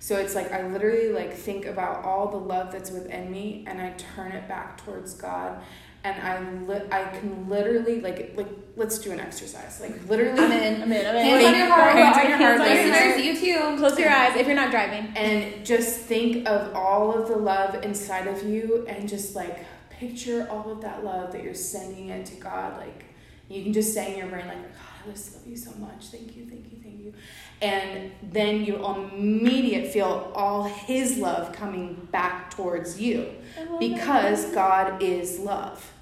so 0.00 0.18
it's 0.18 0.34
like 0.34 0.52
i 0.52 0.68
literally 0.68 1.12
like 1.12 1.32
think 1.32 1.64
about 1.64 2.04
all 2.04 2.28
the 2.28 2.36
love 2.36 2.70
that's 2.70 2.90
within 2.90 3.32
me 3.32 3.64
and 3.66 3.80
i 3.80 3.90
turn 3.92 4.32
it 4.32 4.46
back 4.46 4.76
towards 4.84 5.14
god 5.14 5.62
and 6.04 6.22
i 6.22 6.40
li- 6.62 6.86
i 6.90 7.04
can 7.18 7.48
literally 7.48 8.00
like 8.00 8.32
like 8.36 8.48
let's 8.76 8.98
do 8.98 9.12
an 9.12 9.20
exercise 9.20 9.80
like 9.80 9.92
literally 10.08 10.38
I'm 10.40 10.52
in 10.52 10.82
I'm 10.82 10.92
in. 10.92 11.06
I'm 11.06 11.16
in. 11.16 11.24
Hands 11.26 11.44
on 11.44 11.54
your 11.56 11.66
heart. 11.66 11.92
Hands 11.92 12.16
on 12.16 12.28
your 12.28 12.38
heart, 12.38 12.60
on 12.60 12.66
your 12.66 12.76
listeners. 12.76 12.98
heart. 12.98 13.16
listeners 13.16 13.42
you 13.42 13.54
too 13.70 13.76
Close 13.76 13.98
your 13.98 14.08
eyes 14.10 14.36
if 14.36 14.46
you're 14.46 14.56
not 14.56 14.70
driving. 14.70 15.12
and 15.16 15.66
just 15.66 16.00
think 16.00 16.48
of 16.48 16.74
all 16.74 17.12
of 17.12 17.28
the 17.28 17.36
love 17.36 17.74
inside 17.84 18.26
of 18.26 18.42
you 18.48 18.86
and 18.88 19.08
just 19.08 19.36
like 19.36 19.64
picture 19.90 20.48
all 20.50 20.70
of 20.72 20.80
that 20.80 21.04
love 21.04 21.32
that 21.32 21.44
you're 21.44 21.52
sending 21.54 22.08
it 22.08 22.24
to 22.26 22.36
God. 22.36 22.78
Like 22.78 23.04
you 23.50 23.62
can 23.62 23.72
just 23.74 23.92
say 23.92 24.12
in 24.12 24.18
your 24.18 24.28
brain, 24.28 24.46
like, 24.46 24.62
God, 24.62 25.06
I 25.06 25.10
just 25.10 25.34
love 25.34 25.46
you 25.46 25.56
so 25.56 25.72
much. 25.72 26.06
Thank 26.06 26.36
you, 26.36 26.46
thank 26.46 26.72
you, 26.72 26.78
thank 26.82 27.00
you. 27.00 27.12
And 27.62 28.12
then 28.22 28.64
you'll 28.64 29.08
immediate 29.12 29.92
feel 29.92 30.32
all 30.34 30.64
his 30.64 31.18
love 31.18 31.52
coming 31.52 32.08
back 32.10 32.50
towards 32.54 33.00
you 33.00 33.34
because 33.78 34.46
God 34.52 35.02
is 35.02 35.38
love. 35.38 35.92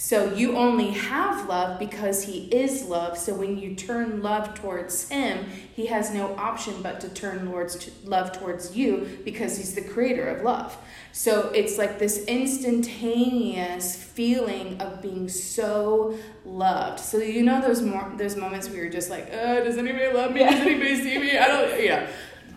So 0.00 0.32
you 0.32 0.56
only 0.56 0.92
have 0.92 1.48
love 1.48 1.80
because 1.80 2.22
he 2.22 2.44
is 2.52 2.84
love. 2.84 3.18
So 3.18 3.34
when 3.34 3.58
you 3.58 3.74
turn 3.74 4.22
love 4.22 4.54
towards 4.54 5.08
him, 5.08 5.46
he 5.74 5.86
has 5.86 6.14
no 6.14 6.36
option 6.36 6.82
but 6.82 7.00
to 7.00 7.08
turn 7.08 7.50
Lord's 7.50 7.90
love 8.04 8.30
towards 8.30 8.76
you 8.76 9.18
because 9.24 9.56
he's 9.56 9.74
the 9.74 9.82
creator 9.82 10.28
of 10.28 10.44
love. 10.44 10.78
So 11.10 11.48
it's 11.48 11.78
like 11.78 11.98
this 11.98 12.24
instantaneous 12.26 13.96
feeling 13.96 14.80
of 14.80 15.02
being 15.02 15.28
so 15.28 16.16
loved. 16.44 17.00
So 17.00 17.18
you 17.18 17.42
know 17.42 17.60
those 17.60 17.82
more 17.82 18.12
those 18.16 18.36
moments 18.36 18.68
where 18.68 18.82
you're 18.84 18.92
just 18.92 19.10
like, 19.10 19.32
uh, 19.34 19.64
does 19.64 19.78
anybody 19.78 20.12
love 20.12 20.30
me? 20.30 20.44
Does 20.44 20.60
anybody 20.60 20.94
see 20.94 21.18
me? 21.18 21.36
I 21.36 21.48
don't 21.48 21.70
know 21.70 22.06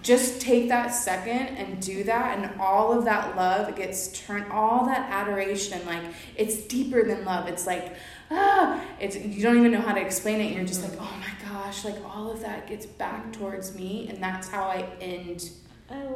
just 0.04 0.42
take 0.42 0.70
that 0.70 0.88
second 0.88 1.58
and 1.58 1.82
do 1.82 2.04
that 2.04 2.38
and 2.38 2.60
all 2.60 2.98
of 2.98 3.06
that 3.06 3.36
love 3.36 3.76
gets 3.76 4.08
turned 4.10 4.52
all 4.52 4.86
that 4.86 5.10
adoration 5.12 5.86
like 5.86 6.04
it's 6.36 6.62
deeper 6.64 7.04
than 7.04 7.24
love. 7.24 7.48
It's 7.48 7.68
like 7.68 7.96
ah 8.32 8.84
it's 9.00 9.16
you 9.16 9.44
don't 9.44 9.58
even 9.58 9.72
know 9.72 9.82
how 9.82 9.94
to 9.94 10.02
explain 10.02 10.40
it 10.40 10.54
you're 10.54 10.66
just 10.66 10.82
like 10.82 10.94
oh 11.00 11.20
my 11.20 11.50
gosh 11.50 11.84
like 11.84 11.98
all 12.06 12.32
of 12.32 12.42
that 12.42 12.68
gets 12.68 12.86
back 12.86 13.34
towards 13.34 13.76
me 13.76 14.08
and 14.10 14.24
that's 14.24 14.48
how 14.48 14.64
i 14.64 14.86
end 15.02 15.50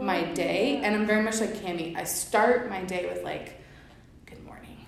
my 0.02 0.24
day. 0.34 0.78
and 0.84 0.96
i'm 0.96 1.06
very 1.06 1.22
much 1.22 1.42
like 1.42 1.54
cami. 1.56 1.96
I 1.98 2.06
start 2.06 2.70
my 2.70 2.84
day 2.84 3.12
with 3.14 3.24
like 3.24 3.60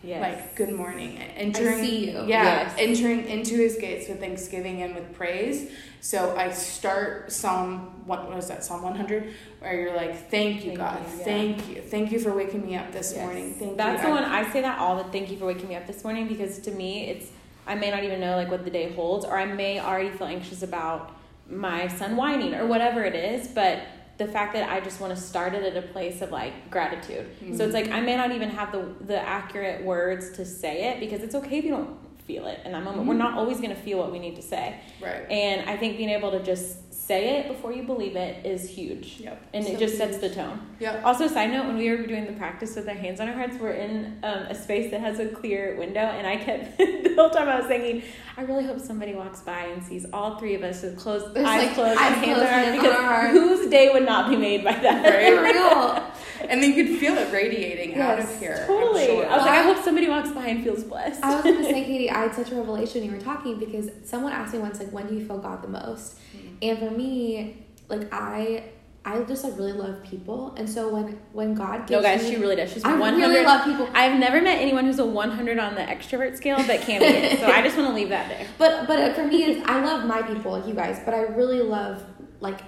Yes. 0.08 0.22
like 0.22 0.56
good 0.56 0.72
morning 0.74 1.18
entering 1.18 1.80
see 1.80 2.12
you. 2.12 2.18
yeah 2.26 2.44
Yes. 2.44 2.76
entering 2.80 3.28
into 3.28 3.56
his 3.56 3.76
gates 3.78 4.08
with 4.08 4.20
thanksgiving 4.20 4.82
and 4.82 4.96
with 4.96 5.14
praise 5.14 5.70
so 6.00 6.36
I 6.38 6.52
start 6.52 7.32
Psalm 7.32 8.04
what 8.06 8.34
was 8.34 8.48
that 8.48 8.64
Psalm 8.64 8.82
100 8.84 9.34
where 9.60 9.80
you're 9.82 9.96
like 9.96 10.30
thank 10.32 10.64
you 10.64 10.72
Thank 10.78 10.78
God 10.80 11.00
you, 11.12 11.18
yeah. 11.20 11.24
thank 11.26 11.70
you 11.70 11.82
thank 11.82 12.12
you 12.14 12.20
for 12.20 12.32
waking 12.34 12.66
me 12.66 12.76
up 12.78 12.92
this 12.94 13.12
Yes. 13.14 13.22
morning 13.26 13.54
thank 13.56 13.76
That's 13.78 14.02
you 14.02 14.08
the 14.08 14.14
one 14.16 14.24
I 14.24 14.50
say 14.54 14.62
that 14.62 14.80
all 14.80 14.96
the 14.96 15.04
thank 15.12 15.30
you 15.30 15.38
for 15.38 15.46
waking 15.46 15.68
me 15.68 15.76
up 15.76 15.86
this 15.88 16.04
morning 16.04 16.28
because 16.28 16.60
to 16.60 16.72
me 16.72 17.10
it's 17.10 17.28
I 17.68 17.76
may 17.76 17.92
not 17.92 18.04
even 18.06 18.22
know 18.22 18.38
like 18.38 18.50
what 18.50 18.64
the 18.64 18.72
day 18.72 18.94
holds 18.94 19.26
or 19.26 19.38
I 19.38 19.44
may 19.46 19.80
already 19.82 20.10
feel 20.12 20.28
anxious 20.28 20.64
about 20.64 21.12
my 21.50 21.88
son 21.90 22.16
whining 22.16 22.54
or 22.56 22.66
whatever 22.68 23.04
it 23.06 23.16
is, 23.16 23.48
but 23.48 23.80
the 24.18 24.28
fact 24.28 24.54
that 24.54 24.70
I 24.70 24.80
just 24.80 25.00
want 25.00 25.16
to 25.16 25.22
start 25.22 25.54
it 25.54 25.64
at 25.64 25.82
a 25.82 25.88
place 25.88 26.22
of 26.22 26.32
like 26.32 26.72
gratitude. 26.72 27.28
So 27.40 27.46
it's 27.46 27.62
mm-hmm. 27.62 27.72
like 27.72 27.90
I 27.90 28.02
may 28.02 28.16
not 28.16 28.32
even 28.32 28.50
have 28.50 28.72
the 28.72 28.94
the 29.06 29.20
accurate 29.20 29.84
words 29.84 30.32
to 30.32 30.46
say 30.46 30.90
it 30.90 31.00
because 31.00 31.22
it's 31.22 31.36
okay 31.36 31.58
if 31.60 31.64
you 31.64 31.72
don't 31.72 31.98
feel 32.26 32.46
it 32.48 32.60
in 32.66 32.74
that 32.74 32.84
moment. 32.84 33.08
We're 33.08 33.14
not 33.14 33.36
always 33.36 33.58
going 33.58 33.70
to 33.70 33.82
feel 33.82 33.98
what 34.00 34.12
we 34.12 34.20
need 34.20 34.36
to 34.36 34.42
say. 34.42 34.80
Right. 35.02 35.30
And 35.32 35.70
I 35.70 35.78
think 35.78 35.98
being 35.98 36.10
able 36.10 36.32
to 36.32 36.44
just 36.44 36.87
say 37.08 37.40
it 37.40 37.48
before 37.48 37.72
you 37.72 37.84
believe 37.84 38.18
it 38.18 38.46
is 38.46 38.70
huge. 38.70 39.16
Yep. 39.20 39.42
And 39.54 39.66
So 39.66 39.72
it 39.72 39.80
just 39.80 39.98
sets 39.98 40.18
the 40.18 40.30
tone. 40.30 40.60
Yep. 40.82 41.06
Also, 41.06 41.28
side 41.28 41.52
note, 41.52 41.66
when 41.66 41.78
we 41.78 41.90
were 41.90 42.06
doing 42.06 42.26
the 42.26 42.34
practice 42.34 42.76
with 42.76 42.88
our 42.90 42.96
hands 42.96 43.22
on 43.22 43.30
our 43.30 43.34
hearts, 43.34 43.56
we're 43.60 43.72
in 43.72 44.20
um, 44.24 44.40
a 44.50 44.56
space 44.56 44.92
that 44.92 45.00
has 45.00 45.20
a 45.20 45.28
clear 45.28 45.78
window, 45.78 46.02
and 46.02 46.28
I 46.28 46.36
kept 46.36 46.78
the 46.78 47.14
whole 47.16 47.30
time 47.30 47.48
I 47.48 47.58
was 47.58 47.68
thinking, 47.68 48.04
I 48.36 48.42
really 48.42 48.66
hope 48.66 48.80
somebody 48.80 49.14
walks 49.16 49.40
by 49.40 49.62
and 49.62 49.82
sees 49.82 50.06
all 50.12 50.38
three 50.38 50.56
of 50.56 50.64
us 50.64 50.84
with 50.84 50.98
closed 50.98 51.34
There's, 51.34 51.48
eyes 51.48 51.68
like, 51.68 51.76
closed 51.76 52.00
eyes 52.00 52.14
and 52.14 52.26
hands 52.26 52.38
closed, 52.40 52.52
on 52.52 52.54
our 52.54 52.60
hands 52.66 52.82
hearts 52.82 52.98
on 53.00 53.06
our 53.06 53.22
because 53.28 53.38
heart. 53.38 53.58
whose 53.58 53.70
day 53.70 53.90
would 53.94 54.06
not 54.06 54.30
be 54.30 54.36
made 54.36 54.64
by 54.66 54.74
that? 54.74 55.06
For 55.06 55.44
real. 55.44 56.04
And 56.50 56.62
then 56.62 56.72
you 56.72 56.86
could 56.86 57.00
feel 57.00 57.18
it 57.18 57.34
radiating 57.34 58.00
out 58.00 58.20
of 58.20 58.40
here. 58.40 58.64
Totally. 58.68 59.08
sure. 59.08 59.26
I 59.26 59.36
was 59.38 59.42
like, 59.42 59.52
I 59.60 59.64
hope 59.64 59.84
somebody 59.84 60.08
walks 60.08 60.30
by 60.30 60.46
and 60.48 60.64
feels 60.64 60.84
blessed. 60.84 61.24
I 61.24 61.34
was 61.36 61.44
gonna 61.44 61.64
say, 61.64 61.84
Katie, 61.86 62.12
I 62.12 62.20
had 62.20 62.36
such 62.36 62.52
a 62.52 62.56
revelation 62.56 63.04
you 63.04 63.12
were 63.12 63.18
talking 63.18 63.58
because 63.58 63.90
someone 64.04 64.32
asked 64.34 64.54
me 64.54 64.60
once, 64.60 64.80
like, 64.80 64.92
when 64.92 65.08
do 65.08 65.16
you 65.16 65.26
feel 65.26 65.40
God 65.40 65.64
the 65.64 65.68
most? 65.68 66.20
And 66.62 66.80
for 66.80 66.92
me, 66.92 67.66
like, 67.90 68.12
I, 68.12 68.64
I 69.08 69.22
just 69.22 69.46
like 69.46 69.58
really 69.58 69.72
love 69.72 70.04
people, 70.04 70.54
and 70.58 70.70
so 70.70 70.90
when 70.90 71.18
when 71.32 71.54
God 71.54 71.88
gives 71.88 71.92
no, 71.92 72.02
guys, 72.02 72.24
me, 72.24 72.32
she 72.32 72.36
really 72.36 72.58
does. 72.58 72.74
She's 72.74 72.84
I 72.84 72.98
100. 72.98 73.18
really 73.18 73.46
love 73.46 73.64
people. 73.64 73.88
I've 73.94 74.20
never 74.20 74.42
met 74.42 74.60
anyone 74.60 74.84
who's 74.84 75.00
a 75.00 75.06
100 75.06 75.58
on 75.58 75.76
the 75.76 75.82
extrovert 75.82 76.36
scale 76.36 76.58
that 76.58 76.82
can 76.82 77.00
be. 77.00 77.38
So 77.38 77.46
I 77.46 77.62
just 77.62 77.78
want 77.78 77.90
to 77.90 77.96
leave 77.96 78.10
that 78.10 78.28
there. 78.28 78.46
But 78.58 78.86
but 78.86 79.16
for 79.16 79.26
me, 79.26 79.46
it's, 79.46 79.66
I 79.66 79.82
love 79.82 80.06
my 80.06 80.24
people, 80.24 80.52
like 80.52 80.68
you 80.68 80.74
guys, 80.74 81.00
but 81.06 81.14
I 81.14 81.22
really 81.22 81.62
love 81.62 82.04
like 82.42 82.60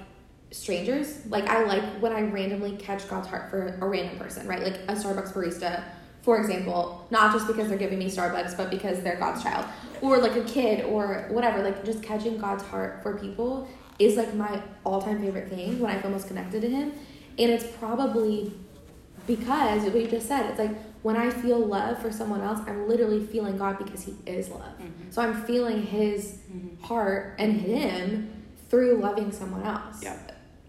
strangers. 0.52 1.26
Like 1.26 1.50
I 1.50 1.66
like 1.66 1.84
when 2.00 2.14
I 2.14 2.22
randomly 2.22 2.78
catch 2.78 3.10
God's 3.10 3.28
heart 3.28 3.50
for 3.50 3.78
a 3.82 3.86
random 3.86 4.18
person, 4.18 4.48
right? 4.48 4.64
Like 4.64 4.76
a 4.88 4.94
Starbucks 4.94 5.34
barista, 5.34 5.84
for 6.22 6.40
example, 6.40 7.06
not 7.12 7.34
just 7.34 7.48
because 7.48 7.68
they're 7.68 7.78
giving 7.78 8.00
me 8.00 8.10
Starbucks, 8.10 8.56
but 8.56 8.70
because 8.70 9.02
they're 9.02 9.18
God's 9.18 9.44
child, 9.44 9.66
or 10.02 10.20
like 10.20 10.38
a 10.38 10.44
kid, 10.46 10.86
or 10.86 11.28
whatever. 11.32 11.62
Like 11.62 11.84
just 11.84 12.02
catching 12.02 12.38
God's 12.38 12.64
heart 12.64 13.04
for 13.04 13.18
people 13.18 13.68
is 14.00 14.16
like 14.16 14.34
my 14.34 14.62
all-time 14.86 15.20
favorite 15.22 15.50
thing 15.50 15.80
when 15.80 15.92
I 15.96 16.02
feel 16.02 16.10
most 16.12 16.28
connected 16.28 16.62
to 16.62 16.70
Him, 16.70 16.94
and 17.38 17.52
it's 17.52 17.66
probably 17.78 18.52
because 19.28 19.84
what 19.84 19.96
you 20.02 20.08
just 20.08 20.28
said. 20.28 20.50
It's 20.50 20.60
like 20.60 20.72
when 21.04 21.16
I 21.16 21.30
feel 21.30 21.60
love 21.60 22.02
for 22.02 22.12
someone 22.12 22.42
else, 22.42 22.60
I'm 22.68 22.88
literally 22.88 23.26
feeling 23.26 23.58
God 23.58 23.78
because 23.78 24.04
He 24.04 24.16
is 24.26 24.50
love. 24.50 24.62
Mhm. 24.80 25.12
So 25.14 25.22
I'm 25.22 25.44
feeling 25.44 25.84
His 25.84 26.40
Mhm. 26.52 26.82
heart 26.82 27.36
and 27.38 27.54
Him 27.62 28.30
through 28.70 28.98
loving 28.98 29.32
someone 29.32 29.64
else. 29.64 30.02
Yeah. 30.02 30.16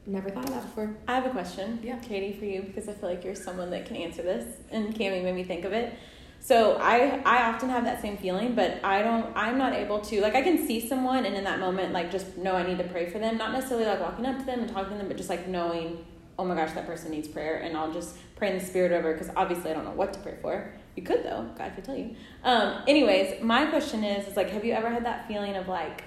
Never 0.06 0.30
thought 0.30 0.44
of 0.44 0.50
that 0.54 0.62
before. 0.62 0.94
I 1.06 1.14
have 1.14 1.26
a 1.26 1.30
question, 1.30 1.78
Yeah. 1.82 1.96
Katie, 1.98 2.36
for 2.38 2.44
you 2.44 2.62
because 2.62 2.88
I 2.88 2.92
feel 2.94 3.08
like 3.08 3.24
you're 3.24 3.34
someone 3.34 3.70
that 3.70 3.86
can 3.86 3.96
answer 3.96 4.22
this, 4.22 4.44
and 4.72 4.94
Cami 4.94 5.22
made 5.22 5.34
me 5.34 5.44
think 5.44 5.64
of 5.64 5.72
it. 5.72 5.92
So 6.42 6.78
I 6.80 7.20
I 7.26 7.50
often 7.50 7.68
have 7.68 7.84
that 7.84 8.00
same 8.00 8.16
feeling, 8.16 8.54
but 8.54 8.82
I 8.82 9.02
don't. 9.02 9.30
I'm 9.36 9.58
not 9.58 9.74
able 9.74 10.00
to 10.00 10.20
like 10.22 10.34
I 10.34 10.42
can 10.42 10.66
see 10.66 10.86
someone 10.86 11.26
and 11.26 11.36
in 11.36 11.44
that 11.44 11.60
moment 11.60 11.92
like 11.92 12.10
just 12.10 12.38
know 12.38 12.54
I 12.56 12.66
need 12.66 12.78
to 12.78 12.84
pray 12.84 13.10
for 13.10 13.18
them. 13.18 13.36
Not 13.36 13.52
necessarily 13.52 13.86
like 13.86 14.00
walking 14.00 14.24
up 14.24 14.38
to 14.38 14.44
them 14.44 14.60
and 14.60 14.68
talking 14.68 14.92
to 14.92 14.98
them, 14.98 15.08
but 15.08 15.18
just 15.18 15.28
like 15.28 15.46
knowing, 15.46 16.04
oh 16.38 16.44
my 16.44 16.54
gosh, 16.54 16.72
that 16.72 16.86
person 16.86 17.10
needs 17.10 17.28
prayer, 17.28 17.58
and 17.58 17.76
I'll 17.76 17.92
just 17.92 18.16
pray 18.36 18.50
in 18.50 18.58
the 18.58 18.64
spirit 18.64 18.90
over 18.90 19.12
because 19.12 19.30
obviously 19.36 19.70
I 19.70 19.74
don't 19.74 19.84
know 19.84 19.92
what 19.92 20.14
to 20.14 20.20
pray 20.20 20.36
for. 20.40 20.72
You 20.96 21.02
could 21.02 21.22
though, 21.22 21.48
God 21.56 21.72
could 21.74 21.84
tell 21.84 21.96
you. 21.96 22.16
Um, 22.42 22.82
anyways, 22.88 23.42
my 23.42 23.66
question 23.66 24.02
is, 24.02 24.26
is 24.26 24.36
like, 24.36 24.50
have 24.50 24.64
you 24.64 24.72
ever 24.72 24.88
had 24.88 25.04
that 25.04 25.28
feeling 25.28 25.56
of 25.56 25.68
like, 25.68 26.04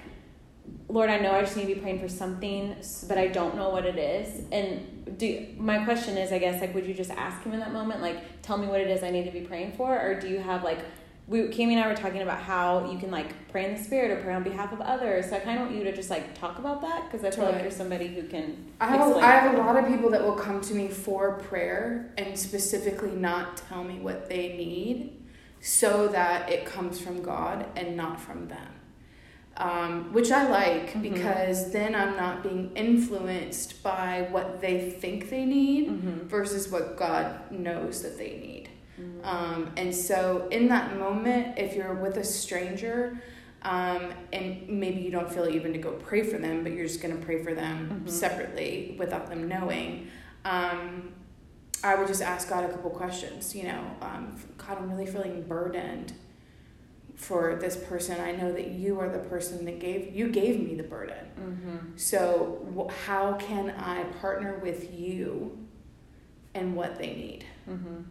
Lord, 0.88 1.10
I 1.10 1.18
know 1.18 1.32
I 1.32 1.40
just 1.40 1.56
need 1.56 1.66
to 1.66 1.74
be 1.74 1.80
praying 1.80 2.00
for 2.00 2.08
something, 2.08 2.76
but 3.08 3.18
I 3.18 3.26
don't 3.28 3.56
know 3.56 3.70
what 3.70 3.84
it 3.84 3.98
is. 3.98 4.44
And 4.52 5.18
do 5.18 5.46
my 5.58 5.84
question 5.84 6.16
is, 6.16 6.32
I 6.32 6.38
guess, 6.38 6.60
like, 6.60 6.74
would 6.74 6.86
you 6.86 6.94
just 6.94 7.10
ask 7.10 7.42
him 7.42 7.52
in 7.52 7.60
that 7.60 7.72
moment, 7.72 8.00
like, 8.00 8.42
tell 8.42 8.56
me 8.56 8.66
what 8.66 8.80
it 8.80 8.88
is 8.88 9.02
I 9.02 9.10
need 9.10 9.24
to 9.24 9.30
be 9.30 9.40
praying 9.40 9.72
for, 9.72 9.98
or 9.98 10.18
do 10.18 10.28
you 10.28 10.38
have 10.38 10.62
like, 10.62 10.78
we, 11.26 11.40
Cami 11.48 11.72
and 11.72 11.80
I 11.80 11.88
were 11.88 11.96
talking 11.96 12.20
about 12.20 12.40
how 12.40 12.90
you 12.90 12.98
can 12.98 13.10
like 13.10 13.50
pray 13.50 13.64
in 13.64 13.74
the 13.76 13.82
spirit 13.82 14.10
or 14.10 14.22
pray 14.22 14.34
on 14.34 14.42
behalf 14.42 14.72
of 14.74 14.82
others. 14.82 15.30
So 15.30 15.36
I 15.36 15.40
kind 15.40 15.58
of 15.58 15.66
want 15.66 15.78
you 15.78 15.84
to 15.84 15.92
just 15.96 16.10
like 16.10 16.38
talk 16.38 16.58
about 16.58 16.82
that 16.82 17.10
because 17.10 17.24
I 17.24 17.30
feel 17.30 17.50
like 17.50 17.62
you're 17.62 17.70
somebody 17.70 18.08
who 18.08 18.24
can. 18.24 18.72
I 18.78 18.88
have, 18.88 19.10
a. 19.10 19.14
I 19.16 19.30
have 19.30 19.54
a 19.54 19.56
lot 19.56 19.76
of 19.76 19.86
people 19.86 20.10
that 20.10 20.22
will 20.22 20.36
come 20.36 20.60
to 20.60 20.74
me 20.74 20.88
for 20.88 21.38
prayer 21.38 22.12
and 22.18 22.38
specifically 22.38 23.12
not 23.12 23.56
tell 23.56 23.82
me 23.82 24.00
what 24.00 24.28
they 24.28 24.56
need 24.56 25.22
so 25.60 26.08
that 26.08 26.50
it 26.52 26.66
comes 26.66 27.00
from 27.00 27.22
God 27.22 27.66
and 27.74 27.96
not 27.96 28.20
from 28.20 28.48
them. 28.48 28.73
Um, 29.56 30.12
which 30.12 30.32
I 30.32 30.48
like 30.48 30.94
Mhm. 30.94 31.02
because 31.02 31.70
then 31.70 31.94
I'm 31.94 32.16
not 32.16 32.42
being 32.42 32.72
influenced 32.74 33.84
by 33.84 34.26
what 34.32 34.60
they 34.60 34.90
think 34.90 35.30
they 35.30 35.44
need 35.44 35.88
Mhm. 35.90 36.22
versus 36.24 36.68
what 36.72 36.96
God 36.96 37.52
knows 37.52 38.02
that 38.02 38.18
they 38.18 38.30
need. 38.40 38.68
Mhm. 39.00 39.24
Um, 39.24 39.70
and 39.76 39.94
so, 39.94 40.48
in 40.50 40.66
that 40.68 40.98
moment, 40.98 41.56
if 41.56 41.76
you're 41.76 41.94
with 41.94 42.16
a 42.16 42.24
stranger, 42.24 43.16
um, 43.62 44.12
and 44.32 44.68
maybe 44.68 45.00
you 45.00 45.10
don't 45.12 45.32
feel 45.32 45.48
even 45.48 45.72
to 45.72 45.78
go 45.78 45.92
pray 45.92 46.22
for 46.24 46.36
them, 46.38 46.64
but 46.64 46.72
you're 46.72 46.86
just 46.86 47.00
going 47.00 47.16
to 47.16 47.24
pray 47.24 47.42
for 47.42 47.54
them 47.54 48.02
Mhm. 48.04 48.10
separately 48.10 48.96
without 48.98 49.28
them 49.30 49.46
knowing, 49.48 50.08
um, 50.44 51.12
I 51.82 51.94
would 51.94 52.08
just 52.08 52.22
ask 52.22 52.48
God 52.48 52.64
a 52.64 52.68
couple 52.72 52.90
questions. 52.90 53.54
You 53.54 53.64
know, 53.64 53.84
um, 54.02 54.36
God, 54.58 54.78
I'm 54.78 54.90
really 54.90 55.06
feeling 55.06 55.42
burdened 55.46 56.12
for 57.16 57.56
this 57.60 57.76
person. 57.76 58.20
I 58.20 58.32
know 58.32 58.52
that 58.52 58.68
you 58.68 58.98
are 59.00 59.08
the 59.08 59.18
person 59.18 59.64
that 59.66 59.78
gave 59.80 60.14
you 60.14 60.28
gave 60.30 60.58
me 60.60 60.74
the 60.74 60.82
burden. 60.82 61.16
Mhm. 61.40 61.98
So, 61.98 62.88
how 63.06 63.34
can 63.34 63.70
I 63.70 64.02
partner 64.20 64.58
with 64.62 64.92
you 64.98 65.58
and 66.54 66.76
what 66.76 66.98
they 66.98 67.08
need? 67.14 67.44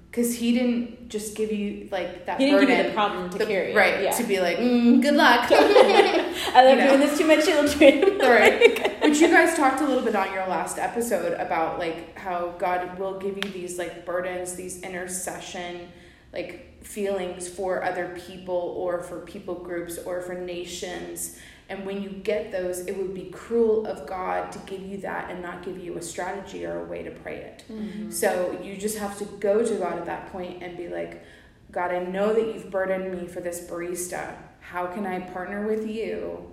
Because 0.09 0.35
he 0.37 0.51
didn't 0.51 1.09
just 1.09 1.35
give 1.35 1.51
you 1.51 1.87
like 1.91 2.25
that 2.25 2.39
He 2.39 2.45
didn't 2.45 2.61
burden, 2.61 2.75
give 2.75 2.85
you 2.85 2.89
the 2.91 2.95
problem 2.95 3.29
to 3.29 3.37
the- 3.37 3.45
carry, 3.45 3.73
right? 3.75 4.01
Yeah. 4.01 4.11
To 4.11 4.23
be 4.23 4.39
like, 4.39 4.57
mm, 4.57 4.99
good 4.99 5.13
luck. 5.13 5.47
I 5.51 6.63
love 6.65 6.77
you 6.79 6.83
know. 6.83 6.87
doing 6.97 6.99
this 7.01 7.17
to 7.19 7.23
my 7.25 7.37
children. 7.39 8.17
right. 8.19 9.03
Which 9.03 9.19
you 9.19 9.27
guys 9.27 9.55
talked 9.55 9.81
a 9.81 9.85
little 9.85 10.03
bit 10.03 10.15
on 10.15 10.33
your 10.33 10.47
last 10.47 10.79
episode 10.79 11.33
about 11.39 11.77
like 11.77 12.17
how 12.17 12.55
God 12.57 12.97
will 12.97 13.19
give 13.19 13.35
you 13.45 13.51
these 13.51 13.77
like 13.77 14.05
burdens, 14.05 14.55
these 14.55 14.81
intercession 14.81 15.89
like 16.33 16.83
feelings 16.83 17.47
for 17.47 17.83
other 17.83 18.17
people 18.27 18.55
or 18.77 19.01
for 19.01 19.19
people 19.21 19.55
groups 19.55 19.97
or 19.99 20.21
for 20.21 20.33
nations. 20.33 21.37
And 21.69 21.85
when 21.85 22.01
you 22.03 22.09
get 22.09 22.51
those, 22.51 22.79
it 22.87 22.97
would 22.97 23.13
be 23.13 23.29
cruel 23.31 23.85
of 23.85 24.05
God 24.05 24.51
to 24.51 24.59
give 24.65 24.81
you 24.81 24.97
that 24.97 25.31
and 25.31 25.41
not 25.41 25.63
give 25.63 25.77
you 25.77 25.97
a 25.97 26.01
strategy 26.01 26.65
or 26.65 26.81
a 26.81 26.85
way 26.85 27.03
to 27.03 27.11
pray 27.11 27.37
it. 27.37 27.63
Mhm. 27.71 28.11
So 28.11 28.59
you 28.61 28.75
just 28.75 28.97
have 28.97 29.17
to 29.19 29.25
go 29.25 29.63
to 29.65 29.73
God 29.75 29.93
at 29.97 30.05
that 30.05 30.31
point 30.31 30.61
and 30.61 30.75
be 30.75 30.89
like, 30.89 31.23
God, 31.71 31.91
I 31.91 31.99
know 32.03 32.33
that 32.33 32.53
you've 32.53 32.69
burdened 32.69 33.11
me 33.19 33.27
for 33.27 33.39
this 33.39 33.61
barista. 33.67 34.35
How 34.59 34.87
can 34.87 35.05
I 35.05 35.21
partner 35.21 35.65
with 35.65 35.87
you 35.87 36.49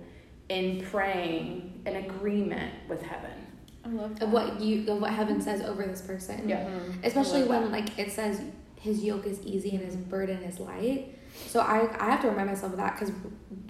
in 0.49 0.81
praying 0.81 1.81
an 1.85 1.95
agreement 1.97 2.73
with 2.87 3.01
heaven? 3.01 3.31
I 3.83 3.89
love 3.89 4.17
that. 4.19 4.25
Of 4.25 4.31
what 4.31 4.61
you 4.61 4.91
of 4.91 5.01
what 5.01 5.11
heaven 5.11 5.41
says 5.41 5.61
over 5.61 5.83
this 5.83 6.01
person. 6.01 6.47
Yeah. 6.47 6.65
Mhm. 6.65 7.03
Especially 7.05 7.43
when 7.43 7.63
that. 7.63 7.71
like 7.71 7.99
it 7.99 8.11
says 8.11 8.41
his 8.81 9.03
yoke 9.03 9.25
is 9.25 9.41
easy 9.43 9.71
and 9.71 9.79
his 9.85 9.95
burden 9.95 10.43
is 10.43 10.59
light. 10.59 11.15
So 11.47 11.61
I 11.61 11.89
I 11.99 12.09
have 12.11 12.21
to 12.21 12.29
remind 12.29 12.49
myself 12.49 12.73
of 12.73 12.77
that 12.77 12.99
because 12.99 13.13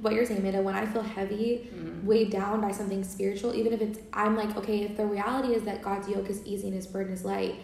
what 0.01 0.13
you're 0.13 0.25
saying, 0.25 0.41
Mida, 0.41 0.61
when 0.61 0.75
I 0.75 0.85
feel 0.85 1.03
heavy, 1.03 1.69
mm-hmm. 1.73 2.05
weighed 2.05 2.31
down 2.31 2.59
by 2.61 2.71
something 2.71 3.03
spiritual, 3.03 3.53
even 3.53 3.71
if 3.71 3.81
it's, 3.81 3.99
I'm 4.13 4.35
like, 4.35 4.57
okay, 4.57 4.81
if 4.81 4.97
the 4.97 5.05
reality 5.05 5.53
is 5.53 5.63
that 5.63 5.81
God's 5.83 6.09
yoke 6.09 6.29
is 6.29 6.43
easy 6.45 6.67
and 6.67 6.75
his 6.75 6.87
burden 6.87 7.13
is 7.13 7.23
light, 7.23 7.55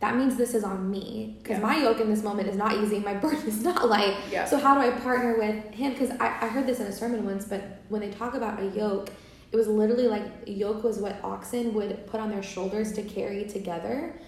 that 0.00 0.16
means 0.16 0.36
this 0.36 0.54
is 0.54 0.64
on 0.64 0.90
me. 0.90 1.36
Because 1.38 1.58
Yeah. 1.58 1.66
my 1.66 1.78
yoke 1.78 2.00
in 2.00 2.10
this 2.10 2.22
moment 2.24 2.48
is 2.48 2.56
not 2.56 2.76
easy, 2.78 2.98
my 2.98 3.14
burden 3.24 3.46
is 3.46 3.62
not 3.62 3.88
light. 3.88 4.16
Yeah. 4.30 4.44
So 4.44 4.58
how 4.58 4.74
do 4.74 4.80
I 4.80 4.90
partner 4.90 5.38
with 5.38 5.72
him? 5.72 5.92
Because 5.92 6.10
I, 6.18 6.26
I 6.40 6.48
heard 6.48 6.66
this 6.66 6.80
in 6.80 6.86
a 6.86 6.92
sermon 6.92 7.24
once, 7.24 7.44
but 7.44 7.62
when 7.88 8.00
they 8.00 8.10
talk 8.10 8.34
about 8.34 8.60
a 8.60 8.66
yoke, 8.66 9.10
it 9.52 9.56
was 9.56 9.68
literally 9.68 10.08
like 10.08 10.24
a 10.48 10.50
yoke 10.50 10.82
was 10.82 10.98
what 10.98 11.22
oxen 11.22 11.74
would 11.74 12.08
put 12.08 12.18
on 12.18 12.28
their 12.28 12.42
shoulders 12.42 12.92
to 12.94 13.02
carry 13.02 13.44
together. 13.44 14.18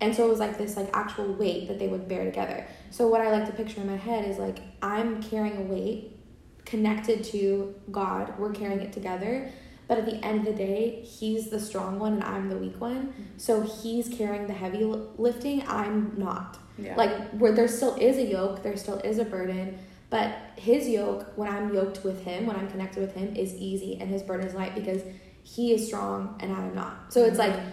And 0.00 0.14
so 0.14 0.26
it 0.26 0.28
was 0.28 0.38
like 0.38 0.58
this 0.58 0.76
like 0.76 0.90
actual 0.92 1.32
weight 1.32 1.68
that 1.68 1.78
they 1.78 1.88
would 1.88 2.08
bear 2.08 2.24
together. 2.24 2.66
So 2.90 3.08
what 3.08 3.20
I 3.20 3.30
like 3.30 3.46
to 3.46 3.52
picture 3.52 3.80
in 3.80 3.86
my 3.86 3.96
head 3.96 4.28
is 4.28 4.38
like 4.38 4.58
I'm 4.82 5.22
carrying 5.22 5.56
a 5.56 5.62
weight 5.62 6.12
connected 6.64 7.24
to 7.24 7.74
God. 7.90 8.38
We're 8.38 8.52
carrying 8.52 8.80
it 8.80 8.92
together. 8.92 9.50
But 9.88 9.98
at 9.98 10.06
the 10.06 10.16
end 10.24 10.40
of 10.40 10.46
the 10.46 10.52
day, 10.52 11.02
he's 11.02 11.48
the 11.48 11.60
strong 11.60 11.98
one 11.98 12.14
and 12.14 12.24
I'm 12.24 12.48
the 12.48 12.56
weak 12.56 12.80
one. 12.80 13.14
So 13.36 13.62
he's 13.62 14.08
carrying 14.08 14.48
the 14.48 14.52
heavy 14.52 14.84
lifting. 14.84 15.62
I'm 15.68 16.12
not. 16.16 16.58
Yeah. 16.76 16.96
Like 16.96 17.30
where 17.30 17.52
there 17.52 17.68
still 17.68 17.94
is 17.94 18.18
a 18.18 18.24
yoke, 18.24 18.62
there 18.62 18.76
still 18.76 18.98
is 18.98 19.18
a 19.18 19.24
burden, 19.24 19.78
but 20.10 20.36
his 20.56 20.88
yoke, 20.88 21.32
when 21.36 21.48
I'm 21.48 21.72
yoked 21.72 22.04
with 22.04 22.22
him, 22.22 22.46
when 22.46 22.56
I'm 22.56 22.68
connected 22.68 23.00
with 23.00 23.14
him, 23.14 23.34
is 23.34 23.54
easy 23.54 23.98
and 24.00 24.10
his 24.10 24.22
burden 24.22 24.46
is 24.46 24.54
light 24.54 24.74
because 24.74 25.02
he 25.42 25.72
is 25.72 25.86
strong 25.86 26.36
and 26.40 26.52
I 26.52 26.64
am 26.64 26.74
not. 26.74 27.12
So 27.12 27.24
it's 27.24 27.38
like 27.38 27.52
mm-hmm. 27.52 27.70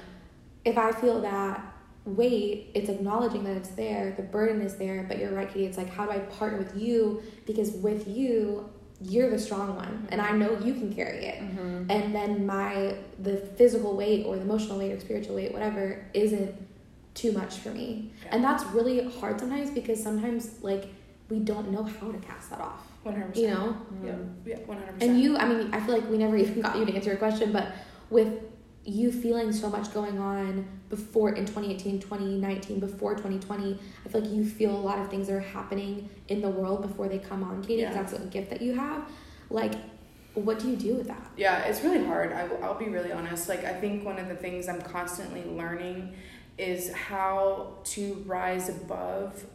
if 0.66 0.78
I 0.78 0.92
feel 0.92 1.22
that 1.22 1.73
weight, 2.06 2.72
it's 2.74 2.90
acknowledging 2.90 3.44
that 3.46 3.56
it's 3.58 3.70
there, 3.70 4.14
the 4.18 4.24
burden 4.24 4.62
is 4.62 4.76
there, 4.76 5.06
but 5.08 5.18
you're 5.20 5.32
right, 5.32 5.48
Katie, 5.48 5.66
it's 5.66 5.78
like 5.78 5.90
how 5.90 6.06
do 6.06 6.12
I 6.12 6.20
partner 6.20 6.58
with 6.58 6.76
you? 6.76 7.22
Because 7.46 7.72
with 7.72 8.08
you, 8.08 8.70
you're 9.02 9.30
the 9.30 9.40
strong 9.40 9.76
one 9.76 10.08
and 10.12 10.22
I 10.22 10.32
know 10.32 10.58
you 10.60 10.74
can 10.74 10.94
carry 10.94 11.26
it. 11.26 11.42
Mm-hmm. 11.42 11.92
And 11.92 12.16
then 12.16 12.46
my 12.46 12.96
the 13.20 13.38
physical 13.38 13.96
weight 13.96 14.26
or 14.26 14.36
the 14.36 14.42
emotional 14.42 14.78
weight 14.78 14.92
or 14.92 15.00
spiritual 15.00 15.36
weight, 15.36 15.52
whatever, 15.52 16.06
isn't 16.14 16.56
too 17.14 17.32
much 17.32 17.58
for 17.58 17.70
me. 17.70 18.12
Yeah. 18.24 18.36
And 18.36 18.44
that's 18.44 18.64
really 18.68 19.10
hard 19.20 19.40
sometimes 19.40 19.72
because 19.72 20.02
sometimes 20.02 20.62
like 20.62 20.88
we 21.30 21.40
don't 21.40 21.72
know 21.72 21.84
how 21.84 22.12
to 22.12 22.18
cast 22.20 22.50
that 22.50 22.60
off. 22.62 22.82
One 23.04 23.16
hundred 23.16 23.36
You 23.38 23.48
percent. 23.48 23.60
know? 23.60 23.78
Yeah. 24.06 24.16
Yeah. 24.46 24.58
One 24.66 24.78
hundred 24.78 24.90
And 24.92 25.00
percent. 25.00 25.12
And 25.12 25.22
you, 25.22 25.38
I 25.38 25.46
mean, 25.48 25.74
I 25.74 25.80
feel 25.80 25.96
like 25.96 26.10
we 26.10 26.18
never 26.18 26.38
even 26.44 26.62
got 26.62 26.78
you 26.78 26.86
to 26.86 26.94
answer 26.94 27.10
your 27.10 27.18
question, 27.18 27.52
but 27.52 27.74
with 28.10 28.40
you 28.86 29.12
feeling 29.12 29.52
so 29.54 29.70
much 29.70 29.94
going 29.94 30.20
on 30.20 30.66
before 30.90 31.30
in 31.30 31.46
2018, 31.46 32.00
2019, 32.02 32.80
before 32.80 33.14
2020, 33.16 33.80
I 34.06 34.10
feel 34.10 34.22
like 34.22 34.30
you 34.30 34.46
feel 34.46 34.72
a 34.76 34.78
lot 34.78 35.00
of 35.00 35.10
things 35.10 35.30
are 35.30 35.40
happening 35.40 36.10
in 36.28 36.42
the 36.42 36.50
world 36.50 36.82
before 36.82 37.08
they 37.08 37.20
come 37.20 37.44
on, 37.44 37.62
katie 37.62 37.82
Yeah. 37.84 37.94
that's 37.94 38.14
a 38.14 38.20
gift 38.20 38.50
that 38.50 38.62
you 38.62 38.76
have. 38.76 39.08
Like, 39.50 39.74
what 40.34 40.60
do 40.60 40.70
you 40.70 40.76
do 40.76 40.96
with 40.96 41.08
that? 41.08 41.32
Yeah, 41.38 41.60
it's 41.64 41.82
really 41.84 42.04
hard. 42.04 42.34
I, 42.34 42.46
will- 42.46 42.62
I'll 42.64 42.78
be 42.78 42.90
really 42.90 43.12
honest. 43.12 43.48
Like, 43.48 43.64
I 43.64 43.74
think 43.74 44.04
one 44.04 44.20
of 44.20 44.28
the 44.28 44.36
things 44.36 44.68
I'm 44.68 44.82
constantly 44.82 45.44
learning 45.46 46.16
is 46.58 46.92
how 46.92 47.78
to 47.86 48.24
rise 48.26 48.68
above, 48.70 49.46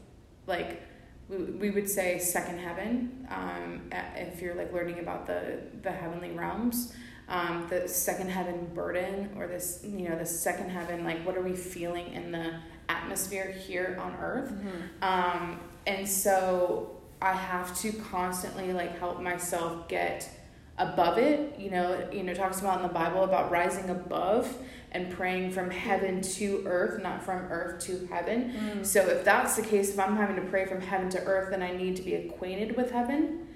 like, 0.47 0.83
we, 1.29 1.37
we 1.37 1.71
would 1.71 1.89
say 1.91 2.19
second 2.19 2.59
heaven. 2.59 3.27
Um, 3.31 3.83
if 4.17 4.41
you're 4.41 4.55
like 4.55 4.73
learning 4.73 4.99
about 4.99 5.27
the 5.27 5.61
the 5.83 5.91
heavenly 5.91 6.31
realms, 6.31 6.95
um, 7.29 7.67
the 7.69 7.87
second 7.87 8.31
heaven 8.31 8.71
burden 8.75 9.31
or 9.37 9.47
this, 9.47 9.81
you 9.85 10.09
know, 10.09 10.19
the 10.19 10.27
second 10.27 10.71
heaven. 10.71 11.05
Like, 11.05 11.25
what 11.27 11.37
are 11.37 11.43
we 11.43 11.55
feeling 11.55 12.13
in 12.13 12.33
the 12.33 12.55
atmosphere 12.89 13.51
here 13.51 13.99
on 14.01 14.15
Earth? 14.21 14.51
Mm-hmm. 14.51 15.03
Um, 15.03 15.61
and 15.87 16.09
so 16.09 16.97
I 17.21 17.33
have 17.33 17.79
to 17.81 17.93
constantly 17.93 18.73
like 18.73 18.99
help 18.99 19.21
myself 19.21 19.89
get 19.89 20.31
above 20.79 21.19
it. 21.19 21.59
You 21.59 21.71
know, 21.71 22.09
you 22.11 22.23
know, 22.23 22.33
it 22.33 22.37
talks 22.37 22.61
about 22.61 22.79
in 22.79 22.83
the 22.83 22.95
Bible 22.95 23.25
about 23.25 23.51
rising 23.51 23.91
above 23.91 24.57
and 24.93 25.11
praying 25.11 25.51
from 25.51 25.71
heaven 25.71 26.23
to 26.23 26.63
earth, 26.65 27.03
not 27.03 27.23
from 27.23 27.41
earth 27.51 27.85
to 27.85 28.09
heaven. 28.11 28.53
Mm-hmm. 28.53 28.83
So 28.85 29.07
if 29.07 29.23
that's 29.23 29.55
the 29.57 29.63
case, 29.63 29.91
if 29.91 29.99
I'm 29.99 30.17
having 30.17 30.37
to 30.37 30.43
pray 30.43 30.65
from 30.65 30.81
heaven 30.81 31.11
to 31.11 31.23
earth, 31.25 31.51
then 31.51 31.63
I 31.63 31.77
need 31.77 31.97
to 31.97 32.03
be 32.03 32.15
acquainted 32.15 32.75
with 32.75 32.91
heaven 32.91 33.48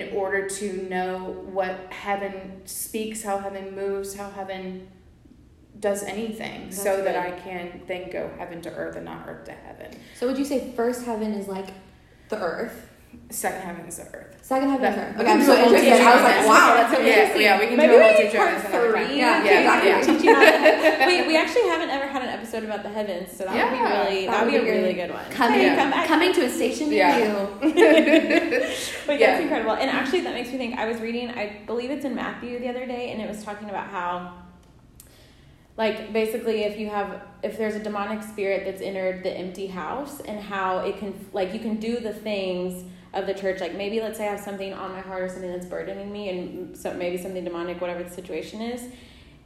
in 0.00 0.16
order 0.16 0.48
to 0.48 0.88
know 0.88 1.18
what 1.52 1.92
heaven 1.92 2.62
speaks, 2.64 3.22
how 3.22 3.38
heaven 3.38 3.74
moves, 3.74 4.14
how 4.14 4.30
heaven 4.30 4.88
does 5.78 6.02
anything, 6.02 6.64
That's 6.64 6.82
so 6.82 7.02
that. 7.02 7.16
I 7.16 7.32
can 7.32 7.82
then 7.86 8.10
go 8.10 8.30
heaven 8.38 8.62
to 8.62 8.70
earth 8.72 8.96
and 8.96 9.04
not 9.04 9.26
earth 9.28 9.44
to 9.46 9.52
heaven. 9.52 9.90
So, 10.18 10.26
would 10.28 10.38
you 10.38 10.44
say 10.44 10.72
first 10.76 11.04
heaven 11.04 11.32
is 11.34 11.48
like 11.48 11.68
the 12.28 12.38
earth? 12.40 12.88
Second 13.28 13.60
heaven 13.62 13.84
is 13.86 13.96
the 13.98 14.04
earth. 14.14 14.38
Second 14.40 14.70
heaven 14.70 14.86
is 14.86 14.96
That- 14.96 15.14
earth. 15.14 15.20
Okay, 15.20 15.30
I'm 15.30 15.42
so 15.42 15.52
interested. 15.54 15.80
teaching 15.90 16.06
I 16.06 16.14
was 16.14 16.22
like, 16.24 16.46
wow, 16.48 16.74
that's 16.76 16.92
so 16.94 17.00
Yeah, 17.00 17.12
interesting. 17.12 17.42
yeah, 17.42 17.60
we 17.60 17.66
can 17.66 17.76
Maybe 17.76 17.92
do 17.92 17.94
a 17.94 17.98
we 17.98 18.02
whole 18.04 18.12
need 18.12 18.24
teaching 18.24 18.40
part 18.40 18.48
on 18.48 18.54
this 18.56 18.68
another 18.68 18.90
three. 18.92 19.04
time. 19.04 19.16
Yeah, 19.16 19.44
yeah, 19.44 19.58
exactly. 19.60 19.90
yeah. 19.90 20.00
Teaching 20.00 20.28
on 20.30 20.40
that. 20.40 21.06
we, 21.08 21.26
we 21.26 21.36
actually 21.36 21.68
haven't 21.68 21.90
ever 21.90 22.06
had 22.06 22.22
an 22.22 22.28
episode 22.54 22.66
about 22.68 22.82
the 22.82 22.88
heavens, 22.90 23.34
so 23.36 23.44
that 23.44 23.54
would 23.54 23.78
be 23.78 23.82
really 23.82 24.26
that 24.26 24.44
would 24.44 24.50
be 24.50 24.56
a 24.58 24.62
be 24.62 24.70
really 24.70 24.92
good 24.94 25.10
one. 25.10 25.24
Coming, 25.30 25.60
Hey, 25.60 25.66
Yeah. 25.66 25.90
come 25.90 26.06
coming 26.06 26.32
to 26.34 26.44
a 26.44 26.50
station 26.50 26.90
near 26.90 26.98
Yeah. 26.98 27.18
you. 27.18 27.48
But 29.06 29.18
Yeah. 29.18 29.26
that's 29.32 29.42
incredible. 29.42 29.72
And 29.72 29.90
actually, 29.90 30.20
that 30.22 30.34
makes 30.34 30.50
me 30.52 30.58
think. 30.58 30.78
I 30.78 30.86
was 30.86 31.00
reading, 31.00 31.30
I 31.30 31.60
believe 31.66 31.90
it's 31.90 32.04
in 32.04 32.14
Matthew 32.14 32.58
the 32.58 32.68
other 32.68 32.86
day, 32.86 33.10
and 33.12 33.20
it 33.22 33.28
was 33.28 33.42
talking 33.42 33.68
about 33.70 33.86
how, 33.88 34.34
like, 35.76 36.12
basically, 36.12 36.64
if 36.64 36.78
you 36.78 36.88
have, 36.90 37.22
if 37.42 37.56
there's 37.58 37.74
a 37.74 37.80
demonic 37.82 38.22
spirit 38.22 38.64
that's 38.64 38.82
entered 38.82 39.22
the 39.24 39.30
empty 39.30 39.66
house, 39.68 40.20
and 40.20 40.40
how 40.40 40.80
it 40.80 40.98
can, 40.98 41.14
like, 41.32 41.52
you 41.54 41.60
can 41.60 41.76
do 41.76 41.98
the 42.00 42.12
things 42.12 42.84
of 43.14 43.26
the 43.26 43.34
church. 43.34 43.60
Like, 43.60 43.74
maybe 43.74 44.00
let's 44.00 44.18
say 44.18 44.26
I 44.28 44.30
have 44.30 44.40
something 44.40 44.72
on 44.72 44.92
my 44.92 45.00
heart 45.00 45.22
or 45.22 45.28
something 45.28 45.50
that's 45.50 45.66
burdening 45.66 46.12
me, 46.12 46.28
and 46.28 46.76
so 46.76 46.92
maybe 46.94 47.16
something 47.18 47.44
demonic, 47.44 47.80
whatever 47.80 48.02
the 48.02 48.10
situation 48.10 48.60
is. 48.60 48.82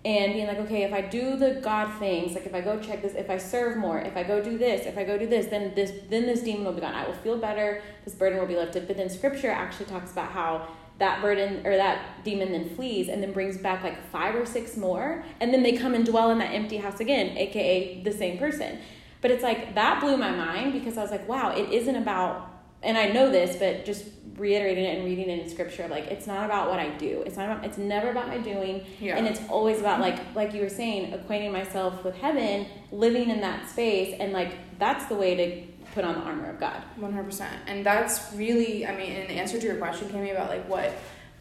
And 0.07 0.35
being 0.35 0.47
like, 0.47 0.59
okay, 0.59 0.85
if 0.85 0.93
I 0.93 1.01
do 1.01 1.37
the 1.37 1.61
God 1.61 1.93
things, 1.99 2.35
like 2.37 2.47
if 2.47 2.55
I 2.55 2.61
go 2.61 2.79
check 2.79 3.03
this, 3.03 3.15
if 3.15 3.29
I 3.29 3.39
serve 3.39 3.77
more, 3.77 3.99
if 3.99 4.17
I 4.17 4.23
go 4.23 4.41
do 4.41 4.57
this, 4.57 4.87
if 4.87 4.97
I 4.97 5.03
go 5.03 5.19
do 5.19 5.27
this, 5.27 5.47
then 5.47 5.75
this 5.75 5.91
then 6.09 6.27
this 6.27 6.43
demon 6.43 6.65
will 6.65 6.75
be 6.75 6.81
gone. 6.81 6.95
I 6.95 7.05
will 7.09 7.15
feel 7.15 7.37
better. 7.37 7.83
This 8.05 8.15
burden 8.15 8.39
will 8.39 8.47
be 8.47 8.55
lifted. 8.55 8.87
But 8.87 8.99
then 8.99 9.11
Scripture 9.11 9.51
actually 9.51 9.87
talks 9.87 10.13
about 10.13 10.31
how 10.31 10.69
that 10.99 11.21
burden 11.21 11.67
or 11.67 11.77
that 11.77 12.23
demon 12.23 12.53
then 12.53 12.69
flees 12.77 13.09
and 13.09 13.21
then 13.21 13.33
brings 13.33 13.59
back 13.59 13.83
like 13.83 14.01
five 14.13 14.37
or 14.37 14.47
six 14.47 14.77
more, 14.77 15.25
and 15.41 15.53
then 15.53 15.65
they 15.65 15.73
come 15.73 15.93
and 15.93 16.07
dwell 16.07 16.31
in 16.31 16.39
that 16.39 16.55
empty 16.55 16.77
house 16.77 17.01
again, 17.01 17.37
aka 17.37 18.01
the 18.05 18.13
same 18.13 18.39
person. 18.39 18.79
But 19.21 19.33
it's 19.33 19.43
like 19.43 19.75
that 19.75 20.01
blew 20.01 20.17
my 20.17 20.31
mind 20.31 20.73
because 20.73 20.97
I 20.97 21.03
was 21.03 21.11
like, 21.11 21.29
wow, 21.29 21.51
it 21.51 21.69
isn't 21.73 21.97
about, 21.97 22.49
and 22.81 22.97
I 22.97 23.09
know 23.09 23.29
this, 23.29 23.57
but 23.57 23.85
just 23.85 24.05
reiterating 24.37 24.85
it 24.85 24.97
and 24.99 25.05
reading 25.05 25.29
it 25.31 25.39
in 25.41 25.49
Scripture, 25.49 25.89
like 25.89 26.05
it's 26.09 26.27
not 26.27 26.45
about 26.45 26.69
what 26.71 26.79
I 26.79 26.91
do. 26.91 27.23
It's 27.27 27.37
not 27.37 27.51
about. 27.51 27.65
It's 27.65 27.79
never 27.79 28.11
about 28.11 28.29
my 28.29 28.39
doing 28.39 28.85
Yeah. 29.01 29.17
and 29.17 29.27
it's 29.27 29.41
always 29.49 29.81
about 29.81 30.01
like 30.01 30.19
like 30.35 30.53
you 30.55 30.63
were 30.63 30.69
saying 30.69 31.13
acquainting 31.15 31.53
myself 31.53 32.05
with 32.05 32.17
heaven 32.17 32.67
living 32.93 33.31
in 33.31 33.41
that 33.41 33.69
space 33.69 34.15
and 34.21 34.33
like 34.33 34.53
that's 34.79 35.07
the 35.07 35.15
way 35.15 35.35
to 35.37 35.93
put 35.95 36.05
on 36.05 36.15
the 36.17 36.21
armor 36.21 36.51
of 36.51 36.61
god 36.61 36.83
One 36.97 37.13
hundred 37.13 37.25
percent, 37.27 37.55
and 37.67 37.85
that's 37.87 38.33
really, 38.35 38.87
I 38.87 38.95
mean, 38.97 39.13
in 39.13 39.31
answer 39.31 39.59
to 39.59 39.67
your 39.67 39.77
question, 39.77 40.09
came 40.11 40.27
about 40.27 40.51
like 40.51 40.69
what 40.69 40.93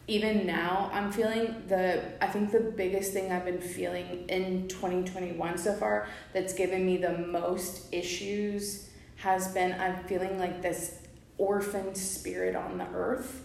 even 0.08 0.46
now 0.46 0.90
I'm 0.94 1.12
feeling 1.12 1.64
the. 1.68 2.02
I 2.22 2.28
think 2.28 2.52
the 2.52 2.60
biggest 2.60 3.12
thing 3.12 3.32
I've 3.32 3.44
been 3.44 3.60
feeling 3.60 4.26
in 4.30 4.68
twenty 4.68 5.04
twenty 5.04 5.32
one 5.34 5.58
so 5.58 5.74
far 5.74 6.08
that's 6.32 6.54
given 6.54 6.86
me 6.86 6.98
the 6.98 7.18
most 7.18 7.92
issues 7.92 8.90
has 9.18 9.48
been 9.54 9.74
I'm 9.80 10.04
feeling 10.06 10.38
like 10.38 10.62
this 10.62 11.00
orphan 11.38 11.96
spirit 11.96 12.56
on 12.56 12.78
the 12.78 12.88
earth, 12.94 13.42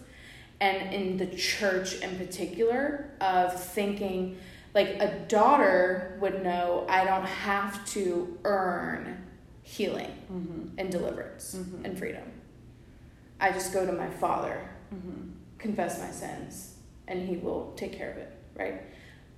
and 0.59 0.93
in 0.93 1.17
the 1.17 1.25
church 1.35 1.95
in 2.01 2.17
particular 2.17 3.09
of 3.21 3.61
thinking 3.61 4.37
like 4.73 4.87
a 5.01 5.19
daughter 5.27 6.17
would 6.21 6.43
know 6.43 6.85
I 6.87 7.03
don't 7.03 7.25
have 7.25 7.85
to 7.87 8.37
earn 8.45 9.27
healing 9.63 10.11
mm-hmm. 10.31 10.67
and 10.77 10.91
deliverance 10.91 11.55
Mhm. 11.55 11.85
and 11.85 11.97
freedom. 11.97 12.23
I 13.39 13.51
just 13.51 13.73
go 13.73 13.85
to 13.85 13.91
my 13.91 14.09
father, 14.09 14.61
Mm-hmm. 14.93 15.31
confess 15.57 15.99
my 15.99 16.11
sins, 16.11 16.75
and 17.07 17.27
he 17.27 17.37
will 17.37 17.73
take 17.75 17.93
care 17.93 18.11
of 18.11 18.17
it, 18.17 18.31
right? 18.57 18.81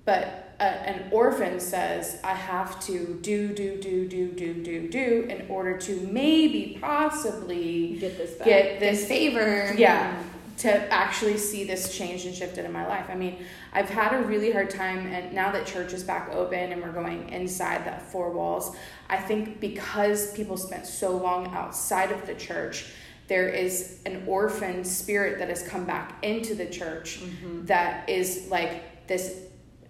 But 0.04 0.54
a, 0.60 0.64
an 0.64 1.08
orphan 1.10 1.58
says, 1.60 2.20
I 2.22 2.34
have 2.34 2.78
to 2.86 3.18
do, 3.22 3.48
do, 3.48 3.76
do, 3.80 4.06
do, 4.08 4.32
do, 4.32 4.62
do, 4.62 4.88
do 4.88 5.26
in 5.28 5.46
order 5.48 5.78
to 5.78 6.00
maybe, 6.10 6.78
possibly 6.80 7.96
get 7.98 8.16
this 8.18 8.32
back 8.32 8.46
get 8.46 8.80
This 8.80 9.00
this 9.00 9.08
favor. 9.08 9.74
yeah 9.76 10.22
to 10.56 10.70
actually 10.92 11.36
see 11.36 11.64
this 11.64 11.96
change 11.96 12.24
and 12.26 12.32
shifted 12.34 12.64
in 12.64 12.70
my 12.72 12.86
life 12.86 13.06
i 13.10 13.14
mean 13.16 13.44
i've 13.72 13.88
had 13.90 14.14
a 14.14 14.22
really 14.24 14.52
hard 14.52 14.70
time 14.70 15.04
and 15.08 15.32
now 15.34 15.50
that 15.50 15.66
church 15.66 15.92
is 15.92 16.04
back 16.04 16.28
open 16.32 16.70
and 16.70 16.80
we're 16.80 16.92
going 16.92 17.28
inside 17.30 17.84
that 17.84 18.00
four 18.00 18.30
walls 18.30 18.76
i 19.10 19.16
think 19.16 19.58
because 19.58 20.32
people 20.34 20.56
spent 20.56 20.86
so 20.86 21.16
long 21.16 21.48
outside 21.56 22.12
of 22.12 22.24
the 22.28 22.34
church 22.34 22.86
there 23.26 23.48
is 23.48 23.98
an 24.06 24.22
orphan 24.28 24.84
spirit 24.84 25.40
that 25.40 25.48
has 25.48 25.66
come 25.66 25.84
back 25.84 26.22
into 26.22 26.54
the 26.54 26.66
church 26.66 27.20
Mhm. 27.20 27.66
that 27.66 28.08
is 28.08 28.46
like 28.48 29.06
this 29.08 29.40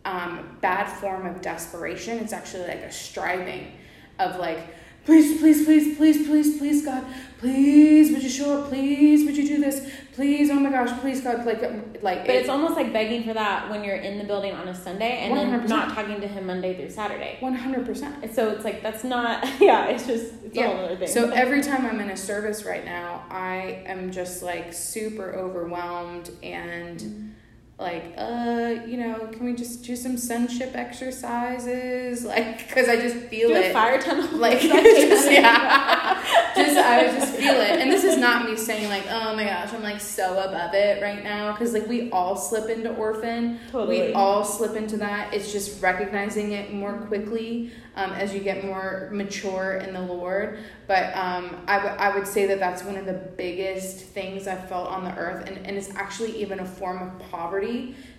um, 0.05 0.59
bad 0.61 0.87
form 0.87 1.27
of 1.27 1.41
desperation. 1.41 2.19
It's 2.19 2.33
actually 2.33 2.67
like 2.69 2.81
a 2.81 2.93
striving 2.93 3.73
of 4.19 4.37
like, 4.37 4.59
please, 5.05 5.39
please, 5.41 5.65
please, 5.65 5.97
please, 5.97 6.27
please, 6.27 6.59
please, 6.59 6.85
God, 6.85 7.05
please, 7.39 8.11
would 8.13 8.23
you 8.23 8.29
show 8.29 8.61
up? 8.63 8.69
Please, 8.69 9.25
would 9.25 9.37
you 9.37 9.47
do 9.47 9.59
this? 9.61 9.91
Please, 10.13 10.49
oh 10.51 10.55
my 10.55 10.71
gosh, 10.71 10.97
please, 11.01 11.21
God, 11.23 11.45
like, 11.45 11.63
um, 11.65 11.83
like. 12.01 12.25
but 12.27 12.37
it's 12.37 12.49
almost 12.49 12.77
like 12.77 12.93
begging 12.93 13.25
for 13.25 13.35
that 13.35 13.69
when 13.69 13.83
you're 13.83 13.97
in 13.97 14.17
the 14.19 14.25
building 14.25 14.53
on 14.53 14.69
a 14.69 14.75
sunday 14.75 15.19
and 15.19 15.37
then 15.37 15.61
100%. 15.61 15.69
not 15.69 15.93
talking 15.93 16.21
to 16.21 16.29
him 16.29 16.47
monday 16.47 16.77
through 16.77 16.89
saturday 16.91 17.37
one 17.41 17.53
hundred 17.55 17.85
percent. 17.85 18.33
So 18.33 18.51
it's 18.51 18.65
like 18.65 18.81
that's 18.83 19.03
not 19.03 19.45
yeah 19.61 19.87
it's 19.87 20.07
just 20.07 20.33
it's 20.45 20.57
a 20.57 20.61
Yeah. 20.61 20.67
whole 20.69 20.85
other 20.85 20.97
thing 20.97 21.09
So 21.09 21.31
every 21.31 21.63
time 21.63 21.85
I'm 21.85 21.99
in 22.01 22.11
a 22.11 22.17
service 22.17 22.65
right 22.65 22.85
now, 22.85 23.25
I 23.29 23.83
am 23.87 24.13
just 24.13 24.43
like 24.45 24.73
super 24.73 25.35
overwhelmed 25.35 26.31
and 26.45 27.34
like, 27.79 28.15
uh, 28.17 28.77
you 28.87 28.97
know, 28.97 29.27
can 29.33 29.45
we 29.45 29.53
just 29.53 29.83
do 29.83 29.97
some 29.97 30.17
sonship 30.17 30.75
exercises? 30.77 32.25
Like, 32.35 32.67
because 32.67 32.89
I 32.89 32.97
just 32.97 33.17
feel 33.27 33.49
do 33.49 33.55
it. 33.57 33.73
fire 33.73 34.01
tunnel? 34.01 34.29
Like 34.39 34.61
just, 34.61 35.31
yeah. 35.31 36.23
Just 36.57 36.77
i 36.77 37.03
would 37.03 37.21
just 37.21 37.35
feel 37.35 37.55
it. 37.55 37.81
And 37.81 37.91
this 37.91 38.05
is 38.05 38.17
not 38.17 38.49
me 38.49 38.57
saying 38.57 38.89
like 38.89 39.05
oh 39.09 39.35
my 39.35 39.45
gosh 39.45 39.73
i'm 39.73 39.83
like 39.83 40.01
so 40.01 40.39
above 40.39 40.75
it 40.75 41.03
right 41.03 41.23
now 41.23 41.53
because 41.53 41.73
like 41.73 41.87
we 41.89 42.11
all 42.11 42.37
slip 42.37 42.71
into 42.71 42.95
orphan. 42.95 43.59
Totally. 43.71 44.01
we 44.09 44.13
all 44.13 44.45
slip 44.45 44.77
into 44.77 44.97
that. 44.99 45.35
It's 45.35 45.53
just 45.53 45.83
recognizing 45.83 46.53
it 46.53 46.73
more 46.73 46.95
quickly 47.07 47.73
um, 47.97 48.11
as 48.13 48.33
you 48.35 48.41
get 48.41 48.65
more 48.65 49.09
mature 49.13 49.75
in 49.77 49.93
the 49.95 50.01
lord. 50.03 50.59
But 50.87 51.17
um, 51.17 51.65
I, 51.67 51.77
w- 51.79 51.97
I 51.97 52.15
would 52.15 52.27
say 52.27 52.47
that 52.47 52.59
that's 52.59 52.83
one 52.85 52.97
of 52.97 53.07
the 53.07 53.15
biggest 53.15 54.01
things 54.01 54.47
i've 54.47 54.69
felt 54.69 54.89
on 54.89 55.05
the 55.05 55.15
earth 55.17 55.49
and, 55.49 55.67
and 55.67 55.77
it's 55.77 55.91
actually 55.97 56.41
even 56.41 56.61
a 56.61 56.65
form 56.65 56.99
of 57.03 57.31
poverty 57.31 57.64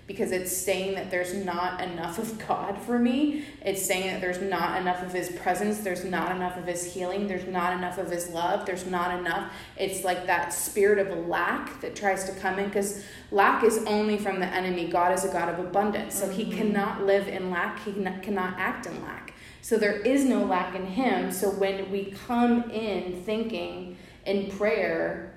because 0.08 0.32
it's 0.32 0.56
saying 0.56 0.94
that 0.94 1.10
there's 1.10 1.34
not 1.34 1.82
enough 1.82 2.20
of 2.20 2.38
God 2.48 2.78
for 2.78 3.00
me. 3.00 3.44
It's 3.64 3.84
saying 3.84 4.06
that 4.08 4.22
there's 4.22 4.40
not 4.40 4.80
enough 4.80 5.02
of 5.02 5.12
His 5.12 5.30
presence, 5.30 5.80
there's 5.80 6.04
not 6.04 6.36
enough 6.36 6.58
of 6.58 6.66
His 6.66 6.94
healing, 6.94 7.28
there's 7.28 7.48
not 7.48 7.74
enough 7.74 7.98
of 7.98 8.12
His 8.12 8.30
love, 8.30 8.68
there's 8.68 8.86
not 8.86 9.20
enough. 9.20 9.52
It's 9.78 10.04
like 10.04 10.28
that 10.28 10.54
spirit 10.54 11.00
of 11.00 11.28
lack 11.28 11.82
that 11.82 11.96
tries 11.96 12.26
to 12.26 12.34
come 12.34 12.60
in 12.60 12.68
because 12.68 13.04
lack 13.32 13.64
is 13.64 13.84
only 13.88 14.18
from 14.18 14.40
the 14.40 14.46
enemy. 14.46 14.90
God 14.90 15.12
is 15.12 15.26
a 15.26 15.30
God 15.30 15.50
of 15.50 15.66
abundance, 15.66 16.14
so 16.14 16.30
He 16.30 16.44
mm-hmm. 16.44 16.58
cannot 16.58 17.04
live 17.04 17.28
in 17.28 17.50
lack, 17.50 17.84
He 17.84 17.92
cannot 17.94 18.60
act 18.60 18.86
in 18.86 19.02
lack. 19.02 19.34
So 19.64 19.78
there 19.78 19.98
is 20.02 20.26
no 20.26 20.44
lack 20.44 20.76
in 20.76 20.86
Him. 20.86 21.32
So 21.32 21.50
when 21.50 21.90
we 21.90 22.12
come 22.28 22.70
in 22.70 23.24
thinking 23.24 23.98
in 24.24 24.52
prayer, 24.52 25.35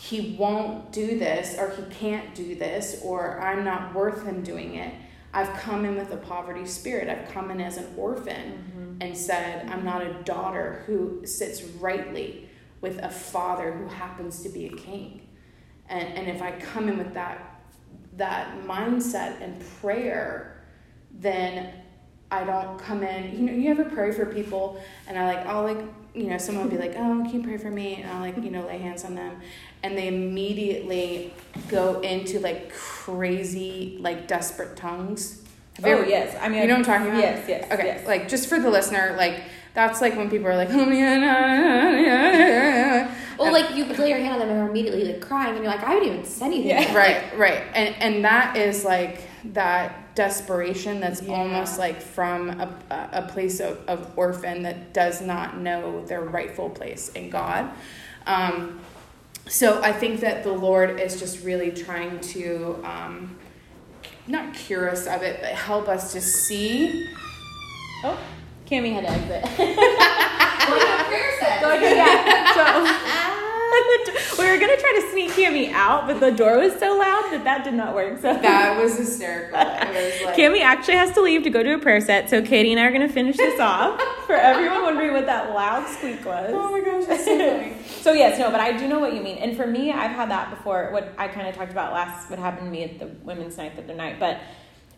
he 0.00 0.34
won't 0.38 0.92
do 0.92 1.18
this 1.18 1.58
or 1.58 1.68
he 1.76 1.82
can't 1.94 2.34
do 2.34 2.54
this 2.54 3.02
or 3.04 3.38
I'm 3.38 3.64
not 3.64 3.94
worth 3.94 4.24
him 4.24 4.42
doing 4.42 4.76
it. 4.76 4.94
I've 5.34 5.52
come 5.60 5.84
in 5.84 5.96
with 5.96 6.10
a 6.10 6.16
poverty 6.16 6.64
spirit. 6.64 7.10
I've 7.10 7.30
come 7.30 7.50
in 7.50 7.60
as 7.60 7.76
an 7.76 7.86
orphan 7.98 8.34
mm-hmm. 8.34 9.02
and 9.02 9.14
said, 9.14 9.68
I'm 9.68 9.84
not 9.84 10.00
a 10.00 10.14
daughter 10.24 10.84
who 10.86 11.26
sits 11.26 11.62
rightly 11.62 12.48
with 12.80 12.98
a 13.00 13.10
father 13.10 13.72
who 13.72 13.88
happens 13.88 14.42
to 14.42 14.48
be 14.48 14.66
a 14.68 14.72
king. 14.72 15.28
And, 15.90 16.08
and 16.14 16.28
if 16.28 16.40
I 16.40 16.52
come 16.52 16.88
in 16.88 16.96
with 16.96 17.12
that, 17.12 17.60
that 18.16 18.62
mindset 18.62 19.42
and 19.42 19.62
prayer, 19.82 20.64
then 21.12 21.74
I 22.30 22.44
don't 22.44 22.78
come 22.78 23.02
in. 23.02 23.36
You 23.36 23.42
know, 23.42 23.52
you 23.52 23.70
ever 23.70 23.84
pray 23.84 24.12
for 24.12 24.24
people 24.24 24.82
and 25.06 25.18
I 25.18 25.26
like, 25.26 25.46
I'll 25.46 25.62
like, 25.62 25.84
you 26.14 26.28
know, 26.28 26.38
someone 26.38 26.64
will 26.64 26.70
be 26.70 26.78
like, 26.78 26.96
oh, 26.96 27.22
can 27.22 27.34
you 27.34 27.42
pray 27.42 27.58
for 27.58 27.70
me? 27.70 27.96
And 27.96 28.10
I'll 28.10 28.20
like, 28.20 28.36
you 28.36 28.50
know, 28.50 28.66
lay 28.66 28.78
hands 28.78 29.04
on 29.04 29.14
them 29.14 29.40
and 29.82 29.96
they 29.96 30.08
immediately 30.08 31.32
go 31.68 32.00
into 32.00 32.40
like 32.40 32.72
crazy, 32.72 33.98
like 34.00 34.28
desperate 34.28 34.76
tongues. 34.76 35.42
Have 35.74 35.84
oh 35.86 35.88
ever, 36.00 36.06
yes, 36.06 36.36
I 36.40 36.48
mean 36.48 36.62
you 36.62 36.66
know 36.66 36.74
what 36.74 36.80
I'm 36.80 36.84
talking 36.84 37.06
about. 37.08 37.20
Yes, 37.20 37.48
yes. 37.48 37.72
Okay, 37.72 37.86
yes. 37.86 38.06
like 38.06 38.28
just 38.28 38.48
for 38.48 38.58
the 38.58 38.70
listener, 38.70 39.14
like 39.16 39.42
that's 39.74 40.00
like 40.00 40.16
when 40.16 40.28
people 40.28 40.48
are 40.48 40.56
like, 40.56 40.68
oh 40.72 40.90
yeah, 40.90 42.40
well, 43.38 43.52
like 43.52 43.74
you 43.74 43.84
lay 43.86 44.10
your 44.10 44.18
hand 44.18 44.34
on 44.34 44.40
them 44.40 44.50
and 44.50 44.58
they're 44.58 44.68
immediately 44.68 45.04
like 45.04 45.20
crying, 45.20 45.54
and 45.54 45.64
you're 45.64 45.72
like, 45.72 45.84
I 45.84 45.94
would 45.94 46.04
even 46.04 46.24
say 46.24 46.46
anything. 46.46 46.68
Yeah. 46.68 46.94
Right, 47.00 47.38
right, 47.38 47.62
and 47.74 47.94
and 47.96 48.24
that 48.24 48.56
is 48.56 48.84
like 48.84 49.22
that 49.52 50.14
desperation 50.14 51.00
that's 51.00 51.22
yeah. 51.22 51.34
almost 51.34 51.78
like 51.78 52.02
from 52.02 52.50
a, 52.50 52.78
a 53.12 53.22
place 53.22 53.60
of, 53.60 53.78
of 53.88 54.12
orphan 54.18 54.62
that 54.64 54.92
does 54.92 55.22
not 55.22 55.56
know 55.56 56.04
their 56.04 56.20
rightful 56.20 56.68
place 56.68 57.08
in 57.10 57.30
God. 57.30 57.70
Um, 58.26 58.80
so 59.48 59.82
I 59.82 59.92
think 59.92 60.20
that 60.20 60.44
the 60.44 60.52
Lord 60.52 61.00
is 61.00 61.18
just 61.18 61.44
really 61.44 61.70
trying 61.70 62.20
to 62.20 62.80
um, 62.84 63.36
not 64.26 64.54
cure 64.54 64.90
us 64.90 65.06
of 65.06 65.22
it, 65.22 65.40
but 65.40 65.50
help 65.50 65.88
us 65.88 66.12
to 66.12 66.20
see. 66.20 67.08
Oh, 68.04 68.18
Cami 68.66 68.92
had 68.92 69.04
to 69.04 69.10
exit. 69.10 69.42
Go 70.68 70.78
to 70.78 71.04
prayer 71.04 71.40
set. 71.40 71.60
Go 71.60 71.78
to, 71.78 71.84
yeah. 71.84 72.54
So, 72.54 73.20
we 74.38 74.48
were 74.48 74.58
gonna 74.58 74.76
try 74.76 75.00
to 75.00 75.10
sneak 75.10 75.30
Cami 75.32 75.72
out, 75.72 76.06
but 76.06 76.20
the 76.20 76.30
door 76.30 76.58
was 76.58 76.78
so 76.78 76.96
loud 76.96 77.30
that 77.32 77.42
that 77.44 77.64
did 77.64 77.74
not 77.74 77.94
work. 77.94 78.20
So 78.20 78.32
that 78.42 78.80
was 78.80 78.96
hysterical. 78.96 79.58
It 79.58 80.14
was 80.14 80.26
like... 80.26 80.36
Cami 80.36 80.60
actually 80.60 80.96
has 80.96 81.12
to 81.12 81.20
leave 81.20 81.42
to 81.42 81.50
go 81.50 81.62
to 81.62 81.74
a 81.74 81.78
prayer 81.78 82.00
set, 82.00 82.30
so 82.30 82.42
Katie 82.42 82.70
and 82.72 82.80
I 82.80 82.84
are 82.84 82.92
gonna 82.92 83.08
finish 83.08 83.36
this 83.36 83.58
off 83.60 84.00
for 84.26 84.34
everyone 84.34 84.82
wondering 84.82 85.12
what 85.12 85.26
that 85.26 85.52
loud 85.52 85.88
squeak 85.88 86.24
was. 86.24 86.50
Oh 86.52 86.70
my 86.70 86.80
gosh, 86.80 87.06
that's 87.06 87.24
so 87.24 87.38
funny. 87.38 87.76
So 88.00 88.12
yes, 88.12 88.38
no, 88.38 88.50
but 88.50 88.60
I 88.60 88.76
do 88.76 88.88
know 88.88 88.98
what 88.98 89.14
you 89.14 89.20
mean, 89.20 89.38
and 89.38 89.56
for 89.56 89.66
me, 89.66 89.92
I've 89.92 90.10
had 90.12 90.30
that 90.30 90.50
before. 90.50 90.90
What 90.92 91.12
I 91.18 91.28
kind 91.28 91.48
of 91.48 91.54
talked 91.54 91.72
about 91.72 91.92
last, 91.92 92.30
what 92.30 92.38
happened 92.38 92.66
to 92.66 92.70
me 92.70 92.84
at 92.84 92.98
the 92.98 93.06
women's 93.24 93.56
night 93.56 93.76
the 93.76 93.82
other 93.82 93.94
night, 93.94 94.18
but 94.18 94.40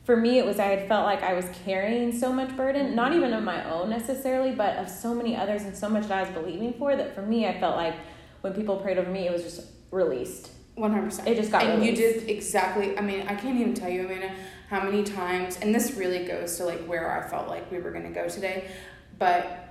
for 0.05 0.17
me 0.17 0.37
it 0.37 0.45
was 0.45 0.59
i 0.59 0.65
had 0.65 0.89
felt 0.89 1.05
like 1.05 1.23
i 1.23 1.33
was 1.33 1.45
carrying 1.65 2.11
so 2.11 2.33
much 2.33 2.57
burden 2.57 2.93
not 2.93 3.13
mm-hmm. 3.13 3.19
even 3.19 3.33
of 3.33 3.45
my 3.45 3.71
own 3.71 3.89
necessarily 3.89 4.51
but 4.51 4.77
of 4.79 4.89
so 4.89 5.15
many 5.15 5.37
others 5.37 5.63
and 5.63 5.77
so 5.77 5.89
much 5.89 6.09
that 6.09 6.19
i 6.19 6.23
was 6.23 6.31
believing 6.33 6.73
for 6.73 6.97
that 6.97 7.15
for 7.15 7.23
me 7.23 7.47
i 7.47 7.61
felt 7.61 7.77
like 7.77 7.95
when 8.43 8.53
people 8.53 8.77
prayed 8.77 8.99
over 8.99 9.11
me, 9.11 9.27
it 9.27 9.33
was 9.33 9.43
just 9.43 9.67
released. 9.91 10.51
One 10.75 10.93
hundred 10.93 11.07
percent. 11.07 11.29
It 11.29 11.37
just 11.37 11.51
got 11.51 11.65
and 11.65 11.81
released. 11.81 12.01
you 12.01 12.13
did 12.13 12.29
exactly. 12.29 12.99
I 12.99 13.01
mean, 13.01 13.23
I 13.23 13.35
can't 13.35 13.59
even 13.59 13.75
tell 13.75 13.89
you, 13.89 14.05
Amanda, 14.05 14.35
how 14.69 14.83
many 14.83 15.03
times. 15.03 15.59
And 15.59 15.75
this 15.75 15.95
really 15.95 16.25
goes 16.25 16.57
to 16.59 16.65
like 16.65 16.85
where 16.87 17.11
I 17.11 17.29
felt 17.29 17.49
like 17.49 17.71
we 17.71 17.79
were 17.79 17.91
going 17.91 18.05
to 18.05 18.11
go 18.11 18.29
today, 18.29 18.71
but 19.19 19.62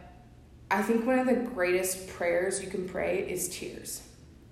I 0.72 0.82
think 0.82 1.06
one 1.06 1.20
of 1.20 1.28
the 1.28 1.36
greatest 1.36 2.08
prayers 2.08 2.64
you 2.64 2.70
can 2.70 2.88
pray 2.88 3.20
is 3.20 3.50
tears. 3.50 4.02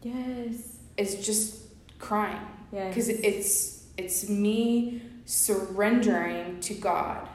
Yes. 0.01 0.77
It's 0.97 1.15
just 1.15 1.63
crying. 1.97 2.45
Yeah. 2.71 2.89
Because 2.89 3.09
it's 3.09 3.85
it's 3.97 4.29
me 4.29 5.01
surrendering 5.25 6.59
to 6.61 6.73
God 6.73 7.27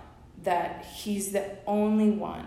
that 0.42 0.84
He's 0.84 1.32
the 1.32 1.56
only 1.66 2.10
one 2.10 2.46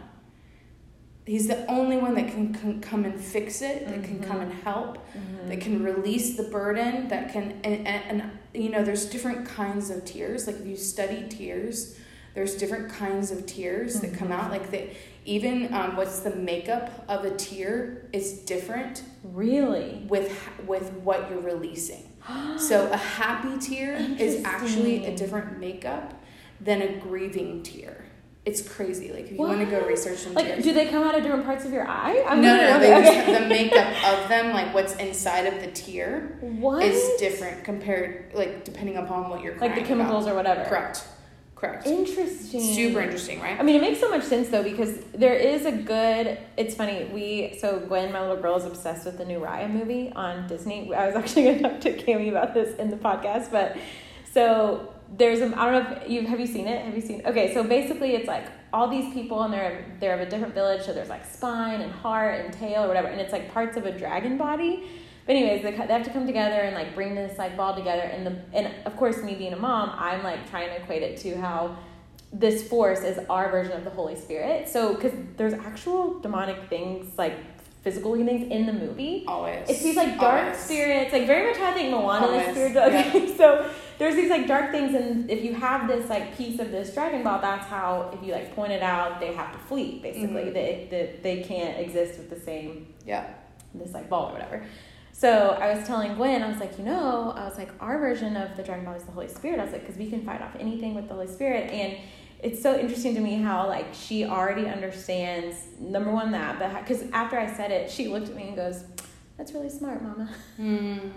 he's 1.28 1.48
the 1.48 1.70
only 1.70 1.98
one 1.98 2.16
that 2.16 2.30
can, 2.30 2.54
can 2.54 2.80
come 2.80 3.04
and 3.04 3.20
fix 3.20 3.62
it 3.62 3.86
that 3.86 4.02
mm-hmm. 4.02 4.20
can 4.20 4.24
come 4.24 4.40
and 4.40 4.54
help 4.64 4.98
mm-hmm. 4.98 5.50
that 5.50 5.60
can 5.60 5.84
release 5.84 6.38
the 6.38 6.44
burden 6.44 7.10
that 7.10 7.32
can 7.32 7.60
and, 7.64 7.86
and, 7.86 8.22
and, 8.22 8.32
you 8.54 8.70
know 8.70 8.84
there's 8.84 9.06
different 9.06 9.46
kinds 9.46 9.90
of 9.90 10.04
tears 10.06 10.48
like 10.48 10.56
if 10.56 10.66
you 10.66 10.78
study 10.78 11.28
tears 11.30 12.00
there's 12.34 12.56
different 12.56 12.90
kinds 12.90 13.30
of 13.30 13.46
tears 13.46 13.98
mm-hmm. 13.98 14.10
that 14.10 14.18
come 14.18 14.32
out 14.32 14.44
mm-hmm. 14.44 14.54
like 14.54 14.72
the 14.72 14.90
even 15.28 15.74
um, 15.74 15.96
what's 15.96 16.22
the 16.22 16.36
makeup 16.36 17.06
of 17.08 17.26
a 17.26 17.32
tear 17.36 18.08
is 18.14 18.40
different 18.40 19.04
really 19.24 20.06
with 20.08 20.50
with 20.66 20.92
what 21.04 21.30
you're 21.30 21.42
releasing 21.42 22.12
so 22.58 22.90
a 22.92 22.98
happy 22.98 23.58
tear 23.60 23.94
is 24.18 24.44
actually 24.44 25.06
a 25.06 25.16
different 25.16 25.60
makeup 25.60 26.14
than 26.62 26.82
a 26.82 26.98
grieving 26.98 27.62
tear 27.62 28.06
it's 28.48 28.62
crazy. 28.62 29.12
Like 29.12 29.26
if 29.26 29.32
you 29.32 29.38
what? 29.40 29.50
want 29.50 29.60
to 29.60 29.66
go 29.66 29.86
research 29.86 30.24
them, 30.24 30.34
like 30.34 30.46
tears. 30.46 30.64
do 30.64 30.72
they 30.74 30.88
come 30.88 31.04
out 31.04 31.16
of 31.16 31.22
different 31.22 31.44
parts 31.44 31.66
of 31.66 31.74
your 31.74 31.86
eye? 31.86 32.24
I'm 32.26 32.42
no, 32.42 32.56
no, 32.56 32.70
no. 32.70 32.80
They 32.80 32.96
okay. 32.96 33.26
just, 33.26 33.42
the 33.42 33.46
makeup 33.46 33.88
of 34.06 34.30
them, 34.30 34.54
like 34.54 34.74
what's 34.74 34.96
inside 34.96 35.48
of 35.48 35.60
the 35.60 35.68
tear, 35.72 36.38
what 36.40 36.82
is 36.82 37.20
different 37.20 37.66
compared, 37.66 38.34
like 38.34 38.64
depending 38.64 38.96
upon 38.96 39.30
what 39.30 39.42
you're 39.42 39.58
like 39.58 39.76
the 39.76 39.82
chemicals 39.82 40.24
about. 40.24 40.34
or 40.34 40.36
whatever. 40.38 40.64
Correct. 40.64 41.06
Correct. 41.60 41.88
Interesting. 41.88 42.76
Super 42.76 43.02
interesting, 43.02 43.42
right? 43.42 43.60
I 43.60 43.64
mean, 43.64 43.78
it 43.78 43.82
makes 43.82 44.00
so 44.00 44.10
much 44.10 44.24
sense 44.24 44.50
though 44.50 44.62
because 44.62 45.00
there 45.16 45.34
is 45.34 45.66
a 45.66 45.72
good. 45.72 46.38
It's 46.56 46.76
funny. 46.76 47.06
We 47.06 47.58
so 47.60 47.80
Gwen, 47.80 48.12
my 48.12 48.22
little 48.22 48.38
girl, 48.38 48.58
is 48.58 48.66
obsessed 48.66 49.06
with 49.06 49.18
the 49.18 49.26
new 49.26 49.40
Raya 49.40 49.70
movie 49.70 50.12
on 50.16 50.48
Disney. 50.48 50.94
I 50.94 51.08
was 51.08 51.16
actually 51.22 51.44
going 51.44 51.58
to 51.58 51.64
talk 51.64 51.82
to 51.82 51.98
Cami 51.98 52.30
about 52.30 52.54
this 52.54 52.76
in 52.78 52.92
the 52.92 52.96
podcast, 52.96 53.52
but 53.52 53.76
so 54.32 54.94
there's 55.18 55.40
a, 55.40 55.46
I 55.58 55.72
don't 55.72 55.72
know 55.72 55.98
if 56.04 56.10
you 56.10 56.28
have 56.28 56.40
you 56.40 56.46
seen 56.46 56.68
it. 56.68 56.86
Have 56.86 56.94
you 56.94 57.02
seen? 57.02 57.24
Okay, 57.26 57.52
so 57.56 57.64
basically 57.64 58.14
it's 58.14 58.28
like 58.28 58.46
all 58.72 58.88
these 58.88 59.12
people 59.12 59.42
and 59.42 59.52
they're 59.52 59.84
they're 60.00 60.14
of 60.14 60.28
a 60.28 60.30
different 60.30 60.54
village. 60.54 60.84
So 60.84 60.94
there's 60.94 61.10
like 61.10 61.26
spine 61.26 61.82
and 61.82 61.92
heart 61.92 62.46
and 62.46 62.54
tail 62.54 62.84
or 62.84 62.88
whatever, 62.88 63.08
and 63.08 63.20
it's 63.20 63.34
like 63.34 63.52
parts 63.52 63.78
of 63.78 63.88
a 63.88 63.98
dragon 63.98 64.38
body. 64.38 64.88
But 65.28 65.36
anyways, 65.36 65.62
they, 65.62 65.72
they 65.72 65.94
have 65.94 66.06
to 66.06 66.10
come 66.10 66.26
together 66.26 66.56
and 66.56 66.74
like 66.74 66.96
bring 66.96 67.14
this 67.14 67.38
like 67.38 67.56
ball 67.56 67.76
together. 67.76 68.02
And 68.02 68.26
the 68.26 68.40
and 68.54 68.74
of 68.86 68.96
course, 68.96 69.22
me 69.22 69.36
being 69.36 69.54
a 69.54 69.58
mom, 69.58 69.92
I'm 69.94 70.24
like 70.24 70.50
trying 70.50 70.70
to 70.70 70.82
equate 70.82 71.04
it 71.04 71.18
to 71.18 71.38
how 71.38 71.78
this 72.32 72.68
force 72.68 73.02
is 73.02 73.20
our 73.30 73.52
version 73.52 73.74
of 73.74 73.84
the 73.84 73.90
Holy 73.90 74.16
Spirit. 74.16 74.70
So 74.70 74.96
because 74.96 75.12
there's 75.36 75.54
actual 75.54 76.20
demonic 76.20 76.70
things 76.70 77.18
like 77.18 77.36
physical 77.84 78.16
things 78.16 78.52
in 78.52 78.66
the 78.66 78.74
movie. 78.74 79.24
Always. 79.28 79.70
It's 79.70 79.84
these 79.84 79.96
like 79.96 80.20
dark 80.20 80.46
Always. 80.46 80.60
spirits, 80.60 81.14
like 81.14 81.28
very 81.28 81.48
much 81.48 81.58
how 81.58 81.72
I 81.72 81.74
think 81.74 81.92
Moana 81.92 82.28
the 82.28 82.52
spirit. 82.52 82.76
Okay, 82.76 83.28
yeah. 83.30 83.38
so 83.38 83.70
there's 83.98 84.16
these 84.16 84.30
like 84.30 84.48
dark 84.48 84.72
things, 84.72 84.94
and 84.94 85.30
if 85.30 85.44
you 85.44 85.54
have 85.54 85.88
this 85.88 86.10
like 86.10 86.38
piece 86.38 86.60
of 86.60 86.72
this 86.72 86.94
Dragon 86.94 87.24
Ball, 87.24 87.40
that's 87.40 87.66
how 87.68 88.12
if 88.14 88.26
you 88.26 88.34
like 88.34 88.56
point 88.56 88.72
it 88.72 88.82
out, 88.82 89.20
they 89.20 89.34
have 89.34 89.52
to 89.54 89.58
flee. 89.60 90.00
Basically, 90.02 90.44
mm-hmm. 90.44 90.54
they, 90.54 90.88
they 90.90 91.20
they 91.22 91.44
can't 91.44 91.80
exist 91.80 92.18
with 92.18 92.30
the 92.30 92.40
same 92.40 92.94
yeah 93.06 93.34
this 93.74 93.94
like 93.94 94.10
ball 94.10 94.30
or 94.30 94.34
whatever. 94.34 94.66
So 95.18 95.58
I 95.60 95.74
was 95.74 95.88
telling 95.88 96.14
Gwen, 96.14 96.44
I 96.44 96.48
was 96.48 96.60
like, 96.60 96.78
you 96.78 96.86
know, 96.86 97.34
I 97.36 97.46
was 97.46 97.58
like, 97.58 97.72
our 97.80 97.98
version 97.98 98.36
of 98.36 98.56
the 98.56 98.62
Dragon 98.62 98.86
Ball 98.86 98.94
is 98.94 99.04
the 99.04 99.12
Holy 99.12 99.28
Spirit. 99.28 99.60
I 99.60 99.64
was 99.64 99.72
like, 99.72 99.82
because 99.82 99.98
we 99.98 100.12
can 100.12 100.24
fight 100.24 100.44
off 100.44 100.56
anything 100.60 100.94
with 100.94 101.08
the 101.08 101.16
Holy 101.16 101.26
Spirit, 101.26 101.72
and 101.72 101.98
it's 102.44 102.62
so 102.62 102.78
interesting 102.78 103.16
to 103.16 103.20
me 103.20 103.42
how 103.42 103.66
like 103.68 103.88
she 103.96 104.26
already 104.26 104.68
understands 104.68 105.56
number 105.80 106.12
one 106.12 106.32
that 106.32 106.60
but 106.60 106.72
because 106.82 107.10
after 107.10 107.36
i 107.36 107.52
said 107.52 107.72
it 107.72 107.90
she 107.90 108.08
looked 108.08 108.30
at 108.30 108.36
me 108.36 108.50
and 108.50 108.56
goes 108.56 108.84
that's 109.40 109.54
really 109.54 109.72
smart 109.72 110.04
mama 110.04 110.30
mm. 110.60 111.12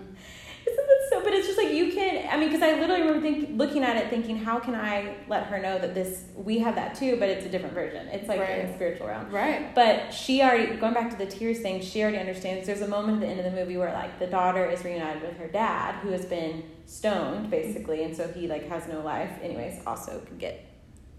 Isn't 0.67 0.87
that 0.87 1.07
so 1.09 1.23
but 1.23 1.33
it's 1.33 1.47
just 1.47 1.57
like 1.57 1.71
you 1.71 1.91
can 1.91 2.27
i 2.31 2.37
mean 2.37 2.49
because 2.49 2.61
i 2.61 2.79
literally 2.79 3.01
remember 3.01 3.21
think, 3.21 3.49
looking 3.57 3.83
at 3.83 3.97
it 3.97 4.09
thinking 4.09 4.37
how 4.37 4.59
can 4.59 4.75
i 4.75 5.15
let 5.27 5.45
her 5.45 5.59
know 5.59 5.77
that 5.79 5.93
this 5.93 6.25
we 6.35 6.59
have 6.59 6.75
that 6.75 6.95
too 6.95 7.17
but 7.17 7.29
it's 7.29 7.45
a 7.45 7.49
different 7.49 7.73
version 7.73 8.07
it's 8.09 8.27
like 8.27 8.39
right. 8.39 8.59
in 8.59 8.67
the 8.67 8.73
spiritual 8.73 9.07
realm 9.07 9.29
right 9.29 9.73
but 9.75 10.11
she 10.11 10.41
already 10.41 10.75
going 10.77 10.93
back 10.93 11.09
to 11.09 11.17
the 11.17 11.25
tears 11.25 11.59
thing 11.59 11.81
she 11.81 12.01
already 12.01 12.17
understands 12.17 12.65
there's 12.67 12.81
a 12.81 12.87
moment 12.87 13.15
at 13.15 13.21
the 13.21 13.27
end 13.27 13.39
of 13.39 13.45
the 13.45 13.59
movie 13.59 13.77
where 13.77 13.93
like 13.93 14.19
the 14.19 14.27
daughter 14.27 14.65
is 14.65 14.83
reunited 14.83 15.21
with 15.21 15.37
her 15.37 15.47
dad 15.47 15.95
who 16.01 16.09
has 16.09 16.25
been 16.25 16.63
stoned 16.85 17.49
basically 17.49 18.03
and 18.03 18.15
so 18.15 18.27
he 18.29 18.47
like 18.47 18.67
has 18.69 18.87
no 18.87 19.01
life 19.01 19.31
anyways 19.41 19.81
also 19.85 20.19
could 20.27 20.39
get 20.39 20.67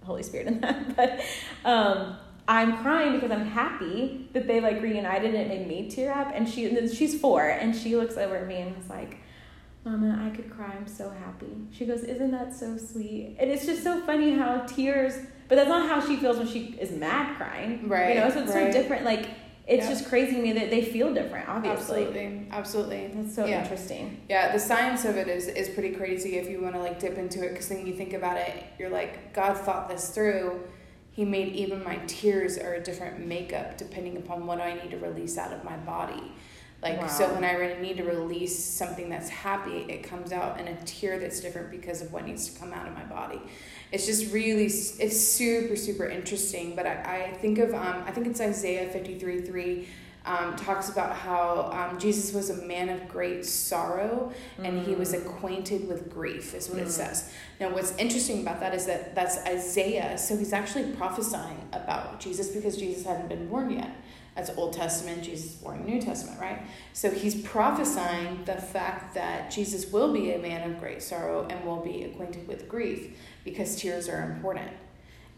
Holy 0.05 0.23
Spirit 0.23 0.49
in 0.49 0.61
that, 0.61 0.97
but 0.97 1.21
um, 1.65 2.17
I'm 2.49 2.79
crying 2.79 3.15
because 3.15 3.31
I'm 3.31 3.47
happy 3.47 4.29
that 4.33 4.47
they 4.47 4.61
like 4.61 4.83
reunited 4.83 5.35
and 5.35 5.51
it 5.53 5.61
made 5.61 5.69
me 5.69 5.91
tear 5.91 6.13
up. 6.13 6.33
And 6.35 6.49
she, 6.49 6.67
and 6.67 6.91
she's 6.91 7.19
four, 7.21 7.49
and 7.49 7.75
she 7.75 7.97
looks 7.97 8.17
over 8.17 8.37
at 8.37 8.47
me 8.47 8.57
and 8.57 8.77
was 8.77 8.89
like, 8.89 9.19
Mama, 9.85 10.25
I 10.25 10.35
could 10.35 10.49
cry. 10.51 10.73
I'm 10.77 10.87
so 10.87 11.11
happy. 11.11 11.57
She 11.73 11.85
goes, 11.87 12.05
Isn't 12.05 12.31
that 12.31 12.55
so 12.55 12.77
sweet? 12.77 13.37
And 13.41 13.51
it's 13.51 13.67
just 13.67 13.83
so 13.83 14.01
funny 14.03 14.33
how 14.33 14.61
tears, 14.61 15.15
but 15.49 15.57
that's 15.57 15.69
not 15.69 15.89
how 15.89 16.07
she 16.07 16.17
feels 16.17 16.39
when 16.39 16.47
she 16.47 16.77
is 16.81 16.93
mad 16.93 17.37
crying. 17.37 17.89
Right, 17.89 18.15
You 18.15 18.21
know, 18.21 18.31
so 18.31 18.43
it's 18.45 18.53
right. 18.55 18.73
so 18.73 18.81
different. 18.81 19.05
Like, 19.05 19.29
it's 19.67 19.85
Yeah. 19.85 19.91
just 19.91 20.09
crazy 20.09 20.37
to 20.37 20.43
me 20.43 20.53
that 20.53 20.71
they 20.71 20.83
feel 20.85 21.13
different, 21.13 21.49
obviously. 21.49 22.03
Absolutely, 22.05 22.47
absolutely. 22.53 23.11
That's 23.15 23.35
so 23.35 23.45
Yeah. 23.47 23.63
interesting. 23.63 24.21
Yeah, 24.29 24.53
the 24.53 24.59
science 24.59 25.05
of 25.05 25.17
it 25.17 25.29
is 25.29 25.49
is 25.49 25.69
pretty 25.71 25.91
crazy 25.95 26.37
if 26.37 26.49
you 26.49 26.61
want 26.61 26.75
to 26.75 26.81
like 26.81 26.99
dip 27.01 27.19
into 27.19 27.45
it 27.45 27.51
because 27.51 27.69
then 27.69 27.85
you 27.87 27.95
think 27.95 28.13
about 28.13 28.37
it, 28.37 28.63
you're 28.79 28.91
like, 28.91 29.33
God 29.33 29.57
thought 29.57 29.89
this 29.89 30.11
through. 30.11 30.61
He 31.13 31.25
made 31.25 31.55
even 31.55 31.85
my 31.85 31.97
tears 32.07 32.57
are 32.57 32.75
a 32.75 32.81
different 32.81 33.27
makeup 33.27 33.77
depending 33.77 34.17
upon 34.17 34.47
what 34.47 34.61
I 34.61 34.75
need 34.75 34.91
to 34.93 34.99
release 34.99 35.37
out 35.39 35.53
of 35.53 35.63
my 35.65 35.77
body. 35.77 36.33
Like 36.83 37.09
so 37.09 37.33
when 37.33 37.45
I 37.45 37.53
really 37.53 37.81
need 37.81 37.97
to 37.99 38.03
release 38.05 38.59
something 38.63 39.09
that's 39.09 39.29
happy, 39.29 39.87
it 39.89 40.03
comes 40.03 40.33
out 40.33 40.59
in 40.61 40.67
a 40.67 40.75
tear 40.85 41.19
that's 41.21 41.41
different 41.41 41.71
because 41.71 42.03
of 42.03 42.13
what 42.13 42.27
needs 42.27 42.49
to 42.49 42.59
come 42.59 42.73
out 42.73 42.89
of 42.89 42.95
my 42.95 43.05
body. 43.05 43.41
It's 43.93 44.05
just 44.07 44.33
really 44.33 44.65
it's 44.65 45.21
super 45.21 45.77
super 45.77 46.07
interesting. 46.07 46.75
But 46.75 46.87
I, 46.87 47.31
I 47.31 47.37
think 47.37 47.59
of 47.59 47.73
um, 47.73 48.03
I 48.07 48.11
think 48.11 48.27
it's 48.27 48.41
Isaiah 48.41 48.89
fifty 48.91 49.19
three 49.19 49.41
three. 49.43 49.87
Um, 50.25 50.55
talks 50.55 50.89
about 50.89 51.17
how 51.17 51.69
um, 51.73 51.99
Jesus 51.99 52.33
was 52.33 52.49
a 52.51 52.63
man 52.65 52.89
of 52.91 53.09
great 53.09 53.45
sorrow 53.45 54.33
and 54.63 54.79
he 54.87 54.95
was 54.95 55.13
acquainted 55.15 55.89
with 55.89 56.09
grief 56.09 56.55
is 56.55 56.69
what 56.71 56.79
it 56.79 56.87
Mm. 56.87 56.91
says 56.91 57.33
now 57.59 57.71
what's 57.71 57.91
interesting 57.97 58.43
about 58.43 58.61
that 58.61 58.73
is 58.73 58.87
that 58.87 59.17
that's 59.17 59.39
isaiah 59.39 60.17
so 60.17 60.37
he's 60.37 60.53
actually 60.53 60.93
prophesying 60.93 61.69
about 61.73 62.21
jesus 62.21 62.51
because 62.51 62.77
jesus 62.77 63.05
hadn't 63.05 63.27
been 63.31 63.49
born 63.49 63.71
yet 63.73 63.91
that's 64.35 64.51
old 64.57 64.73
testament 64.73 65.23
jesus 65.23 65.53
born 65.53 65.85
new 65.85 66.01
testament 66.01 66.41
right? 66.41 66.63
So 66.93 67.11
he's 67.11 67.35
prophesying 67.43 68.45
the 68.45 68.55
fact 68.55 69.15
that 69.15 69.51
jesus 69.51 69.91
will 69.93 70.13
be 70.13 70.33
a 70.33 70.39
man 70.39 70.71
of 70.71 70.81
great 70.81 71.03
sorrow 71.03 71.47
and 71.49 71.65
will 71.65 71.81
be 71.81 72.05
acquainted 72.05 72.47
with 72.49 72.69
grief 72.69 73.17
because 73.45 73.77
tears 73.77 74.09
are 74.09 74.23
important 74.23 74.71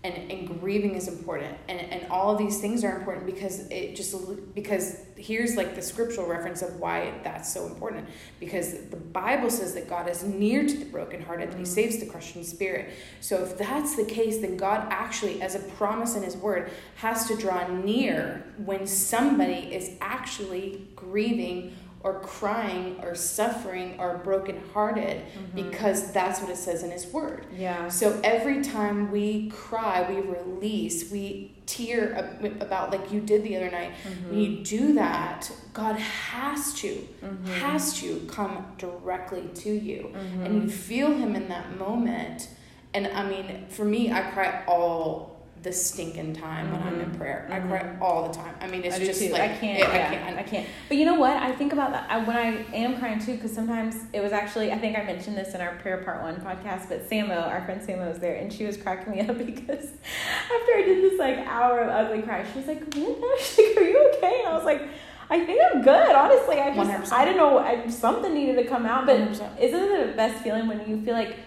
and, 0.05 0.31
and 0.31 0.61
grieving 0.61 0.95
is 0.95 1.09
important 1.09 1.57
and, 1.69 1.81
and 1.81 2.07
all 2.11 2.31
of 2.31 2.37
these 2.37 2.61
things 2.61 2.85
are 2.85 2.95
important 2.97 3.25
because 3.25 3.67
it 3.71 3.97
just 3.97 4.15
because 4.55 5.01
here's 5.17 5.57
like 5.57 5.75
the 5.75 5.81
scriptural 5.81 6.27
reference 6.27 6.61
of 6.61 6.79
why 6.79 7.13
that's 7.25 7.53
so 7.53 7.67
important. 7.67 8.07
Because 8.39 8.75
the 8.91 8.97
bible 8.97 9.49
says 9.49 9.75
that 9.75 9.89
god 9.89 10.09
is 10.09 10.23
near 10.23 10.67
to 10.67 10.77
the 10.77 10.85
brokenhearted 10.85 11.49
and 11.49 11.59
he 11.59 11.65
mm-hmm. 11.65 11.73
saves 11.73 11.99
the 11.99 12.07
crushed 12.07 12.37
in 12.37 12.45
spirit. 12.45 12.93
So 13.21 13.43
if 13.43 13.57
that's 13.57 13.97
the 13.97 14.05
case 14.05 14.39
then 14.39 14.59
god 14.59 14.87
actually 14.91 15.41
as 15.41 15.55
a 15.55 15.61
promise 15.61 16.17
in 16.17 16.23
his 16.23 16.37
word 16.37 16.71
has 16.97 17.27
to 17.29 17.37
draw 17.37 17.67
near 17.69 18.45
when 18.59 18.87
somebody 18.87 19.75
is 19.75 19.93
actually 20.03 20.87
grieving 20.95 21.75
or 22.05 22.21
crying 22.21 23.01
or 23.03 23.15
suffering 23.15 23.97
or 23.99 24.19
brokenhearted 24.19 25.17
mm-hmm. 25.17 25.57
because 25.57 26.13
that's 26.13 26.41
what 26.41 26.51
it 26.51 26.57
says 26.57 26.83
in 26.85 26.91
his 26.91 27.07
word 27.07 27.47
Yeah. 27.57 27.89
so 27.89 28.21
every 28.23 28.63
time 28.63 29.11
we 29.11 29.49
cry, 29.49 30.07
we 30.09 30.21
release, 30.21 31.11
we 31.11 31.55
tear 31.67 32.39
about 32.61 32.91
like 32.93 33.11
you 33.13 33.21
did 33.21 33.43
the 33.43 33.57
other 33.57 33.71
night. 33.71 33.93
Mm-hmm. 34.07 34.31
When 34.31 34.39
you 34.39 34.65
do 34.65 34.93
that, 34.95 35.51
God 35.73 35.97
has 35.97 36.75
to, 36.75 36.89
mm-hmm. 37.23 37.47
has 37.47 37.99
to 38.01 38.21
come 38.29 38.67
directly 38.79 39.49
to 39.55 39.71
you. 39.71 40.13
And 40.15 40.63
you 40.63 40.69
feel 40.69 41.13
Him 41.13 41.35
in 41.35 41.49
that 41.49 41.77
moment. 41.79 42.49
And 42.93 43.09
I 43.09 43.29
mean, 43.29 43.67
for 43.69 43.85
me, 43.85 44.13
I 44.13 44.23
cry 44.31 44.63
all 44.69 45.34
the 45.65 45.73
stinking 45.73 46.35
time 46.35 46.71
when 46.71 46.83
I'm 46.83 47.01
in 47.01 47.07
mm-hmm. 47.07 47.19
prayer. 47.19 47.49
I 47.51 47.59
mm-hmm. 47.59 47.69
cry 47.71 47.97
all 48.01 48.29
the 48.29 48.35
time. 48.35 48.55
I 48.61 48.69
mean, 48.69 48.85
it's 48.85 48.97
I 48.97 48.99
just 48.99 49.21
like 49.31 49.41
I 49.41 49.49
can't. 49.49 49.79
yeah, 49.79 49.95
yeah, 49.95 50.09
I 50.09 50.15
can't. 50.15 50.39
I 50.39 50.43
can't. 50.43 50.69
But 50.89 50.99
you 50.99 51.07
know 51.07 51.15
what? 51.15 51.39
I 51.39 51.53
think 51.53 51.73
about 51.73 51.91
that 51.93 52.09
I, 52.11 52.19
when 52.23 52.37
I 52.37 52.65
am 52.75 52.99
crying 52.99 53.19
too, 53.19 53.35
because 53.35 53.53
sometimes 53.53 53.97
it 54.13 54.23
was 54.23 54.33
actually. 54.33 54.71
I 54.73 54.79
think 54.79 54.97
I 54.97 55.03
mentioned 55.03 55.39
this 55.39 55.55
in 55.55 55.63
our 55.63 55.75
prayer 55.77 56.05
part 56.05 56.23
one 56.23 56.37
podcast. 56.37 56.91
But 56.91 57.09
Samo, 57.09 57.49
our 57.49 57.65
friend 57.65 57.81
Samo, 57.81 58.09
was 58.09 58.19
there, 58.19 58.37
and 58.37 58.53
she 58.53 58.67
was 58.67 58.77
cracking 58.77 59.15
me 59.15 59.23
up 59.23 59.39
because 59.47 59.87
after 59.87 60.73
I 60.77 60.83
did 60.85 61.03
this 61.03 61.19
like 61.19 61.39
hour 61.39 61.81
of 61.81 61.89
ugly 61.89 62.23
cry, 62.23 62.45
she 62.53 62.59
was 62.59 62.69
like, 62.69 62.83
"Amanda, 62.95 63.27
she's 63.41 63.75
like, 63.75 63.79
are 63.79 63.89
you 63.89 64.13
okay?" 64.17 64.41
And 64.41 64.49
I 64.49 64.55
was 64.55 64.65
like. 64.65 64.83
I 65.31 65.43
think 65.43 65.59
I'm 65.73 65.81
good, 65.81 66.15
honestly. 66.15 66.61
I 66.61 66.75
just, 66.75 67.11
100%. 67.11 67.13
I 67.13 67.25
don't 67.25 67.39
know, 67.39 67.59
I, 67.59 67.89
something 67.89 68.35
needed 68.35 68.57
to 68.57 68.69
come 68.69 68.85
out. 68.85 69.07
But 69.07 69.17
100%. 69.17 69.59
isn't 69.59 69.83
it 69.83 70.07
the 70.09 70.13
best 70.13 70.45
feeling 70.45 70.69
when 70.69 70.87
you 70.87 71.03
feel 71.03 71.15
like 71.15 71.39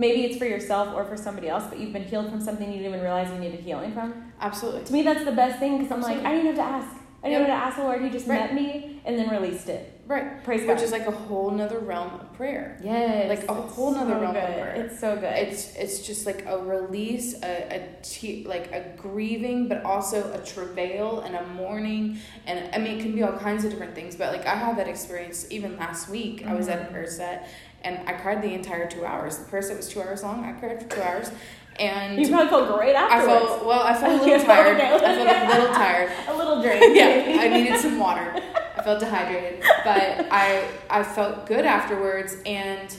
maybe 0.00 0.24
it's 0.24 0.38
for 0.38 0.46
yourself 0.46 0.94
or 0.94 1.04
for 1.04 1.16
somebody 1.16 1.48
else, 1.48 1.64
but 1.68 1.78
you've 1.78 1.92
been 1.92 2.04
healed 2.04 2.30
from 2.30 2.40
something 2.40 2.66
you 2.72 2.78
didn't 2.78 2.88
even 2.94 3.00
realize 3.02 3.28
you 3.30 3.38
needed 3.38 3.60
healing 3.60 3.92
from? 3.92 4.32
Absolutely. 4.40 4.82
To 4.84 4.92
me, 4.92 5.02
that's 5.02 5.24
the 5.24 5.32
best 5.32 5.58
thing 5.60 5.78
because 5.78 5.92
I'm 5.92 6.00
like, 6.00 6.24
I 6.24 6.32
didn't 6.32 6.46
have 6.46 6.56
to 6.56 6.62
ask. 6.62 6.96
I 7.22 7.28
didn't 7.28 7.42
Yep. 7.42 7.50
have 7.50 7.60
to 7.60 7.66
ask 7.66 7.76
the 7.76 7.82
Lord. 7.84 8.02
He 8.02 8.08
just 8.08 8.26
Right. 8.26 8.40
met 8.40 8.54
me 8.54 9.00
and 9.04 9.18
then 9.18 9.28
released 9.28 9.68
it. 9.68 10.00
Right. 10.06 10.42
Praise 10.42 10.60
Which 10.62 10.66
God. 10.68 10.74
Which 10.76 10.82
is 10.84 10.90
like 10.90 11.06
a 11.06 11.10
whole 11.12 11.50
nother 11.50 11.78
realm 11.78 12.10
of 12.18 12.32
prayer. 12.32 12.78
yes, 12.82 13.28
like 13.28 13.48
a 13.48 13.52
whole 13.54 13.92
nother 13.92 14.14
so 14.14 14.20
realm 14.20 14.34
of 14.36 14.42
prayer. 14.42 14.72
It's 14.76 14.98
so 14.98 15.14
good. 15.14 15.24
It's 15.34 15.76
it's 15.76 16.04
just 16.04 16.24
like 16.26 16.44
a 16.46 16.58
release, 16.58 17.34
a, 17.44 17.46
a 17.76 18.02
te- 18.02 18.44
like 18.44 18.72
a 18.72 18.82
grieving, 18.96 19.68
but 19.68 19.84
also 19.84 20.32
a 20.32 20.38
travail 20.44 21.20
and 21.20 21.36
a 21.36 21.46
mourning, 21.48 22.18
and 22.46 22.74
I 22.74 22.78
mean 22.78 22.98
it 22.98 23.02
can 23.02 23.12
be 23.14 23.22
all 23.22 23.34
kinds 23.38 23.64
of 23.64 23.70
different 23.70 23.94
things. 23.94 24.16
But 24.16 24.32
like 24.32 24.46
I 24.46 24.56
had 24.56 24.76
that 24.78 24.88
experience 24.88 25.46
even 25.50 25.76
last 25.76 26.08
week. 26.08 26.44
I 26.44 26.54
was 26.54 26.66
at 26.68 26.78
a 26.80 26.84
Mhm. 26.86 26.90
prayer 26.92 27.06
set, 27.06 27.46
and 27.82 28.00
I 28.08 28.12
cried 28.14 28.42
the 28.42 28.52
entire 28.54 28.88
two 28.88 29.04
hours. 29.04 29.38
The 29.38 29.44
prayer 29.46 29.62
set 29.62 29.76
was 29.76 29.88
two 29.88 30.00
hours 30.02 30.22
long. 30.22 30.44
I 30.44 30.52
cried 30.52 30.82
for 30.82 30.88
two 30.96 31.02
hours, 31.02 31.30
and 31.78 32.18
you 32.20 32.28
probably 32.28 32.48
felt 32.48 32.76
great 32.78 32.94
I 32.96 33.02
afterwards. 33.02 33.46
felt 33.48 33.66
well. 33.66 33.82
I 33.82 33.94
felt 33.94 34.20
a 34.20 34.24
little 34.24 34.44
tired. 34.44 34.80
I 34.80 34.98
felt 34.98 35.56
a 35.56 35.58
little 35.58 35.74
tired. 35.84 36.12
a 36.28 36.36
little 36.36 36.62
drink. 36.62 36.96
yeah, 36.96 37.38
I 37.40 37.48
needed 37.48 37.78
some 37.80 37.98
water. 37.98 38.34
I 38.76 38.82
felt 38.82 39.00
dehydrated, 39.00 39.60
but 39.84 40.26
I 40.30 40.68
I 40.88 41.02
felt 41.02 41.46
good 41.46 41.64
afterwards, 41.64 42.36
and 42.46 42.94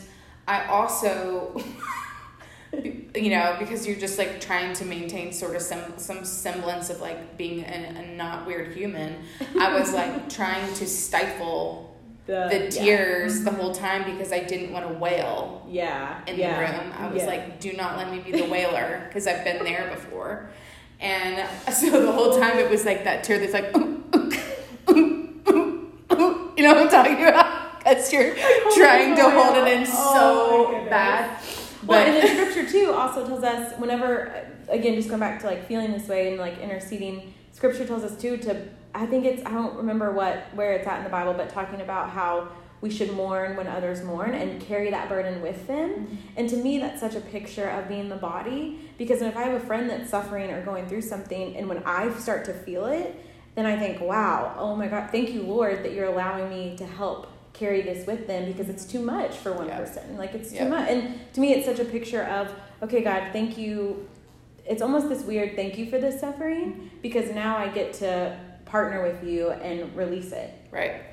I 0.48 0.66
also, 0.66 1.60
you 2.74 3.30
know, 3.30 3.56
because 3.60 3.86
you're 3.88 3.96
just 4.00 4.18
like 4.18 4.40
trying 4.42 4.74
to 4.74 4.86
maintain 4.86 5.32
sort 5.34 5.56
of 5.56 5.62
some 5.62 5.98
some 5.98 6.24
semblance 6.26 6.90
of 6.90 7.02
like 7.02 7.38
being 7.38 7.64
a, 7.64 7.96
a 8.00 8.16
not 8.16 8.46
weird 8.48 8.74
human. 8.76 9.18
I 9.60 9.78
was 9.80 9.94
like 9.94 10.30
trying 10.30 10.74
to 10.76 10.88
stifle 10.88 11.91
the 12.32 12.64
yeah. 12.64 12.70
tears 12.70 13.44
the 13.44 13.52
mm-hmm. 13.52 13.60
whole 13.60 13.76
time 13.76 14.10
because 14.10 14.32
I 14.32 14.40
didn't 14.40 14.72
want 14.72 14.88
to 14.88 14.94
wail 14.94 15.66
Yeah. 15.70 16.22
in 16.28 16.38
yeah. 16.38 16.56
the 16.56 16.84
room. 16.84 16.94
I 16.98 17.08
was 17.08 17.24
yeah. 17.24 17.28
like, 17.28 17.60
do 17.60 17.74
not 17.74 17.98
let 17.98 18.10
me 18.10 18.20
be 18.20 18.32
the 18.32 18.50
wailer 18.50 19.04
because 19.08 19.28
I've 19.28 19.44
been 19.44 19.64
there 19.66 19.92
before. 19.94 20.50
And 21.02 21.48
so 21.74 22.06
the 22.06 22.12
whole 22.12 22.40
time 22.40 22.58
it 22.58 22.70
was 22.70 22.86
like 22.86 23.04
that 23.04 23.24
tear 23.26 23.40
that's 23.40 23.54
like, 23.54 23.76
you 26.56 26.68
know 26.68 26.74
what 26.74 26.84
I'm 26.84 26.90
talking 26.90 27.22
about? 27.22 27.80
Because 27.80 28.14
you're 28.14 28.34
oh, 28.38 28.74
trying 28.78 29.16
to 29.16 29.30
hold 29.30 29.58
it 29.58 29.68
in 29.68 29.88
Oh 29.90 30.74
so 30.74 30.90
bad. 30.90 31.38
Well, 31.86 32.00
and 32.00 32.14
But 32.14 32.22
then 32.22 32.48
scripture 32.54 32.72
too 32.72 32.92
also 32.92 33.28
tells 33.28 33.44
us 33.44 33.78
whenever, 33.80 34.46
again, 34.70 34.96
just 34.96 35.10
going 35.10 35.20
back 35.20 35.42
to 35.42 35.48
like 35.48 35.68
feeling 35.68 35.92
this 35.92 36.08
way 36.08 36.30
and 36.30 36.38
like 36.38 36.60
interceding, 36.60 37.34
scripture 37.52 37.86
tells 37.86 38.04
us 38.04 38.16
too 38.22 38.38
to, 38.38 38.68
I 38.94 39.06
think 39.06 39.26
it's, 39.26 39.46
I 39.46 39.52
don't 39.52 39.76
remember 39.76 40.12
what, 40.12 40.54
where 40.54 40.74
it's 40.74 40.88
at 40.88 41.00
in 41.00 41.04
the 41.04 41.10
Bible, 41.10 41.34
but 41.34 41.50
talking 41.50 41.82
about 41.82 42.10
how 42.10 42.50
we 42.82 42.90
should 42.90 43.14
mourn 43.14 43.56
when 43.56 43.68
others 43.68 44.04
mourn 44.04 44.34
and 44.34 44.60
carry 44.60 44.90
that 44.90 45.08
burden 45.08 45.42
with 45.42 45.68
them. 45.68 45.90
Mm-hmm. 45.90 46.16
And 46.36 46.50
to 46.50 46.58
me, 46.58 46.80
that's 46.80 47.00
such 47.00 47.16
a 47.16 47.22
picture 47.22 47.70
of 47.70 47.88
being 47.88 48.10
the 48.10 48.16
body 48.16 48.90
because 48.98 49.22
if 49.22 49.38
I 49.38 49.44
have 49.44 49.62
a 49.62 49.66
friend 49.66 49.90
that's 49.90 50.10
suffering 50.10 50.50
or 50.52 50.64
going 50.66 50.88
through 50.88 51.04
something, 51.04 51.56
and 51.56 51.70
when 51.70 51.84
I 51.86 52.12
start 52.18 52.46
to 52.46 52.54
feel 52.54 52.86
it, 52.86 53.16
then 53.56 53.66
I 53.66 53.78
think, 53.78 54.02
wow, 54.02 54.56
oh 54.58 54.76
my 54.76 54.88
God, 54.88 55.12
thank 55.12 55.30
you, 55.30 55.44
Lord, 55.44 55.84
that 55.84 55.94
you're 55.94 56.06
allowing 56.06 56.50
me 56.50 56.76
to 56.78 56.86
help 56.86 57.28
carry 57.54 57.82
this 57.82 58.08
with 58.08 58.28
them 58.28 58.46
because 58.46 58.70
it's 58.70 58.86
too 58.86 59.02
much 59.02 59.36
for 59.36 59.54
one 59.54 59.68
Yeah. 59.68 59.78
person. 59.78 60.18
Like, 60.18 60.34
it's 60.34 60.52
Yeah. 60.52 60.64
too 60.64 60.70
much. 60.70 60.90
And 60.90 61.34
to 61.34 61.42
me, 61.42 61.54
it's 61.54 61.66
such 61.66 61.80
a 61.80 61.86
picture 61.86 62.24
of, 62.24 62.50
okay, 62.82 63.02
God, 63.02 63.28
thank 63.34 63.58
you. 63.58 64.08
It's 64.66 64.82
almost 64.82 65.10
this 65.10 65.24
weird 65.24 65.56
thank 65.56 65.78
you 65.78 65.88
for 65.88 66.00
this 66.00 66.20
suffering 66.20 66.72
mm-hmm. 66.72 66.88
because 67.02 67.30
now 67.32 67.58
I 67.58 67.68
get 67.68 67.94
to 67.96 68.38
partner 68.72 69.04
with 69.04 69.24
you 69.24 69.52
and 69.52 69.96
release 69.96 70.32
it. 70.32 70.54
right. 70.72 71.04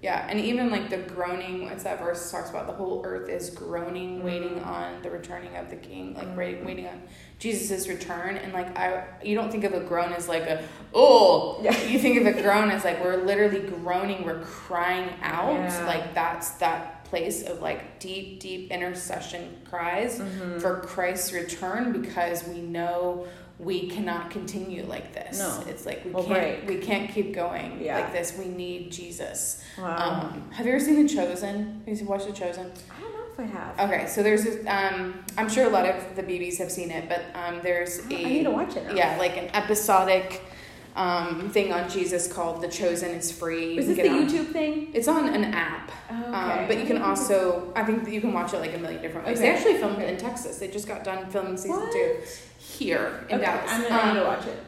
Yeah, 0.00 0.28
and 0.30 0.38
even 0.38 0.70
like 0.70 0.90
the 0.90 0.98
groaning, 0.98 1.64
what's 1.64 1.82
that 1.82 1.98
verse 1.98 2.30
talks 2.30 2.50
about? 2.50 2.68
The 2.68 2.72
whole 2.72 3.02
earth 3.04 3.28
is 3.28 3.50
groaning, 3.50 4.22
waiting 4.22 4.60
on 4.62 5.02
the 5.02 5.10
returning 5.10 5.56
of 5.56 5.70
the 5.70 5.74
King, 5.74 6.14
like 6.14 6.36
wait- 6.36 6.64
waiting 6.64 6.86
on 6.86 7.02
Jesus' 7.40 7.88
return. 7.88 8.36
And 8.36 8.52
like 8.52 8.78
I, 8.78 9.04
you 9.24 9.34
don't 9.34 9.50
think 9.50 9.64
of 9.64 9.74
a 9.74 9.80
groan 9.80 10.12
as 10.12 10.28
like 10.28 10.44
a 10.44 10.62
oh, 10.94 11.58
Yeah. 11.64 11.76
you 11.82 11.98
think 11.98 12.16
of 12.20 12.26
a 12.28 12.40
groan 12.40 12.70
as 12.70 12.84
like 12.84 13.02
we're 13.02 13.16
literally 13.24 13.58
groaning, 13.58 14.24
we're 14.24 14.42
crying 14.44 15.10
out. 15.20 15.54
Yeah. 15.54 15.84
Like 15.84 16.14
that's 16.14 16.50
that 16.58 17.04
place 17.06 17.42
of 17.42 17.60
like 17.60 17.98
deep, 17.98 18.38
deep 18.38 18.70
intercession 18.70 19.56
cries 19.68 20.20
Mm-hmm. 20.20 20.60
for 20.60 20.78
Christ's 20.78 21.32
return 21.32 21.90
because 22.00 22.46
we 22.46 22.60
know 22.60 23.26
we 23.58 23.88
cannot 23.90 24.30
continue 24.30 24.84
like 24.84 25.12
this. 25.14 25.38
No. 25.38 25.64
It's 25.68 25.84
like 25.84 26.04
we 26.04 26.10
We'll 26.12 26.24
can't 26.24 26.64
break. 26.66 26.68
we 26.80 26.84
can't 26.86 27.10
keep 27.10 27.34
going 27.34 27.80
Yeah. 27.82 27.98
like 28.00 28.12
this. 28.12 28.36
We 28.38 28.44
need 28.46 28.92
Jesus. 28.92 29.62
Wow. 29.76 30.30
Um, 30.32 30.50
have 30.52 30.64
you 30.66 30.72
ever 30.72 30.84
seen 30.84 31.02
The 31.02 31.08
Chosen? 31.12 31.82
Have 31.86 31.98
you 32.00 32.06
watched 32.06 32.26
The 32.26 32.32
Chosen? 32.32 32.70
I 32.90 33.00
don't 33.02 33.12
know 33.12 33.24
if 33.32 33.40
I 33.40 33.42
have. 33.44 33.90
Okay, 33.90 34.06
so 34.06 34.22
there's 34.22 34.44
this, 34.44 34.64
um, 34.68 35.24
I'm 35.36 35.48
sure 35.48 35.66
a 35.66 35.70
lot 35.70 35.86
of 35.86 36.14
the 36.14 36.22
BBs 36.22 36.58
have 36.58 36.70
seen 36.70 36.90
it, 36.92 37.08
but 37.08 37.24
um, 37.34 37.60
there's 37.62 37.98
I 38.10 38.14
a 38.14 38.24
need 38.28 38.44
to 38.44 38.50
watch 38.50 38.76
it 38.76 38.86
now. 38.86 38.94
yeah, 38.94 39.16
like 39.18 39.36
an 39.36 39.48
episodic 39.54 40.40
um, 40.96 41.50
thing 41.50 41.72
on 41.72 41.88
Jesus 41.88 42.32
called 42.32 42.60
"The 42.60 42.66
Chosen 42.68 43.10
is 43.10 43.30
Free." 43.30 43.78
Is 43.78 43.86
this 43.86 43.96
the 43.96 44.08
on- 44.08 44.28
YouTube 44.28 44.52
thing? 44.52 44.90
It's 44.94 45.06
on 45.06 45.28
an 45.28 45.44
app, 45.54 45.92
Oh, 46.10 46.14
um, 46.32 46.66
but 46.66 46.78
you 46.78 46.86
can 46.86 47.00
also. 47.02 47.72
I 47.76 47.84
think 47.84 48.08
you 48.08 48.20
can 48.20 48.32
watch 48.32 48.52
it 48.52 48.58
like 48.58 48.74
a 48.74 48.78
million 48.78 49.00
different 49.02 49.26
ways. 49.26 49.38
They 49.38 49.50
actually 49.50 49.76
filmed 49.78 50.00
it 50.00 50.08
in 50.08 50.16
Texas. 50.16 50.58
They 50.58 50.66
just 50.68 50.88
got 50.88 51.04
done 51.04 51.28
filming 51.30 51.56
season 51.56 51.76
What? 51.80 51.92
two 51.92 52.16
here 52.78 53.24
in 53.28 53.36
okay, 53.36 53.44
Dallas. 53.44 53.70
I'm 53.72 53.88
gonna, 53.88 54.20
Um, 54.20 54.26
watch 54.26 54.46
it. 54.46 54.58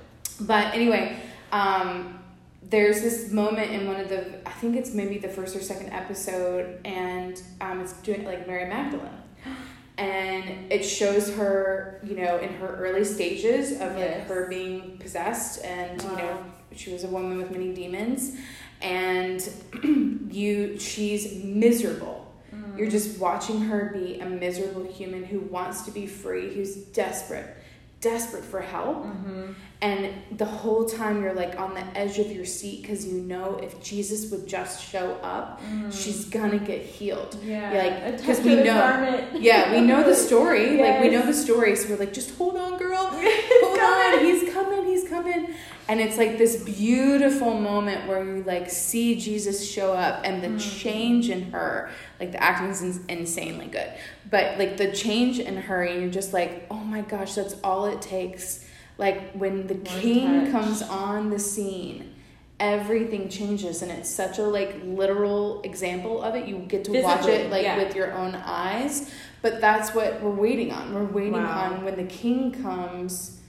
but 0.40 0.74
anyway, 0.74 1.16
um, 1.52 2.18
there's 2.62 3.00
this 3.02 3.30
moment 3.32 3.70
in 3.70 3.86
one 3.86 3.98
of 4.00 4.08
the, 4.08 4.46
I 4.46 4.52
think 4.52 4.76
it's 4.76 4.92
maybe 4.94 5.18
the 5.18 5.28
first 5.28 5.56
or 5.56 5.60
second 5.60 5.90
episode, 5.92 6.80
and 6.84 7.40
um, 7.60 7.80
it's 7.80 7.92
doing 7.94 8.24
like 8.24 8.46
Mary 8.46 8.68
Magdalene. 8.68 9.08
And 9.98 10.72
it 10.72 10.82
shows 10.82 11.34
her, 11.34 12.00
you 12.02 12.16
know, 12.16 12.38
in 12.38 12.54
her 12.54 12.68
early 12.76 13.04
stages 13.04 13.72
of 13.72 13.94
like 13.96 14.26
her 14.28 14.46
being 14.48 14.96
possessed, 14.96 15.62
and 15.62 16.00
you 16.02 16.16
know, 16.16 16.42
she 16.74 16.90
was 16.90 17.04
a 17.04 17.08
woman 17.08 17.36
with 17.36 17.50
many 17.50 17.74
demons, 17.74 18.34
and 18.80 19.46
you, 20.32 20.78
she's 20.78 21.44
miserable. 21.44 22.32
Mm. 22.54 22.78
You're 22.78 22.88
just 22.88 23.20
watching 23.20 23.60
her 23.60 23.90
be 23.92 24.18
a 24.20 24.24
miserable 24.24 24.90
human 24.90 25.22
who 25.22 25.40
wants 25.40 25.82
to 25.82 25.90
be 25.90 26.06
free, 26.06 26.54
who's 26.54 26.76
desperate, 26.76 27.54
desperate 28.00 28.44
for 28.44 28.60
help. 28.60 29.04
Mhm. 29.04 29.54
And 29.82 30.10
the 30.36 30.44
whole 30.44 30.84
time 30.84 31.22
you're 31.22 31.32
like 31.32 31.58
on 31.58 31.74
the 31.74 31.82
edge 31.98 32.18
of 32.18 32.30
your 32.30 32.44
seat 32.44 32.82
because 32.82 33.06
you 33.06 33.14
know 33.20 33.58
if 33.62 33.80
Jesus 33.82 34.30
would 34.30 34.46
just 34.46 34.82
show 34.84 35.16
up, 35.22 35.60
Mm. 35.62 35.90
she's 35.92 36.24
gonna 36.26 36.58
get 36.58 36.82
healed. 36.82 37.36
yeah, 37.44 37.72
like, 37.72 38.14
A 38.14 38.24
'cause 38.24 38.36
touch 38.38 38.46
we 38.46 38.56
know- 38.56 38.64
garment. 38.74 39.40
Yeah, 39.42 39.72
we 39.72 39.80
know 39.80 40.02
the 40.02 40.14
story. 40.14 40.76
Like 40.78 41.00
we 41.00 41.08
know 41.08 41.22
the 41.22 41.32
story, 41.34 41.76
so 41.76 41.88
we're 41.90 41.96
like, 41.98 42.12
just 42.12 42.34
hold 42.36 42.56
on, 42.56 42.78
girl. 42.78 43.06
Hold 43.62 43.78
on, 43.78 44.24
he's 44.24 44.52
coming, 44.52 44.84
he's 44.86 45.08
coming. 45.08 45.48
And 45.90 46.00
it's 46.00 46.16
like 46.16 46.38
this 46.38 46.54
beautiful 46.62 47.52
moment 47.52 48.06
where 48.06 48.22
you 48.24 48.44
like 48.44 48.70
see 48.70 49.16
Jesus 49.16 49.68
show 49.68 49.92
up 49.92 50.20
and 50.24 50.40
the 50.40 50.46
Mm. 50.48 50.80
change 50.82 51.28
in 51.30 51.50
her. 51.50 51.90
Like 52.20 52.30
the 52.30 52.40
acting 52.40 52.68
is 52.70 52.80
ins- 52.82 53.00
insanely 53.08 53.66
good, 53.66 53.88
but 54.30 54.56
like 54.56 54.76
the 54.76 54.92
change 54.92 55.40
in 55.40 55.56
her, 55.56 55.82
and 55.82 56.00
you're 56.00 56.10
just 56.10 56.32
like, 56.32 56.64
oh 56.70 56.76
my 56.94 57.00
gosh, 57.00 57.34
that's 57.34 57.56
all 57.64 57.86
it 57.86 58.00
takes. 58.00 58.64
Like 58.98 59.32
when 59.32 59.66
the 59.66 59.74
One 59.74 59.84
king 60.00 60.44
touch. 60.44 60.52
comes 60.52 60.82
on 60.82 61.30
the 61.30 61.40
scene, 61.40 62.14
everything 62.60 63.28
changes, 63.28 63.82
and 63.82 63.90
it's 63.90 64.08
such 64.08 64.38
a 64.38 64.44
like 64.44 64.76
literal 64.84 65.60
example 65.62 66.22
of 66.22 66.36
it. 66.36 66.46
You 66.46 66.58
get 66.58 66.84
to 66.84 67.02
watch 67.02 67.26
it 67.26 67.50
like 67.50 67.64
yeah. 67.64 67.76
with 67.78 67.96
your 67.96 68.12
own 68.12 68.36
eyes. 68.36 69.10
But 69.42 69.60
that's 69.60 69.92
what 69.94 70.22
we're 70.22 70.30
waiting 70.30 70.70
on. 70.70 70.94
We're 70.94 71.04
waiting 71.04 71.32
Wow. 71.32 71.72
on 71.74 71.84
when 71.84 71.96
the 71.96 72.04
king 72.04 72.52
comes 72.62 73.39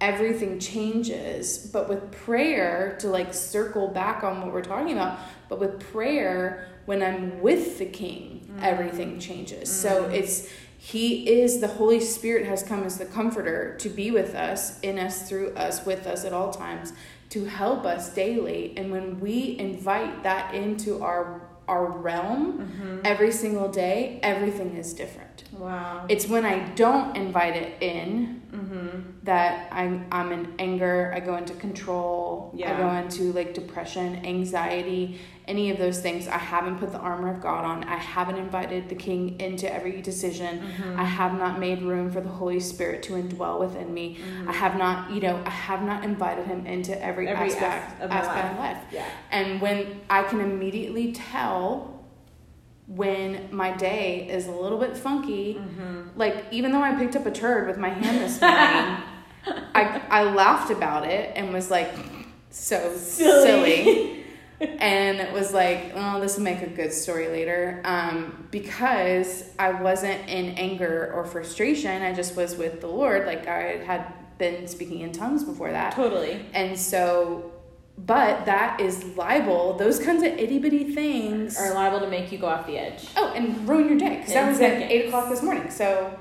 everything 0.00 0.58
changes 0.58 1.68
but 1.72 1.88
with 1.88 2.10
prayer 2.12 2.96
to 3.00 3.08
like 3.08 3.34
circle 3.34 3.88
back 3.88 4.22
on 4.24 4.40
what 4.42 4.52
we're 4.52 4.62
talking 4.62 4.92
about 4.92 5.18
but 5.48 5.58
with 5.60 5.78
prayer 5.92 6.66
when 6.86 7.02
i'm 7.02 7.40
with 7.40 7.78
the 7.78 7.86
king 7.86 8.36
Mm. 8.50 8.62
everything 8.64 9.20
changes 9.20 9.70
so 9.70 10.06
it's 10.06 10.48
he 10.76 11.28
is 11.40 11.60
the 11.60 11.68
holy 11.68 12.00
spirit 12.00 12.46
has 12.46 12.64
come 12.64 12.82
as 12.82 12.98
the 12.98 13.04
comforter 13.04 13.76
to 13.78 13.88
be 13.88 14.10
with 14.10 14.34
us 14.34 14.80
in 14.80 14.98
us 14.98 15.28
through 15.28 15.50
us 15.54 15.86
with 15.86 16.04
us 16.08 16.24
at 16.24 16.32
all 16.32 16.50
times 16.52 16.92
to 17.28 17.44
help 17.44 17.84
us 17.84 18.12
daily 18.12 18.74
and 18.76 18.90
when 18.90 19.20
we 19.20 19.56
invite 19.58 20.24
that 20.24 20.52
into 20.52 21.00
our 21.00 21.42
our 21.68 21.86
realm 21.86 22.42
Mhm. 22.58 23.00
every 23.04 23.30
single 23.30 23.68
day 23.68 24.18
everything 24.24 24.76
is 24.76 24.92
different 24.94 25.29
Wow. 25.52 26.06
it's 26.08 26.26
when 26.26 26.44
i 26.44 26.58
don't 26.70 27.16
invite 27.16 27.56
it 27.56 27.82
in 27.82 28.40
mm-hmm. 28.52 29.00
that 29.24 29.68
I'm 29.72 30.06
I'm 30.10 30.32
in 30.32 30.54
anger, 30.58 31.12
I 31.14 31.20
go 31.20 31.36
into 31.36 31.54
control, 31.54 32.54
I 32.64 32.76
go 32.76 32.90
into 32.90 33.32
like 33.32 33.54
depression, 33.54 34.24
anxiety, 34.24 35.18
any 35.46 35.70
of 35.70 35.78
those 35.78 36.00
things. 36.00 36.28
I 36.28 36.38
haven't 36.38 36.78
put 36.78 36.92
the 36.92 36.98
armor 36.98 37.32
of 37.32 37.40
God 37.40 37.64
on. 37.64 37.84
I 37.84 37.96
haven't 37.96 38.36
invited 38.36 38.88
the 38.88 38.94
king 38.94 39.40
into 39.40 39.72
every 39.72 40.00
decision. 40.02 40.60
Mm-hmm. 40.60 41.00
I 41.00 41.04
have 41.04 41.34
not 41.34 41.58
made 41.58 41.82
room 41.82 42.10
for 42.10 42.20
the 42.20 42.28
Holy 42.28 42.60
Spirit 42.60 43.02
to 43.04 43.14
indwell 43.14 43.60
within 43.60 43.92
me. 43.92 44.16
Mm-hmm. 44.16 44.48
I 44.48 44.52
have 44.52 44.76
not, 44.76 45.10
you 45.10 45.20
know, 45.20 45.42
I 45.44 45.50
have 45.50 45.82
not 45.82 46.04
invited 46.04 46.46
him 46.46 46.66
into 46.66 47.00
every, 47.02 47.28
Every 47.28 47.46
aspect 47.46 47.96
as- 47.98 48.04
of 48.04 48.10
my 48.10 48.16
aspect 48.16 48.58
life. 48.58 48.76
life. 48.76 48.84
Yeah. 48.92 49.08
And 49.30 49.60
when 49.60 50.00
I 50.08 50.22
can 50.22 50.40
immediately 50.40 51.12
tell 51.12 51.99
when 52.96 53.48
my 53.52 53.70
day 53.76 54.26
is 54.28 54.46
a 54.48 54.50
little 54.52 54.78
bit 54.78 54.96
funky, 54.96 55.54
Mm-hmm. 55.54 56.18
like 56.18 56.44
even 56.50 56.72
though 56.72 56.82
I 56.82 56.94
picked 56.96 57.14
up 57.16 57.24
a 57.26 57.30
turd 57.30 57.68
with 57.68 57.78
my 57.78 57.88
hand 57.90 58.18
this 58.20 58.40
morning, 58.40 59.64
I 59.74 60.02
I 60.10 60.22
laughed 60.24 60.70
about 60.70 61.06
it 61.06 61.32
and 61.36 61.52
was 61.52 61.70
like 61.70 61.90
so 62.50 62.94
Silly. 62.96 63.44
silly. 63.44 64.16
and 64.80 65.20
it 65.20 65.32
was 65.32 65.54
like, 65.54 65.92
oh, 65.94 66.20
this 66.20 66.36
will 66.36 66.42
make 66.44 66.60
a 66.62 66.66
good 66.68 66.92
story 66.92 67.28
later. 67.28 67.80
Um, 67.84 68.46
because 68.50 69.44
I 69.58 69.70
wasn't 69.70 70.28
in 70.28 70.50
anger 70.58 71.12
or 71.14 71.24
frustration. 71.24 72.02
I 72.02 72.12
just 72.12 72.36
was 72.36 72.56
with 72.56 72.80
the 72.80 72.88
Lord. 72.88 73.24
Like 73.26 73.46
I 73.46 73.78
had 73.84 74.12
been 74.36 74.66
speaking 74.66 75.00
in 75.00 75.12
tongues 75.12 75.44
before 75.44 75.70
that. 75.70 75.94
Totally. 75.94 76.44
And 76.52 76.78
so, 76.78 77.52
but 78.06 78.46
that 78.46 78.80
is 78.80 79.04
liable. 79.16 79.76
Those 79.76 79.98
kinds 79.98 80.22
of 80.22 80.28
itty 80.38 80.58
bitty 80.58 80.94
things 80.94 81.58
Are 81.58 81.74
liable 81.74 82.00
to 82.00 82.06
make 82.08 82.32
you 82.32 82.38
go 82.38 82.46
off 82.46 82.66
the 82.66 82.78
edge. 82.78 83.06
Oh, 83.16 83.32
and 83.34 83.68
ruin 83.68 83.88
your 83.88 83.98
day 83.98 84.16
because 84.18 84.32
that 84.34 84.48
was 84.48 84.58
seconds. 84.58 84.84
at 84.84 84.90
eight 84.90 85.06
o'clock 85.08 85.28
this 85.28 85.42
morning. 85.42 85.70
So 85.70 86.18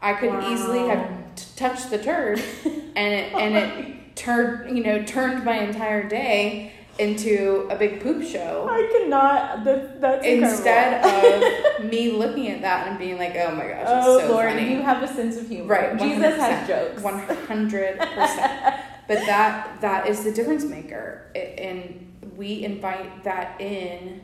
I 0.00 0.12
could 0.14 0.30
Wow. 0.30 0.52
easily 0.52 0.80
have 0.88 1.08
t- 1.36 1.44
touched 1.56 1.90
the 1.90 1.98
turd, 1.98 2.38
and 2.96 3.14
it 3.14 3.32
and 3.34 3.56
it 3.56 4.16
turned 4.16 4.76
you 4.76 4.82
know 4.84 5.02
turned 5.04 5.44
my 5.44 5.58
entire 5.58 6.08
day 6.08 6.72
into 6.98 7.66
a 7.70 7.76
big 7.76 8.00
poop 8.00 8.22
show. 8.22 8.66
I 8.70 8.88
cannot. 8.90 9.64
That, 9.64 10.00
that's 10.00 10.24
Instead 10.26 11.04
of 11.04 11.84
me 11.90 12.12
looking 12.12 12.48
at 12.48 12.62
that 12.62 12.88
and 12.88 12.98
being 12.98 13.18
like, 13.18 13.36
"Oh 13.36 13.54
my 13.54 13.66
gosh, 13.68 13.80
it's 13.82 13.90
oh 14.06 14.18
so 14.20 14.32
Lord, 14.32 14.50
funny." 14.50 14.72
you 14.72 14.80
have 14.82 15.02
a 15.02 15.08
sense 15.08 15.36
of 15.36 15.48
humor. 15.48 15.68
Right, 15.68 15.98
Jesus 15.98 16.36
has 16.36 16.66
jokes. 16.68 17.02
One 17.02 17.18
hundred 17.18 17.98
percent. 17.98 18.80
But 19.08 19.18
that 19.26 19.80
that 19.80 20.08
is 20.08 20.24
the 20.24 20.32
difference 20.32 20.64
maker, 20.64 21.30
and 21.34 22.12
we 22.36 22.64
invite 22.64 23.24
that 23.24 23.60
in 23.60 24.22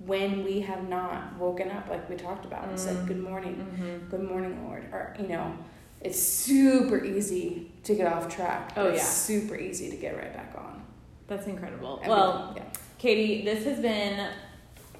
when 0.00 0.44
we 0.44 0.60
have 0.60 0.88
not 0.88 1.36
woken 1.38 1.70
up, 1.70 1.88
like 1.88 2.08
we 2.10 2.16
talked 2.16 2.44
about, 2.44 2.68
and 2.68 2.78
said, 2.78 2.96
Mm. 2.96 3.06
"Good 3.06 3.22
morning, 3.22 3.54
Mm-hmm. 3.56 4.08
good 4.10 4.22
morning, 4.28 4.64
Lord." 4.66 4.84
Or 4.92 5.14
you 5.18 5.28
know, 5.28 5.56
it's 6.00 6.20
super 6.20 7.02
easy 7.04 7.70
to 7.84 7.94
get 7.94 8.12
off 8.12 8.28
track. 8.34 8.72
Oh, 8.76 8.88
it's 8.88 8.98
yeah. 8.98 9.04
super 9.04 9.56
easy 9.56 9.90
to 9.90 9.96
get 9.96 10.16
right 10.16 10.34
back 10.34 10.52
on. 10.56 10.82
That's 11.26 11.46
incredible. 11.46 12.02
Well, 12.06 12.52
yeah. 12.56 12.64
Katie, 12.98 13.44
this 13.44 13.64
has 13.64 13.78
been 13.80 14.28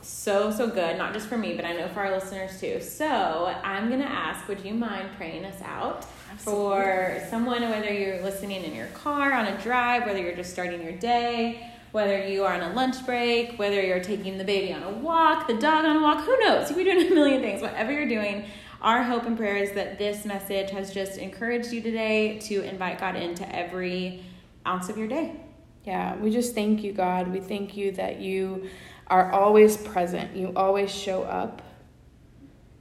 so 0.01 0.51
so 0.51 0.69
good, 0.69 0.97
not 0.97 1.13
just 1.13 1.27
for 1.29 1.37
me, 1.37 1.55
but 1.55 1.65
I 1.65 1.73
know 1.75 1.89
for 1.89 2.01
our 2.01 2.13
listeners 2.13 2.61
too. 2.61 2.81
So 2.81 3.55
I'm 3.63 3.91
gonna 3.91 4.05
ask, 4.05 4.47
would 4.49 4.61
you 4.65 4.75
mind 4.75 5.11
praying 5.17 5.45
us 5.45 5.61
out 5.63 6.07
for 6.39 7.23
someone, 7.31 7.63
whether 7.63 7.93
you're 7.93 8.23
listening 8.23 8.65
in 8.65 8.75
your 8.75 8.87
car 8.89 9.33
on 9.33 9.47
a 9.47 9.61
drive, 9.63 10.07
whether 10.07 10.19
you're 10.19 10.37
just 10.37 10.53
starting 10.53 10.83
your 10.83 10.93
day, 10.93 11.71
whether 11.93 12.27
you 12.27 12.45
are 12.45 12.55
on 12.55 12.61
a 12.61 12.73
lunch 12.75 13.05
break, 13.07 13.59
whether 13.59 13.81
you're 13.81 14.03
taking 14.03 14.37
the 14.37 14.45
baby 14.45 14.73
on 14.73 14.83
a 14.83 14.91
walk, 14.91 15.47
the 15.47 15.55
dog 15.55 15.85
on 15.85 15.97
a 15.97 16.01
walk, 16.01 16.25
who 16.25 16.39
knows? 16.41 16.69
You 16.69 16.77
could 16.77 16.85
be 16.85 16.91
doing 16.91 17.13
a 17.13 17.15
million 17.15 17.41
things. 17.41 17.63
Whatever 17.63 17.93
you're 17.93 18.09
doing, 18.09 18.47
our 18.83 19.03
hope 19.03 19.25
and 19.25 19.37
prayer 19.37 19.57
is 19.57 19.73
that 19.73 19.99
this 19.99 20.25
message 20.25 20.71
has 20.71 20.93
just 20.93 21.19
encouraged 21.19 21.73
you 21.73 21.81
today 21.81 22.39
to 22.41 22.63
invite 22.63 22.99
God 22.99 23.17
into 23.17 23.49
every 23.55 24.23
ounce 24.67 24.89
of 24.89 24.99
your 24.99 25.09
day. 25.09 25.37
Yeah, 25.85 26.17
we 26.17 26.31
just 26.31 26.55
thank 26.55 26.83
you, 26.83 26.93
God. 26.93 27.29
We 27.29 27.41
thank 27.41 27.77
you 27.77 27.93
that 27.93 28.21
you 28.21 28.69
are 29.07 29.33
always 29.33 29.77
present. 29.77 30.37
You 30.37 30.53
always 30.57 30.91
show 30.91 31.23
up. 31.23 31.63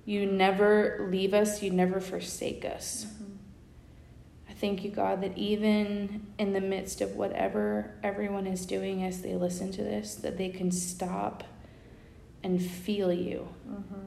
You 0.05 0.25
never 0.25 1.07
leave 1.09 1.33
us, 1.33 1.63
you 1.63 1.71
never 1.71 2.01
forsake 2.01 2.65
us. 2.65 3.05
I 3.21 3.22
thank 4.63 4.85
you, 4.85 4.91
God, 4.91 5.19
that 5.19 5.37
even 5.37 6.25
in 6.39 6.53
the 6.53 6.61
midst 6.61 7.01
of 7.01 7.17
whatever 7.17 7.91
everyone 8.01 8.47
is 8.47 8.65
doing 8.65 9.03
as 9.03 9.21
they 9.21 9.35
listen 9.35 9.73
to 9.73 9.83
this, 9.83 10.15
that 10.15 10.37
they 10.37 10.47
can 10.47 10.71
stop 10.71 11.43
and 12.45 12.63
feel 12.63 13.11
you. 13.11 13.49
Mm-hmm. 13.69 13.99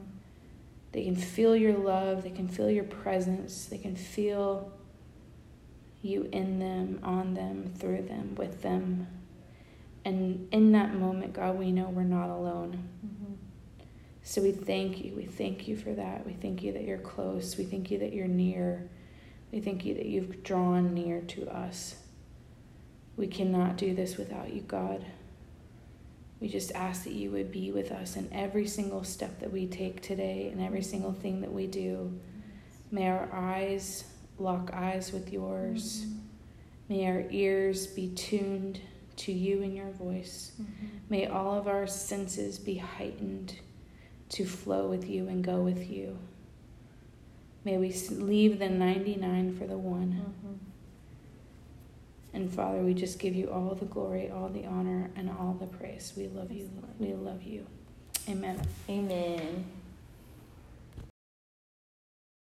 They 0.93 1.03
can 1.03 1.15
feel 1.15 1.55
your 1.55 1.77
love, 1.77 2.23
they 2.23 2.31
can 2.31 2.47
feel 2.47 2.71
your 2.71 2.85
presence, 2.85 3.65
they 3.65 3.77
can 3.77 3.95
feel 3.95 4.71
you 6.01 6.27
in 6.31 6.57
them, 6.57 7.01
on 7.03 7.35
them, 7.35 7.71
through 7.77 8.01
them, 8.07 8.33
with 8.33 8.63
them. 8.63 9.05
And 10.05 10.47
in 10.51 10.71
that 10.71 10.95
moment, 10.95 11.33
God, 11.33 11.59
we 11.59 11.71
know 11.71 11.89
we're 11.89 12.01
not 12.01 12.31
alone. 12.31 12.83
Mm-hmm. 13.05 13.33
So 14.23 14.41
we 14.41 14.53
thank 14.53 15.05
you. 15.05 15.13
We 15.13 15.25
thank 15.25 15.67
you 15.67 15.77
for 15.77 15.93
that. 15.93 16.25
We 16.25 16.33
thank 16.33 16.63
you 16.63 16.73
that 16.73 16.81
you're 16.81 16.97
close. 16.97 17.57
We 17.59 17.63
thank 17.63 17.91
you 17.91 17.99
that 17.99 18.11
you're 18.11 18.25
near. 18.25 18.89
We 19.51 19.59
thank 19.59 19.85
you 19.85 19.93
that 19.95 20.05
you've 20.05 20.43
drawn 20.43 20.93
near 20.93 21.21
to 21.21 21.47
us. 21.49 21.95
We 23.15 23.27
cannot 23.27 23.77
do 23.77 23.95
this 23.95 24.17
without 24.17 24.53
you, 24.53 24.61
God. 24.61 25.05
We 26.39 26.47
just 26.47 26.71
ask 26.73 27.03
that 27.05 27.13
you 27.13 27.31
would 27.31 27.51
be 27.51 27.71
with 27.71 27.91
us 27.91 28.15
in 28.15 28.29
every 28.31 28.67
single 28.67 29.03
step 29.03 29.39
that 29.39 29.51
we 29.51 29.65
take 29.65 30.01
today 30.01 30.49
and 30.51 30.61
every 30.61 30.83
single 30.83 31.13
thing 31.13 31.41
that 31.41 31.51
we 31.51 31.65
do. 31.65 32.19
May 32.91 33.09
our 33.09 33.29
eyes 33.33 34.03
lock 34.37 34.69
eyes 34.73 35.11
with 35.11 35.33
yours 35.33 36.05
May 36.89 37.05
our 37.07 37.25
ears 37.31 37.85
be 37.85 38.09
tuned 38.09 38.79
to 39.17 39.33
you 39.33 39.61
and 39.61 39.75
your 39.75 39.91
voice. 39.91 40.53
Mm-hmm. 40.61 40.85
May 41.09 41.27
all 41.27 41.57
of 41.57 41.67
our 41.67 41.85
senses 41.85 42.57
be 42.59 42.77
heightened 42.77 43.55
to 44.29 44.45
flow 44.45 44.87
with 44.87 45.09
you 45.09 45.27
and 45.27 45.43
go 45.43 45.61
with 45.61 45.89
you. 45.89 46.17
May 47.63 47.77
we 47.77 47.93
leave 48.11 48.59
the 48.59 48.69
99 48.69 49.57
for 49.57 49.67
the 49.67 49.77
one. 49.77 50.21
Mm-hmm. 50.21 50.53
And 52.33 52.53
Father, 52.53 52.79
we 52.79 52.93
just 52.93 53.19
give 53.19 53.35
you 53.35 53.49
all 53.49 53.73
the 53.75 53.85
glory, 53.85 54.29
all 54.29 54.49
the 54.49 54.65
honor, 54.65 55.09
and 55.15 55.29
all 55.29 55.57
the 55.59 55.65
praise. 55.65 56.13
We 56.15 56.27
love 56.27 56.51
you. 56.51 56.69
We 56.99 57.13
love 57.13 57.43
you. 57.43 57.65
Amen. 58.29 58.61
Amen. 58.89 59.65